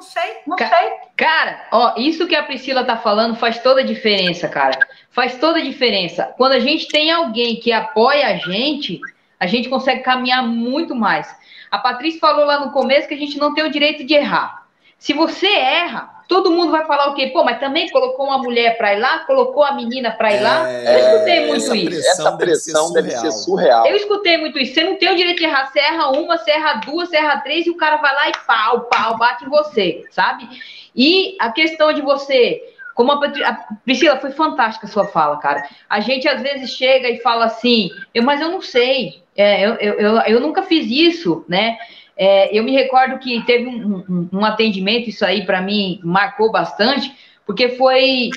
[0.00, 0.90] sei, não Ca sei.
[1.16, 4.78] Cara, ó, isso que a Priscila tá falando faz toda a diferença, cara.
[5.10, 6.32] Faz toda a diferença.
[6.36, 9.00] Quando a gente tem alguém que apoia a gente,
[9.38, 11.34] a gente consegue caminhar muito mais.
[11.70, 14.66] A Patrícia falou lá no começo que a gente não tem o direito de errar.
[14.98, 17.26] Se você erra, todo mundo vai falar o quê?
[17.26, 20.70] Pô, mas também colocou uma mulher para ir lá, colocou a menina para ir lá.
[20.70, 22.08] É, eu escutei muito essa isso.
[22.08, 23.84] Essa pressão deve ser, deve ser, surreal.
[23.84, 24.72] Eu escutei muito isso.
[24.72, 25.66] Você não tem o direito de errar.
[25.66, 28.32] Você erra uma, você erra duas, você erra três e o cara vai lá e
[28.46, 30.48] pau, pau, bate em você, sabe?
[30.94, 32.62] E a questão de você
[32.94, 33.54] como a, a,
[33.84, 35.66] Priscila, foi fantástica a sua fala, cara.
[35.88, 39.74] A gente às vezes chega e fala assim, eu, mas eu não sei, é, eu,
[39.76, 41.78] eu, eu, eu, nunca fiz isso, né?
[42.22, 46.52] É, eu me recordo que teve um, um, um atendimento, isso aí para mim marcou
[46.52, 47.10] bastante,
[47.46, 48.28] porque foi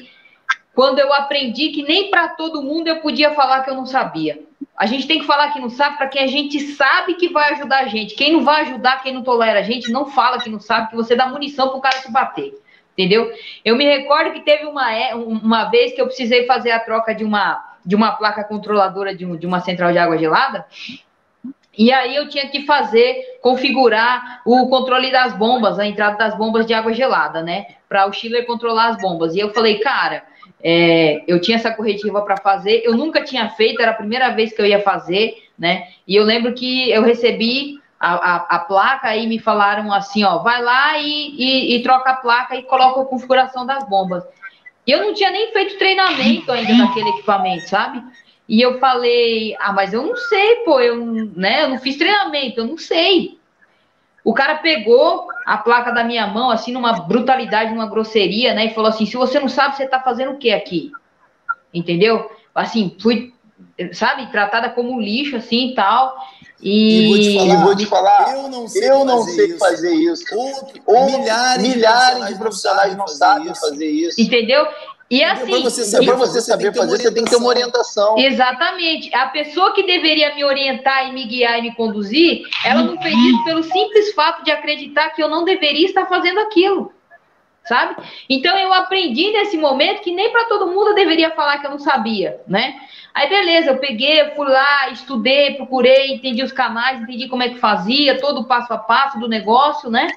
[0.74, 4.40] quando eu aprendi que nem para todo mundo eu podia falar que eu não sabia.
[4.78, 7.52] A gente tem que falar que não sabe para quem a gente sabe que vai
[7.52, 8.16] ajudar a gente.
[8.16, 10.96] Quem não vai ajudar, quem não tolera a gente, não fala que não sabe, que
[10.96, 12.54] você dá munição para o cara te bater
[12.94, 13.32] entendeu?
[13.66, 17.14] Eu me recordo que teve uma, é, uma vez que eu precisei fazer a troca
[17.14, 20.66] de uma, de uma placa controladora de, um, de uma central de água gelada,
[21.78, 26.66] e aí eu tinha que fazer, configurar o controle das bombas, a entrada das bombas
[26.68, 27.66] de água gelada, né?
[27.90, 29.36] Para o chiller controlar as bombas.
[29.36, 30.24] E eu falei, cara,
[30.64, 34.54] é, eu tinha essa corretiva para fazer, eu nunca tinha feito, era a primeira vez
[34.54, 35.88] que eu ia fazer, né?
[36.08, 40.40] E eu lembro que eu recebi a, a, a, placa e me falaram assim, ó,
[40.40, 44.24] vai lá e, e, e, troca a placa e coloca a configuração das bombas.
[44.86, 48.04] E eu não tinha nem feito treinamento ainda naquele equipamento, sabe?
[48.54, 51.04] E eu falei, ah, mas eu não sei, pô, eu,
[51.36, 53.40] né, eu não fiz treinamento, eu não sei.
[54.24, 58.74] O cara pegou a placa da minha mão, assim, numa brutalidade, numa grosseria, né, e
[58.76, 60.92] falou assim, se você não sabe, você tá fazendo o que aqui?
[61.74, 62.30] Entendeu?
[62.54, 63.34] Assim, fui,
[63.92, 66.16] sabe, tratada como lixo, assim, e tal.
[66.62, 69.58] E, e, vou, te falar, eu não sei, eu fazer, não sei isso.
[69.58, 70.26] fazer isso.
[70.86, 74.22] Ou, milhares, milhares de profissionais não sabem fazer isso.
[74.22, 74.68] Entendeu?
[75.10, 78.18] E assim, para você saber, você saber fazer, você tem que ter uma orientação.
[78.18, 79.14] Exatamente.
[79.14, 83.16] A pessoa que deveria me orientar e me guiar e me conduzir, ela não fez
[83.16, 86.92] isso pelo simples fato de acreditar que eu não deveria estar fazendo aquilo.
[87.66, 87.96] Sabe?
[88.30, 91.72] Então eu aprendi nesse momento que nem para todo mundo eu deveria falar que eu
[91.72, 92.76] não sabia, né?
[93.14, 97.60] Aí, beleza, eu peguei, fui lá, estudei, procurei, entendi os canais, entendi como é que
[97.60, 100.08] fazia, todo o passo a passo do negócio, né?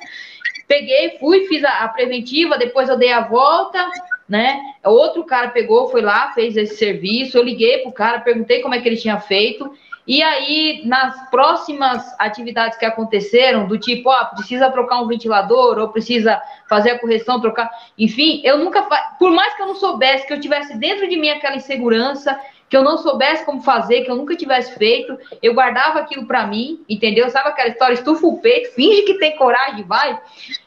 [0.66, 3.86] Peguei, fui, fiz a, a preventiva, depois eu dei a volta,
[4.28, 4.60] né?
[4.84, 8.80] Outro cara pegou, foi lá, fez esse serviço, eu liguei pro cara, perguntei como é
[8.80, 9.70] que ele tinha feito,
[10.06, 15.88] e aí, nas próximas atividades que aconteceram, do tipo, ó, precisa trocar um ventilador, ou
[15.88, 17.68] precisa fazer a correção, trocar.
[17.98, 18.82] Enfim, eu nunca.
[19.18, 22.38] Por mais que eu não soubesse, que eu tivesse dentro de mim aquela insegurança,
[22.68, 26.46] que eu não soubesse como fazer, que eu nunca tivesse feito, eu guardava aquilo para
[26.46, 27.28] mim, entendeu?
[27.28, 30.20] Sabe aquela história, estufa o peito, finge que tem coragem, vai.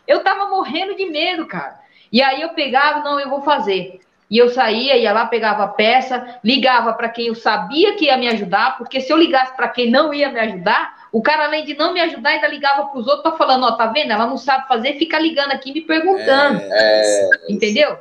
[0.06, 1.80] Eu tava morrendo de medo, cara.
[2.12, 4.00] E aí eu pegava, não, eu vou fazer.
[4.30, 8.18] E eu saía, ia lá, pegava a peça, ligava para quem eu sabia que ia
[8.18, 11.66] me ajudar, porque se eu ligasse para quem não ia me ajudar, o cara, além
[11.66, 14.12] de não me ajudar, ainda ligava para os outros, tá falando, ó, tá vendo?
[14.12, 16.62] Ela não sabe fazer, fica ligando aqui me perguntando.
[16.62, 17.98] É, é, entendeu?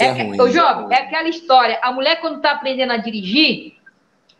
[0.00, 1.78] É, é, ruim, é, jovem, é aquela história.
[1.80, 3.73] A mulher, quando está aprendendo a dirigir,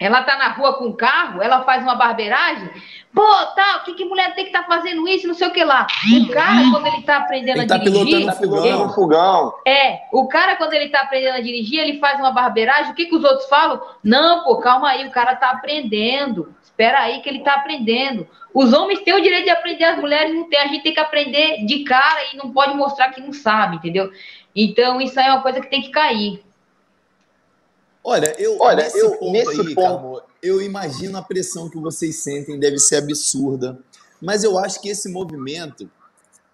[0.04, 2.68] ela tá na rua com o carro, ela faz uma barbeiragem,
[3.14, 3.26] pô,
[3.56, 5.64] tal, o que, que mulher tem que estar tá fazendo isso, não sei o que
[5.64, 5.86] lá.
[6.20, 8.04] O cara, quando ele tá aprendendo ele a tá dirigir.
[8.04, 8.82] Pilotando fogão.
[8.82, 9.54] Ele, fogão.
[9.66, 13.06] É, o cara, quando ele tá aprendendo a dirigir, ele faz uma barbeiragem, o que,
[13.06, 13.80] que os outros falam?
[14.04, 16.54] Não, pô, calma aí, o cara tá aprendendo.
[16.62, 18.28] Espera aí que ele tá aprendendo.
[18.52, 20.58] Os homens têm o direito de aprender, as mulheres não têm.
[20.58, 24.10] A gente tem que aprender de cara e não pode mostrar que não sabe, entendeu?
[24.54, 26.43] Então, isso aí é uma coisa que tem que cair.
[28.06, 30.22] Olha, eu, Olha, nesse eu, ponto nesse aí, ponto...
[30.42, 33.78] eu imagino a pressão que vocês sentem deve ser absurda,
[34.20, 35.90] mas eu acho que esse movimento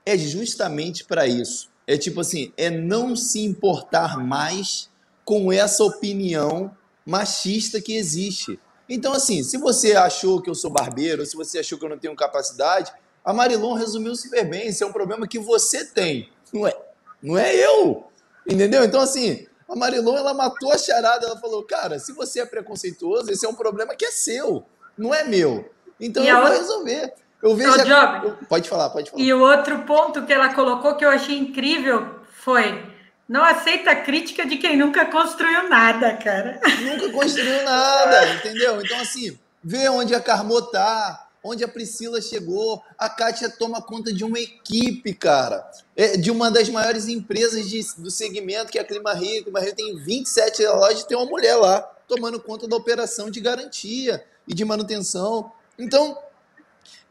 [0.07, 1.69] é justamente para isso.
[1.89, 4.89] É tipo assim, é não se importar mais
[5.25, 6.71] com essa opinião
[7.05, 8.59] machista que existe.
[8.89, 11.99] Então, assim, se você achou que eu sou barbeiro, se você achou que eu não
[11.99, 12.93] tenho capacidade,
[13.25, 14.69] a Marilon resumiu super bem.
[14.69, 16.77] Isso é um problema que você tem, não é,
[17.21, 18.05] não é eu.
[18.49, 18.85] Entendeu?
[18.85, 21.27] Então, assim, a Marilon, ela matou a charada.
[21.27, 24.65] Ela falou, cara, se você é preconceituoso, esse é um problema que é seu,
[24.99, 25.71] não é meu.
[25.99, 26.59] Então, e eu vou outra...
[26.59, 27.15] resolver.
[27.43, 27.95] Eu vejo.
[27.95, 28.37] A...
[28.49, 29.23] Pode falar, pode falar.
[29.23, 32.85] E o outro ponto que ela colocou que eu achei incrível foi
[33.29, 36.61] não aceita crítica de quem nunca construiu nada, cara.
[36.81, 38.83] Nunca construiu nada, entendeu?
[38.83, 42.83] Então, assim, vê onde a Carmo tá, onde a Priscila chegou.
[42.99, 45.69] A Kátia toma conta de uma equipe, cara.
[45.97, 49.41] É de uma das maiores empresas de, do segmento, que é a Clima Rio.
[49.41, 53.31] A Clima Rio tem 27 lojas e tem uma mulher lá tomando conta da operação
[53.31, 55.53] de garantia e de manutenção.
[55.79, 56.19] Então,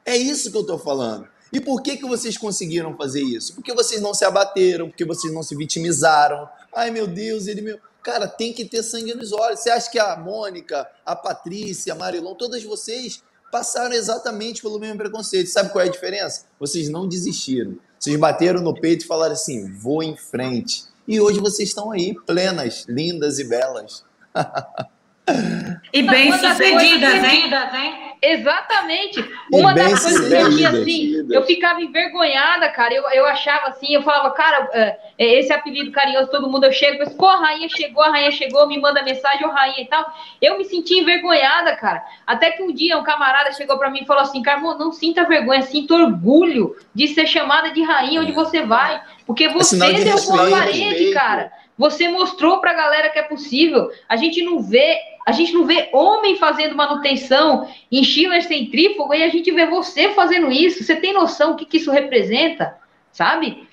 [0.05, 1.27] é isso que eu estou falando.
[1.51, 3.55] E por que, que vocês conseguiram fazer isso?
[3.55, 6.47] Porque vocês não se abateram, porque vocês não se vitimizaram.
[6.75, 7.79] Ai, meu Deus, ele meu.
[8.03, 9.59] Cara, tem que ter sangue nos olhos.
[9.59, 14.97] Você acha que a Mônica, a Patrícia, a Marilon, todas vocês passaram exatamente pelo mesmo
[14.97, 15.47] preconceito.
[15.47, 16.45] Sabe qual é a diferença?
[16.59, 17.77] Vocês não desistiram.
[17.97, 20.83] Vocês bateram no peito e falaram assim: vou em frente.
[21.07, 24.03] E hoje vocês estão aí, plenas, lindas e belas.
[25.91, 27.51] e bem-sucedidas, hein?
[27.51, 28.08] hein?
[28.21, 29.23] Exatamente.
[29.51, 32.93] Uma das coisas que eu tinha assim, eu ficava envergonhada, cara.
[32.93, 36.71] Eu, eu achava assim, eu falava, cara, é, é, esse apelido carinhoso, todo mundo eu
[36.71, 39.85] chego, eu pô, a rainha chegou, a rainha chegou, me manda mensagem, ô rainha e
[39.85, 40.05] tal.
[40.41, 42.03] Eu me sentia envergonhada, cara.
[42.27, 45.23] Até que um dia um camarada chegou para mim e falou assim, Carmo, não sinta
[45.23, 49.01] vergonha, sinta orgulho de ser chamada de rainha onde você vai.
[49.25, 51.51] Porque é você é derrubou a parede, cara.
[51.77, 53.89] Você mostrou pra galera que é possível.
[54.09, 59.23] A gente não vê a gente não vê homem fazendo manutenção em chillers centrífugo e
[59.23, 60.83] a gente vê você fazendo isso.
[60.83, 62.77] Você tem noção do que, que isso representa?
[63.11, 63.67] Sabe?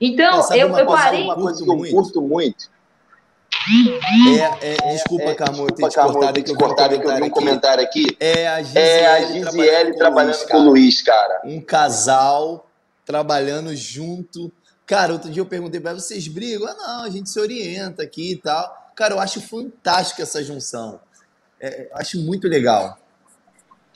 [0.00, 1.24] Então, eu, eu parei.
[1.24, 2.70] Uma coisa que eu curto muito.
[4.60, 7.22] É, é, desculpa, é, Carmo, eu tenho te cortado, que eu, cortado que eu vi
[7.22, 8.16] um comentário aqui.
[8.18, 11.42] É a Gisele, é a Gisele trabalhando, trabalhando com o Luiz, cara.
[11.44, 12.66] Um casal
[13.04, 14.50] trabalhando junto.
[14.84, 16.66] Cara, outro dia eu perguntei para vocês brigam?
[16.66, 18.81] Ah, não, a gente se orienta aqui e tal.
[19.02, 21.00] Cara, eu acho fantástica essa junção.
[21.60, 22.96] É, acho muito legal.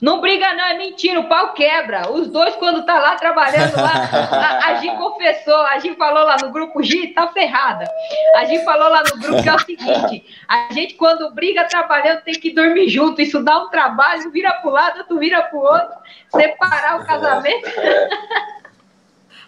[0.03, 2.11] Não briga, não, é mentira, o pau quebra.
[2.11, 3.93] Os dois, quando tá lá trabalhando lá,
[4.33, 7.89] a, a Gi confessou, a Gi falou lá no grupo, Gi, tá ferrada.
[8.35, 12.23] A Gi falou lá no grupo que é o seguinte: a gente, quando briga trabalhando,
[12.23, 13.23] tem que dormir junto.
[13.23, 15.97] Isso dá um trabalho, vira pro lado, tu vira pro outro,
[16.33, 17.71] separar o casamento.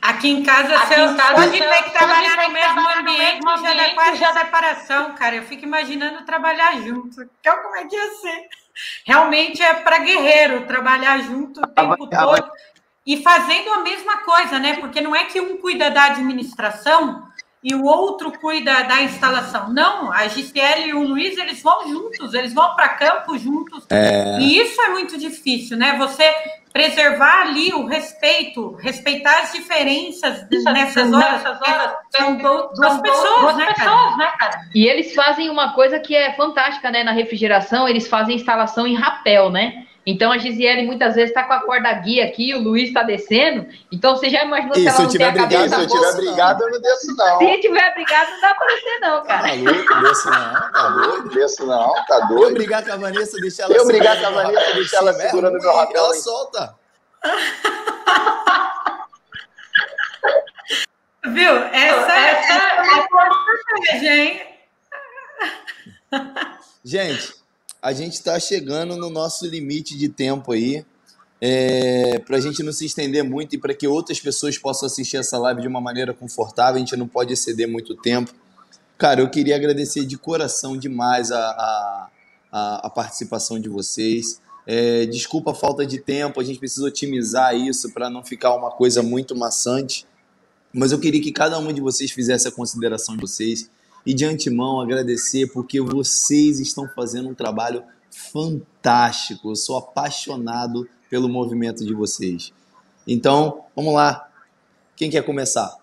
[0.01, 3.75] Aqui em casa, Aqui em casa pode ter que trabalhar no mesmo ambiente, mesmo já
[3.75, 4.33] dá quase já...
[4.33, 5.37] separação, cara.
[5.37, 7.23] Eu fico imaginando trabalhar junto.
[7.41, 8.49] Então, como é que ia ser?
[9.05, 12.51] Realmente é para guerreiro trabalhar junto o tempo todo
[13.05, 14.77] e fazendo a mesma coisa, né?
[14.77, 17.27] Porque não é que um cuida da administração
[17.62, 19.73] e o outro cuida da instalação.
[19.73, 23.85] Não, a Gisele e o Luiz, eles vão juntos, eles vão para campo juntos.
[23.91, 24.39] É...
[24.39, 25.97] E isso é muito difícil, né?
[25.97, 26.33] Você
[26.79, 33.67] preservar ali o respeito, respeitar as diferenças nessas horas, horas são duas pessoas, duas né,
[33.67, 34.61] pessoas, né, cara?
[34.73, 38.95] E eles fazem uma coisa que é fantástica, né, na refrigeração, eles fazem instalação em
[38.95, 39.88] rapel, né?
[40.10, 43.68] Então a Gisele muitas vezes está com a corda guia aqui, o Luiz está descendo.
[43.93, 46.70] Então você já imaginou se ela não tem a cabeça Se eu tiver brigado, eu
[46.70, 47.39] não desço, não.
[47.39, 49.48] Se tiver brigado, não dá para descer, não, cara.
[49.48, 52.44] Tá louco, desço não, tá doido, desço não, tá doido.
[52.44, 55.59] Eu brigar com a Vanessa, deixar ela Eu brigar com a Vanessa, deixar ela segurando
[55.59, 56.05] meu rapel.
[56.05, 56.74] Ela solta.
[61.26, 61.52] Viu?
[61.52, 64.40] Essa, essa é a hein?
[66.82, 67.35] Gente,
[67.83, 70.85] a gente está chegando no nosso limite de tempo aí.
[71.41, 75.19] É, para a gente não se estender muito e para que outras pessoas possam assistir
[75.19, 78.35] essa live de uma maneira confortável, a gente não pode exceder muito tempo.
[78.97, 82.11] Cara, eu queria agradecer de coração demais a,
[82.51, 84.41] a, a, participação de vocês.
[84.67, 88.73] É, desculpa a falta de tempo, a gente precisa otimizar isso para não ficar uma
[88.73, 90.05] coisa muito maçante.
[90.73, 93.71] Mas eu queria que cada um de vocês fizesse a consideração de vocês
[94.09, 99.51] e de antemão agradecer porque vocês estão fazendo um trabalho fantástico.
[99.51, 102.51] Eu sou apaixonado pelo movimento de vocês.
[103.06, 104.30] Então, vamos lá.
[104.97, 105.76] Quem quer começar?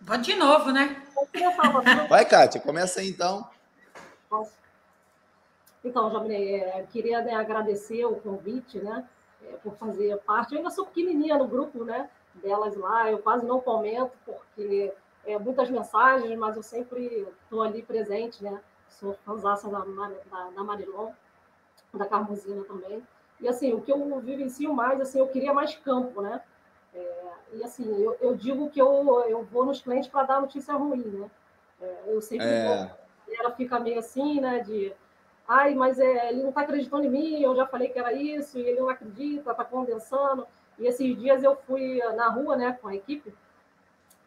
[0.00, 1.02] Vou de novo, né?
[2.08, 3.46] Vai, Kátia, começa aí então.
[5.84, 9.06] Então, Jamilei, é, queria né, agradecer o convite, né,
[9.42, 10.52] é, por fazer parte.
[10.52, 12.08] Eu ainda sou pequenininha no grupo, né,
[12.38, 14.92] delas lá, eu quase não comento, porque
[15.24, 18.60] é, muitas mensagens, mas eu sempre estou ali presente, né?
[18.88, 21.10] Sou fãzaça da, da, da Marilon,
[21.92, 23.02] da Carmosina também.
[23.40, 26.42] E assim, o que eu vivencio mais, assim, eu queria mais campo, né?
[26.94, 30.74] É, e assim, eu, eu, digo que eu, eu vou nos clientes para dar notícia
[30.74, 31.30] ruim, né?
[31.80, 32.90] É, eu sempre é.
[33.38, 34.60] ela fica meio assim, né?
[34.60, 34.92] De
[35.46, 38.58] ai, mas é, ele não está acreditando em mim, eu já falei que era isso,
[38.58, 40.46] e ele não acredita, está condensando.
[40.78, 43.34] E esses dias eu fui na rua, né, com a equipe,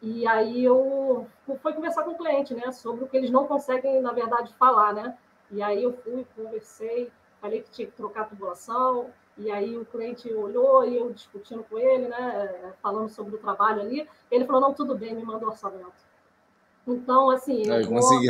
[0.00, 4.00] e aí eu fui conversar com o cliente, né, sobre o que eles não conseguem,
[4.00, 5.16] na verdade, falar, né?
[5.50, 7.10] E aí eu fui, conversei,
[7.40, 11.64] falei que tinha que trocar a tubulação, e aí o cliente olhou e eu discutindo
[11.64, 15.46] com ele, né, falando sobre o trabalho ali, ele falou, não, tudo bem, me manda
[15.46, 15.92] o orçamento.
[16.86, 17.62] Então, assim...
[17.66, 18.28] Eu consegui,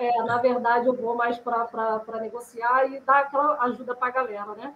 [0.00, 4.54] é, na verdade, eu vou mais para negociar e dar aquela ajuda para a galera,
[4.54, 4.74] né?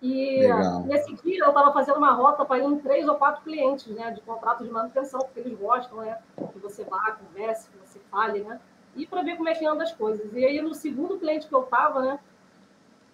[0.00, 0.82] E Legal.
[0.82, 4.12] nesse dia eu estava fazendo uma rota para ir em três ou quatro clientes, né,
[4.12, 6.18] de contrato de manutenção, porque eles gostam, né,
[6.52, 8.60] que você vá, converse, que você fale, né,
[8.94, 10.32] e para ver como é que anda as coisas.
[10.32, 12.20] E aí no segundo cliente que eu estava, né,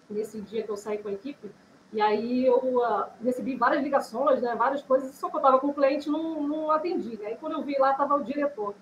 [0.07, 1.49] nesse dia que eu saí com a equipe,
[1.91, 5.67] e aí eu uh, recebi várias ligações, né, várias coisas, só que eu estava com
[5.67, 8.75] o cliente não, não atendi, né, e quando eu vi lá estava o diretor,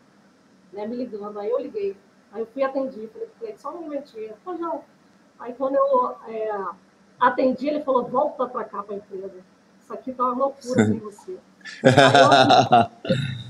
[0.74, 1.96] né, me ligando, aí eu liguei.
[2.34, 4.34] Aí eu fui atender, falei, só um momentinho.
[4.44, 4.84] Falei, não.
[5.40, 6.66] Aí quando eu é,
[7.28, 9.44] atendi, ele falou, volta para cá para a empresa.
[9.82, 11.34] Isso aqui tá uma loucura sem você.
[11.84, 11.90] Eu,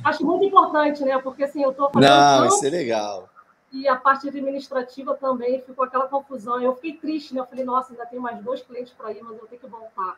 [0.03, 1.17] acho muito importante, né?
[1.19, 2.09] Porque assim, eu estou fazendo.
[2.09, 3.29] Não, isso é legal.
[3.71, 6.61] E a parte administrativa também ficou aquela confusão.
[6.61, 7.41] Eu fiquei triste, né?
[7.41, 10.15] Eu falei, nossa, ainda tem mais dois clientes para ir, mas eu tenho que voltar.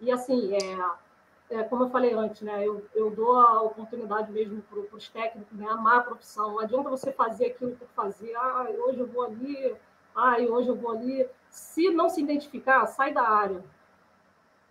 [0.00, 4.62] E assim, é, é, como eu falei antes, né, eu, eu dou a oportunidade mesmo
[4.62, 6.52] para os técnicos né, amar a profissão.
[6.52, 8.34] Não adianta você fazer aquilo por fazer.
[8.34, 9.76] Ah, hoje eu vou ali,
[10.14, 11.26] ah, hoje eu vou ali.
[11.56, 13.64] Se não se identificar, sai da área.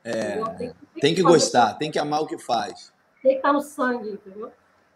[0.04, 2.94] É, tem, tem, tem, que, que gostar, tem que amar o que faz.
[3.24, 4.52] Tem que estar no sangue, entendeu?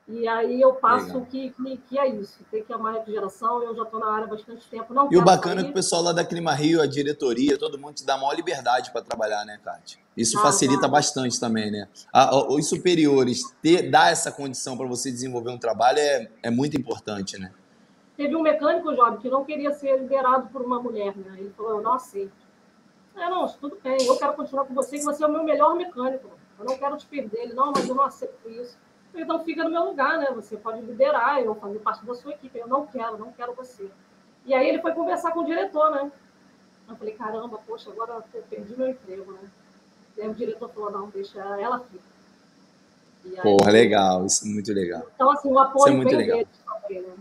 [0.08, 3.76] E aí eu passo que, que, que, é isso, tem que amar a refrigeração, eu
[3.76, 4.94] já estou na área há bastante tempo.
[4.94, 5.62] Não e o bacana sair.
[5.62, 8.34] é que o pessoal lá da Clima Rio, a diretoria, todo mundo te dá maior
[8.34, 10.00] liberdade para trabalhar, né, Kátia?
[10.16, 11.88] Isso ah, facilita ah, bastante também, né?
[12.50, 17.38] os superiores, ter, dar essa condição para você desenvolver um trabalho é, é muito importante,
[17.38, 17.52] né?
[18.20, 21.38] Teve um mecânico, jovem, que não queria ser liderado por uma mulher, né?
[21.38, 22.34] Ele falou, eu não aceito.
[23.16, 25.74] É, não, tudo bem, eu quero continuar com você, que você é o meu melhor
[25.74, 26.30] mecânico.
[26.60, 27.44] Eu não quero te perder.
[27.44, 28.78] Ele, não, mas eu não aceito isso.
[29.16, 30.28] Então fica no meu lugar, né?
[30.36, 32.60] Você pode liderar, eu fazer parte da sua equipe.
[32.60, 33.90] Eu não quero, não quero você.
[34.46, 36.12] E aí ele foi conversar com o diretor, né?
[36.90, 39.50] Eu falei, caramba, poxa, agora eu perdi meu emprego, né?
[40.18, 42.04] E aí o diretor falou, não, deixa ela fica.
[43.28, 45.04] Aí, Porra, legal, isso é muito legal.
[45.16, 46.44] Então, assim, o apoio isso é muito legal.
[46.66, 47.14] também, né?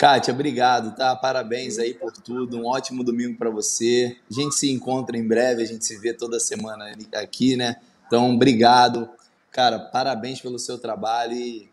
[0.00, 1.14] Kátia, obrigado, tá?
[1.14, 2.56] Parabéns aí por tudo.
[2.56, 4.16] Um ótimo domingo para você.
[4.30, 7.76] A gente se encontra em breve, a gente se vê toda semana aqui, né?
[8.06, 9.10] Então, obrigado.
[9.50, 11.68] Cara, parabéns pelo seu trabalho e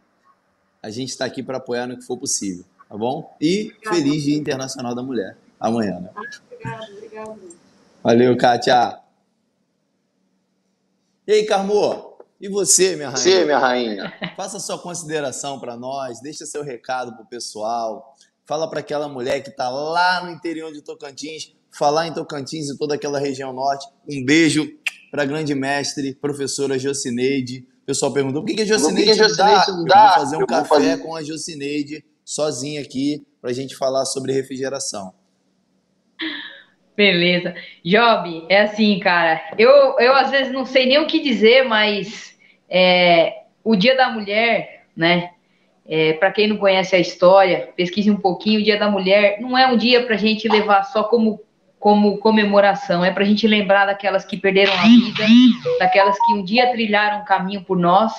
[0.84, 3.34] a gente está aqui para apoiar no que for possível, tá bom?
[3.40, 6.10] E feliz Dia Internacional da Mulher, amanhã, né?
[6.52, 7.40] Obrigado, obrigado.
[8.04, 9.00] Valeu, Kátia.
[11.26, 12.07] E aí, Carmo?
[12.40, 13.18] E você, minha rainha?
[13.18, 14.14] Você, minha rainha.
[14.36, 18.16] Faça sua consideração para nós, deixa seu recado pro pessoal.
[18.46, 22.78] Fala para aquela mulher que está lá no interior de Tocantins, falar em Tocantins e
[22.78, 23.88] toda aquela região norte.
[24.08, 24.70] Um beijo
[25.10, 27.68] para a grande mestre, professora Jocineide.
[27.82, 29.96] O pessoal perguntou por que, que a Jocineide, que a Jocineide não dá?
[29.96, 30.98] Eu vou fazer um café fazer...
[31.00, 35.14] com a Jocineide sozinha aqui para a gente falar sobre refrigeração.
[36.98, 37.54] Beleza.
[37.86, 39.40] Job, é assim, cara.
[39.56, 42.36] Eu, eu às vezes não sei nem o que dizer, mas
[42.68, 45.30] é, o Dia da Mulher, né?
[45.88, 48.60] É, para quem não conhece a história, pesquise um pouquinho.
[48.60, 51.40] O Dia da Mulher não é um dia para a gente levar só como
[51.80, 55.24] como comemoração, é para a gente lembrar daquelas que perderam a vida,
[55.80, 58.12] daquelas que um dia trilharam um caminho por nós.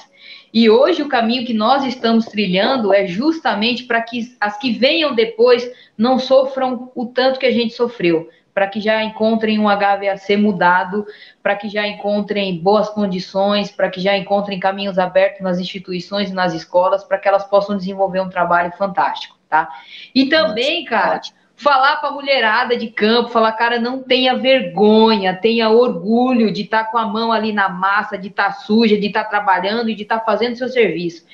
[0.54, 5.12] E hoje o caminho que nós estamos trilhando é justamente para que as que venham
[5.14, 5.68] depois
[5.98, 8.28] não sofram o tanto que a gente sofreu,
[8.58, 11.06] para que já encontrem um HVAC mudado,
[11.40, 16.34] para que já encontrem boas condições, para que já encontrem caminhos abertos nas instituições e
[16.34, 19.68] nas escolas, para que elas possam desenvolver um trabalho fantástico, tá?
[20.12, 21.20] E também, cara,
[21.54, 26.82] falar para a mulherada de campo, falar, cara, não tenha vergonha, tenha orgulho de estar
[26.82, 29.88] tá com a mão ali na massa, de estar tá suja, de estar tá trabalhando
[29.88, 31.24] e de estar tá fazendo seu serviço.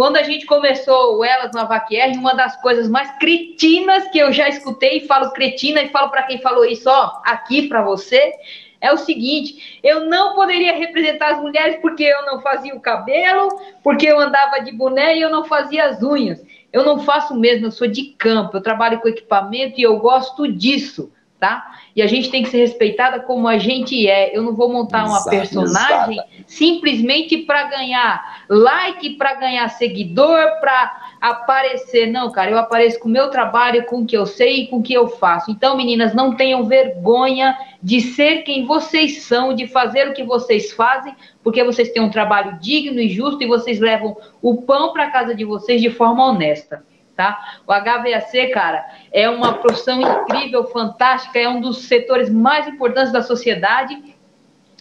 [0.00, 4.32] Quando a gente começou o Elas no Avaquier, uma das coisas mais cretinas que eu
[4.32, 8.32] já escutei, falo cretina e falo para quem falou isso, ó, aqui para você,
[8.80, 13.50] é o seguinte: eu não poderia representar as mulheres porque eu não fazia o cabelo,
[13.84, 16.42] porque eu andava de boné e eu não fazia as unhas.
[16.72, 20.50] Eu não faço mesmo, eu sou de campo, eu trabalho com equipamento e eu gosto
[20.50, 21.12] disso.
[21.38, 21.78] tá?
[21.94, 24.36] E a gente tem que ser respeitada como a gente é.
[24.36, 26.28] Eu não vou montar uma exato, personagem exato.
[26.46, 32.06] simplesmente para ganhar like, para ganhar seguidor, para aparecer.
[32.06, 34.76] Não, cara, eu apareço com o meu trabalho, com o que eu sei e com
[34.78, 35.50] o que eu faço.
[35.50, 40.72] Então, meninas, não tenham vergonha de ser quem vocês são, de fazer o que vocês
[40.72, 45.10] fazem, porque vocês têm um trabalho digno e justo e vocês levam o pão para
[45.10, 46.82] casa de vocês de forma honesta
[47.20, 47.60] tá?
[47.66, 48.82] O HVAC, cara,
[49.12, 53.94] é uma profissão incrível, fantástica, é um dos setores mais importantes da sociedade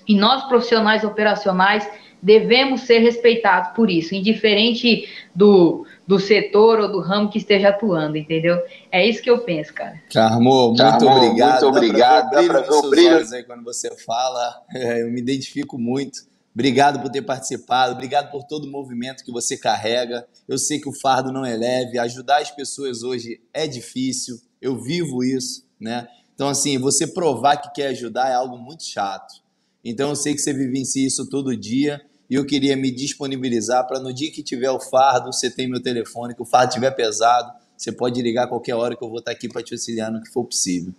[0.07, 1.85] e nós, profissionais operacionais,
[2.21, 8.15] devemos ser respeitados por isso, indiferente do, do setor ou do ramo que esteja atuando,
[8.15, 8.57] entendeu?
[8.89, 10.01] É isso que eu penso, cara.
[10.13, 11.61] Carmo, muito Carmo, obrigado.
[11.63, 12.31] Muito obrigado.
[12.31, 14.61] Dá pra ver o brilho aí quando você fala.
[14.73, 16.19] Eu me identifico muito.
[16.59, 20.27] Obrigado por ter participado, obrigado por todo o movimento que você carrega.
[20.45, 24.77] Eu sei que o fardo não é leve, ajudar as pessoas hoje é difícil, eu
[24.77, 26.05] vivo isso, né?
[26.35, 29.41] Então, assim, você provar que quer ajudar é algo muito chato.
[29.85, 34.01] Então, eu sei que você vivencia isso todo dia e eu queria me disponibilizar para
[34.01, 37.53] no dia que tiver o fardo, você tem meu telefone, que o fardo estiver pesado,
[37.77, 40.21] você pode ligar a qualquer hora que eu vou estar aqui para te auxiliar no
[40.21, 40.93] que for possível.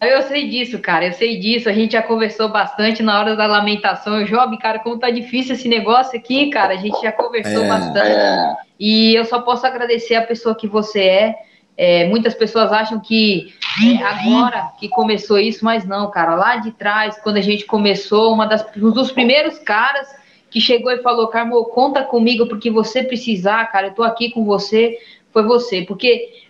[0.00, 1.68] Eu sei disso, cara, eu sei disso.
[1.68, 4.24] A gente já conversou bastante na hora da lamentação.
[4.24, 8.10] Job, cara, como tá difícil esse negócio aqui, cara, a gente já conversou é, bastante.
[8.10, 8.56] É.
[8.78, 11.34] E eu só posso agradecer a pessoa que você é.
[11.76, 13.52] é muitas pessoas acham que
[13.82, 16.36] é agora que começou isso, mas não, cara.
[16.36, 20.08] Lá de trás, quando a gente começou, uma das, um dos primeiros caras
[20.48, 24.44] que chegou e falou, Carmo, conta comigo porque você precisar, cara, eu tô aqui com
[24.44, 24.96] você,
[25.32, 25.82] foi você.
[25.82, 26.46] Porque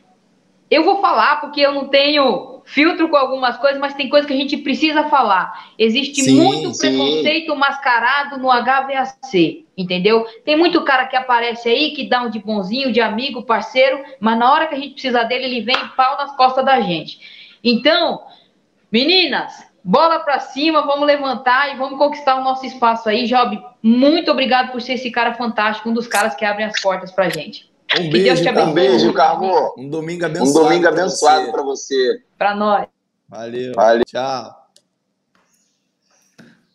[0.71, 4.35] eu vou falar, porque eu não tenho filtro com algumas coisas, mas tem coisas que
[4.35, 5.71] a gente precisa falar.
[5.79, 6.81] Existe sim, muito sim.
[6.81, 10.27] preconceito mascarado no HVAC, entendeu?
[10.45, 14.39] Tem muito cara que aparece aí, que dá um de bonzinho, de amigo, parceiro, mas
[14.39, 17.19] na hora que a gente precisa dele, ele vem pau nas costas da gente.
[17.65, 18.23] Então,
[18.93, 23.25] meninas, bola para cima, vamos levantar e vamos conquistar o nosso espaço aí.
[23.27, 27.11] Job, muito obrigado por ser esse cara fantástico, um dos caras que abrem as portas
[27.11, 27.68] pra gente.
[27.97, 29.75] Um beijo, um beijo, Carmo.
[29.79, 30.51] Um domingo abençoado.
[30.51, 32.23] Um domingo abençoado para você.
[32.37, 32.87] Para nós.
[33.29, 33.73] Valeu.
[33.75, 34.05] Valeu.
[34.05, 34.59] Tchau.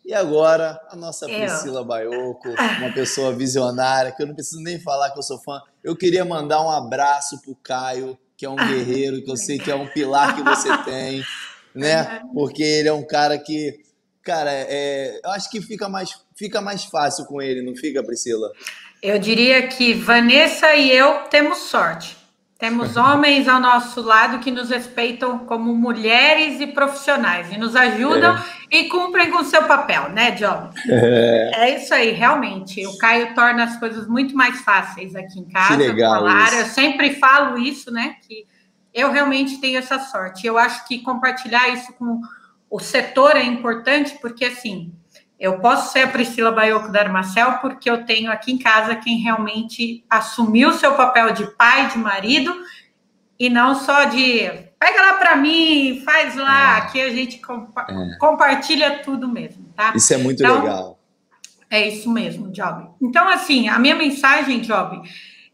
[0.04, 5.10] E agora, a nossa Priscila Baioco, uma pessoa visionária, que eu não preciso nem falar
[5.10, 5.62] que eu sou fã.
[5.82, 9.70] Eu queria mandar um abraço pro Caio, que é um guerreiro, que eu sei que
[9.70, 11.24] é um pilar que você tem,
[11.74, 12.20] né?
[12.34, 13.80] Porque ele é um cara que,
[14.22, 18.52] cara, é, eu acho que fica mais, fica mais fácil com ele, não fica, Priscila?
[19.04, 22.16] Eu diria que Vanessa e eu temos sorte.
[22.58, 28.34] Temos homens ao nosso lado que nos respeitam como mulheres e profissionais e nos ajudam
[28.34, 28.42] é.
[28.70, 30.70] e cumprem com o seu papel, né, John?
[30.88, 31.50] É.
[31.54, 31.76] é.
[31.76, 32.86] isso aí, realmente.
[32.86, 35.76] O Caio torna as coisas muito mais fáceis aqui em casa.
[35.76, 36.26] Que legal.
[36.26, 38.16] Eu sempre falo isso, né?
[38.26, 38.46] Que
[38.94, 40.46] eu realmente tenho essa sorte.
[40.46, 42.22] Eu acho que compartilhar isso com
[42.70, 44.94] o setor é importante, porque assim
[45.44, 49.18] eu posso ser a Priscila Baioco da Armacel porque eu tenho aqui em casa quem
[49.18, 52.50] realmente assumiu seu papel de pai, de marido,
[53.38, 54.48] e não só de
[54.78, 56.78] pega lá para mim, faz lá, é.
[56.78, 58.16] aqui a gente compa é.
[58.18, 59.92] compartilha tudo mesmo, tá?
[59.94, 60.98] Isso é muito então, legal.
[61.68, 62.88] É isso mesmo, Job.
[63.02, 65.02] Então, assim, a minha mensagem, Job,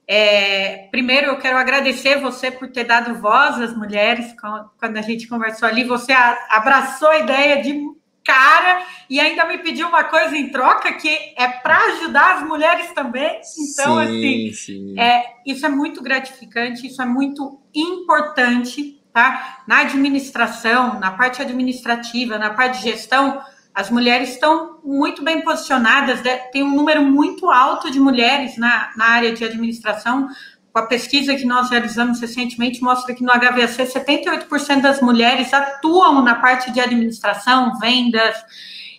[0.07, 4.33] é, primeiro eu quero agradecer você por ter dado voz às mulheres
[4.79, 5.83] quando a gente conversou ali.
[5.83, 7.81] Você abraçou a ideia de
[8.25, 12.93] cara e ainda me pediu uma coisa em troca que é para ajudar as mulheres
[12.93, 13.41] também.
[13.59, 15.01] Então, sim, assim, sim.
[15.01, 19.63] É, isso é muito gratificante, isso é muito importante, tá?
[19.67, 23.43] Na administração, na parte administrativa, na parte de gestão,
[23.75, 26.37] as mulheres estão muito bem posicionadas, né?
[26.53, 30.29] tem um número muito alto de mulheres na, na área de administração
[30.75, 36.37] a pesquisa que nós realizamos recentemente, mostra que no HVAC 78% das mulheres atuam na
[36.37, 38.37] parte de administração, vendas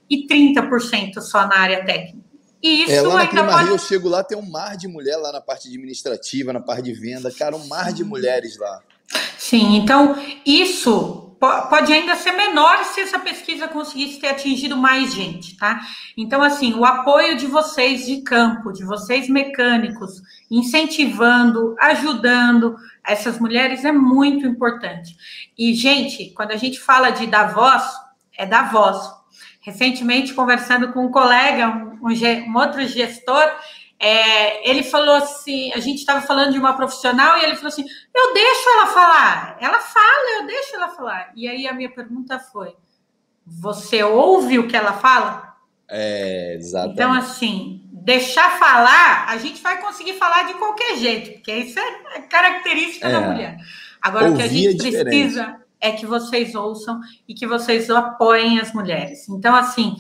[0.09, 2.19] e 30% só na área técnica.
[2.61, 3.69] E isso é, lá na ainda pode...
[3.69, 6.93] eu chego lá, tem um mar de mulher lá na parte administrativa, na parte de
[6.93, 8.81] venda, cara, um mar de mulheres lá.
[9.37, 10.15] Sim, então
[10.45, 15.81] isso pode ainda ser menor se essa pesquisa conseguisse ter atingido mais gente, tá?
[16.15, 23.83] Então, assim, o apoio de vocês de campo, de vocês mecânicos, incentivando, ajudando essas mulheres
[23.83, 25.17] é muito importante.
[25.57, 27.83] E, gente, quando a gente fala de dar voz,
[28.37, 28.97] é dar voz.
[29.61, 33.43] Recentemente, conversando com um colega, um, um, um outro gestor,
[34.03, 37.85] é, ele falou assim: a gente estava falando de uma profissional e ele falou assim:
[38.15, 41.31] eu deixo ela falar, ela fala, eu deixo ela falar.
[41.35, 42.75] E aí a minha pergunta foi:
[43.45, 45.55] você ouve o que ela fala?
[45.87, 46.93] É, exatamente.
[46.93, 52.21] Então, assim, deixar falar, a gente vai conseguir falar de qualquer jeito, porque isso é
[52.21, 53.11] característica é.
[53.11, 53.57] da mulher.
[54.01, 55.61] Agora, o que a gente é precisa.
[55.79, 59.29] é que vocês ouçam e que vocês apoiem as mulheres.
[59.29, 59.95] Então, assim,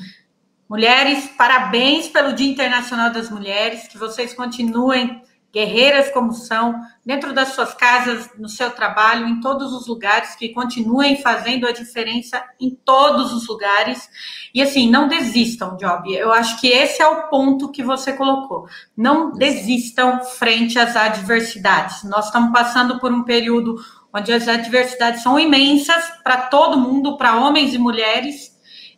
[0.71, 5.21] mulheres, parabéns pelo Dia Internacional das Mulheres, que vocês continuem
[5.51, 6.73] guerreiras como são,
[7.05, 11.73] dentro das suas casas, no seu trabalho, em todos os lugares, que continuem fazendo a
[11.73, 14.09] diferença em todos os lugares.
[14.53, 16.09] E assim, não desistam, Job.
[16.09, 18.65] Eu acho que esse é o ponto que você colocou.
[18.95, 22.05] Não desistam frente às adversidades.
[22.05, 23.75] Nós estamos passando por um período
[24.13, 28.50] onde as adversidades são imensas para todo mundo, para homens e mulheres.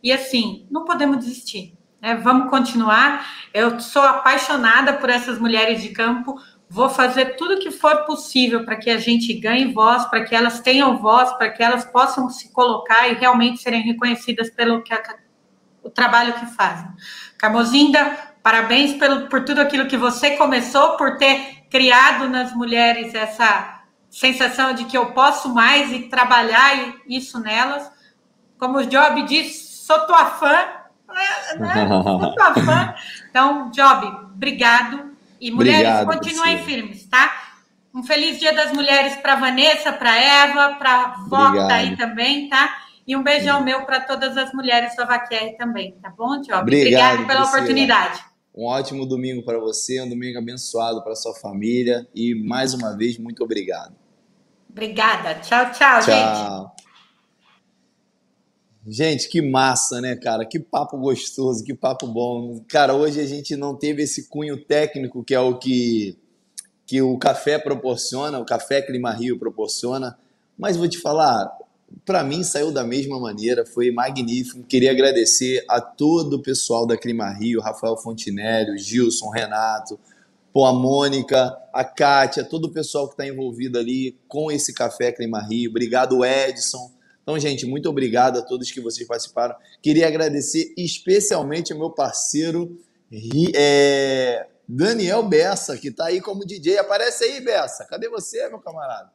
[0.04, 1.74] E assim, não podemos desistir.
[1.98, 2.14] Né?
[2.16, 3.26] Vamos continuar.
[3.54, 6.38] Eu sou apaixonada por essas mulheres de campo.
[6.68, 10.34] Vou fazer tudo o que for possível para que a gente ganhe voz, para que
[10.34, 14.92] elas tenham voz, para que elas possam se colocar e realmente serem reconhecidas pelo que
[14.92, 15.00] a,
[15.82, 16.86] o trabalho que fazem.
[17.38, 18.04] Carmozinda,
[18.42, 24.74] parabéns pelo, por tudo aquilo que você começou, por ter criado nas mulheres essa sensação
[24.74, 27.90] de que eu posso mais e trabalhar isso nelas.
[28.58, 30.48] Como o Job disse, sou tua fã,
[31.58, 31.86] né?
[32.18, 32.94] Muito fã.
[33.28, 35.14] Então, Job, obrigado.
[35.38, 37.30] E mulheres, obrigado, continuem firmes, tá?
[37.94, 41.96] Um feliz Dia das Mulheres para Vanessa, para Eva, para a Vó que tá aí
[41.96, 42.78] também, tá?
[43.06, 46.60] E um beijão meu para todas as mulheres da Vaquer também, tá bom, Job?
[46.60, 47.44] Obrigado, Obrigado pela Priscila.
[47.46, 48.24] oportunidade.
[48.56, 53.18] Um ótimo domingo para você, um domingo abençoado para sua família e mais uma vez
[53.18, 53.94] muito obrigado.
[54.70, 55.34] Obrigada.
[55.40, 56.02] Tchau, tchau, tchau.
[56.02, 56.73] gente.
[58.86, 60.44] Gente, que massa, né, cara?
[60.44, 62.62] Que papo gostoso, que papo bom.
[62.68, 66.18] Cara, hoje a gente não teve esse cunho técnico que é o que,
[66.86, 70.18] que o café proporciona, o café Clima Rio proporciona.
[70.58, 71.50] Mas vou te falar,
[72.04, 74.62] para mim saiu da mesma maneira, foi magnífico.
[74.64, 79.98] Queria agradecer a todo o pessoal da Clima Rio, Rafael Fontinelli, Gilson, Renato,
[80.52, 85.10] pô, a Mônica, a Kátia, todo o pessoal que está envolvido ali com esse café
[85.10, 85.70] Clima Rio.
[85.70, 86.92] Obrigado, Edson
[87.24, 89.56] então, gente, muito obrigado a todos que vocês participaram.
[89.82, 92.78] Queria agradecer especialmente ao meu parceiro
[93.54, 96.78] é, Daniel Bessa, que está aí como DJ.
[96.78, 97.86] Aparece aí, Bessa.
[97.86, 99.10] Cadê você, meu camarada?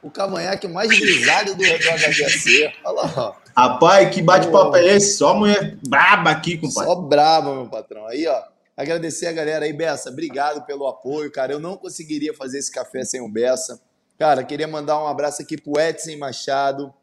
[0.00, 2.72] O cavanhaque mais grisalho do, do HGC.
[2.84, 3.34] Olha lá, ó.
[3.56, 5.16] Rapaz, que bate-papo é esse?
[5.16, 6.88] Só mulher braba aqui, compadre.
[6.88, 8.06] Só braba, meu patrão.
[8.06, 8.40] Aí, ó.
[8.76, 10.10] Agradecer a galera aí, Bessa.
[10.10, 11.52] Obrigado pelo apoio, cara.
[11.52, 13.80] Eu não conseguiria fazer esse café sem o Bessa.
[14.16, 16.94] Cara, queria mandar um abraço aqui pro Edson Machado,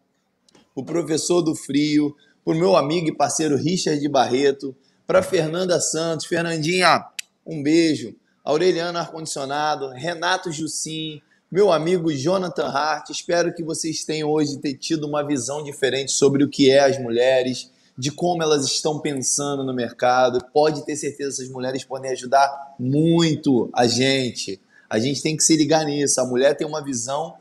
[0.76, 4.76] o professor do Frio, para o meu amigo e parceiro Richard Barreto,
[5.08, 7.06] para Fernanda Santos, Fernandinha,
[7.46, 11.22] um beijo, Aureliano Arcondicionado, Renato Jussim,
[11.52, 13.10] meu amigo Jonathan Hart.
[13.10, 17.72] Espero que vocês tenham hoje tido uma visão diferente sobre o que é as mulheres,
[17.98, 20.44] de como elas estão pensando no mercado.
[20.54, 24.60] Pode ter certeza que essas mulheres podem ajudar muito a gente.
[24.90, 26.20] A gente tem que se ligar nisso.
[26.20, 27.36] A mulher tem uma visão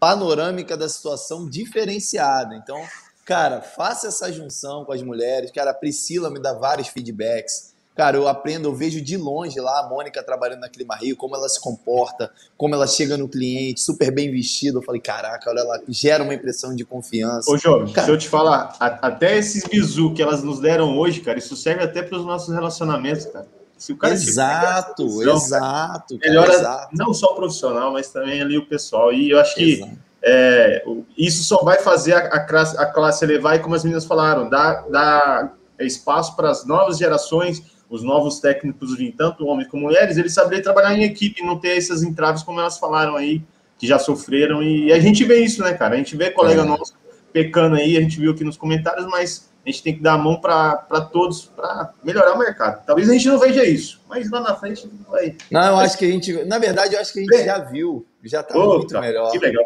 [0.00, 2.56] panorâmica da situação diferenciada.
[2.56, 2.82] Então,
[3.24, 5.52] cara, faça essa junção com as mulheres.
[5.52, 7.70] Cara, a Priscila me dá vários feedbacks.
[7.94, 11.36] Cara, eu aprendo, eu vejo de longe lá a Mônica trabalhando na Clima Rio, como
[11.36, 14.78] ela se comporta, como ela chega no cliente, super bem vestida.
[14.78, 17.50] Eu falei, caraca, olha lá, gera uma impressão de confiança.
[17.50, 21.38] Ô, João, deixa eu te falar, até esses bizu que elas nos deram hoje, cara,
[21.38, 23.46] isso serve até para os nossos relacionamentos, cara.
[23.80, 26.18] Se o cara exato, visão, exato.
[26.18, 26.88] Cara, melhora exato.
[26.92, 29.10] não só o profissional, mas também ali o pessoal.
[29.10, 29.80] E eu acho que
[30.22, 30.84] é,
[31.16, 34.50] isso só vai fazer a, a, classe, a classe elevar, e como as meninas falaram,
[34.50, 40.18] dar, dar espaço para as novas gerações, os novos técnicos vir tanto homens como mulheres,
[40.18, 43.42] eles saberem trabalhar em equipe, não ter essas entraves como elas falaram aí,
[43.78, 44.62] que já sofreram.
[44.62, 45.94] E a gente vê isso, né, cara?
[45.94, 46.64] A gente vê colega é.
[46.66, 46.92] nosso
[47.32, 50.18] pecando aí, a gente viu aqui nos comentários, mas a gente tem que dar a
[50.18, 50.76] mão para
[51.12, 52.84] todos para melhorar o mercado.
[52.86, 55.36] Talvez a gente não veja isso, mas lá na frente vai.
[55.50, 57.44] Não, eu acho que a gente, na verdade, eu acho que a gente é.
[57.44, 59.30] já viu, já está muito melhor.
[59.30, 59.64] Que legal.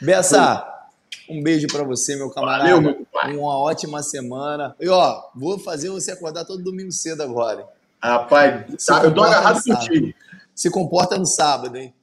[0.00, 0.66] Bessa,
[1.28, 2.64] um beijo para você, meu camarada.
[2.64, 3.36] Valeu, meu pai.
[3.36, 4.74] Uma ótima semana.
[4.80, 7.68] E ó, vou fazer você acordar todo domingo cedo agora.
[8.02, 10.12] Rapaz, sabe, eu tô agarrado contigo.
[10.54, 11.94] Se comporta no sábado, hein?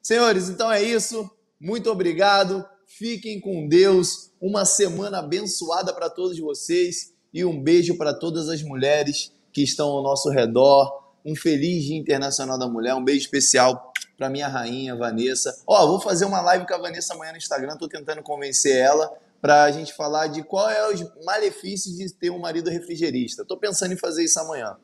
[0.00, 1.28] Senhores, então é isso.
[1.60, 2.64] Muito obrigado.
[2.86, 4.29] Fiquem com Deus.
[4.40, 9.88] Uma semana abençoada para todos vocês e um beijo para todas as mulheres que estão
[9.88, 11.10] ao nosso redor.
[11.22, 12.94] Um feliz Dia Internacional da Mulher.
[12.94, 15.54] Um beijo especial para minha rainha Vanessa.
[15.66, 17.76] Ó, vou fazer uma live com a Vanessa amanhã no Instagram.
[17.76, 19.12] Tô tentando convencer ela
[19.42, 23.44] para a gente falar de qual é os malefícios de ter um marido refrigerista.
[23.44, 24.74] Tô pensando em fazer isso amanhã.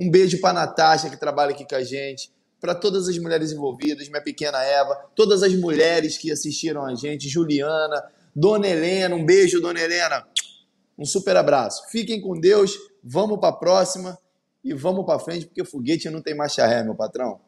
[0.00, 4.08] Um beijo para Natasha que trabalha aqui com a gente para todas as mulheres envolvidas,
[4.08, 8.02] minha pequena Eva, todas as mulheres que assistiram a gente, Juliana,
[8.34, 10.26] Dona Helena, um beijo, Dona Helena.
[10.98, 11.88] Um super abraço.
[11.90, 14.18] Fiquem com Deus, vamos para a próxima
[14.64, 17.40] e vamos para frente, porque foguete não tem marcha ré, meu patrão.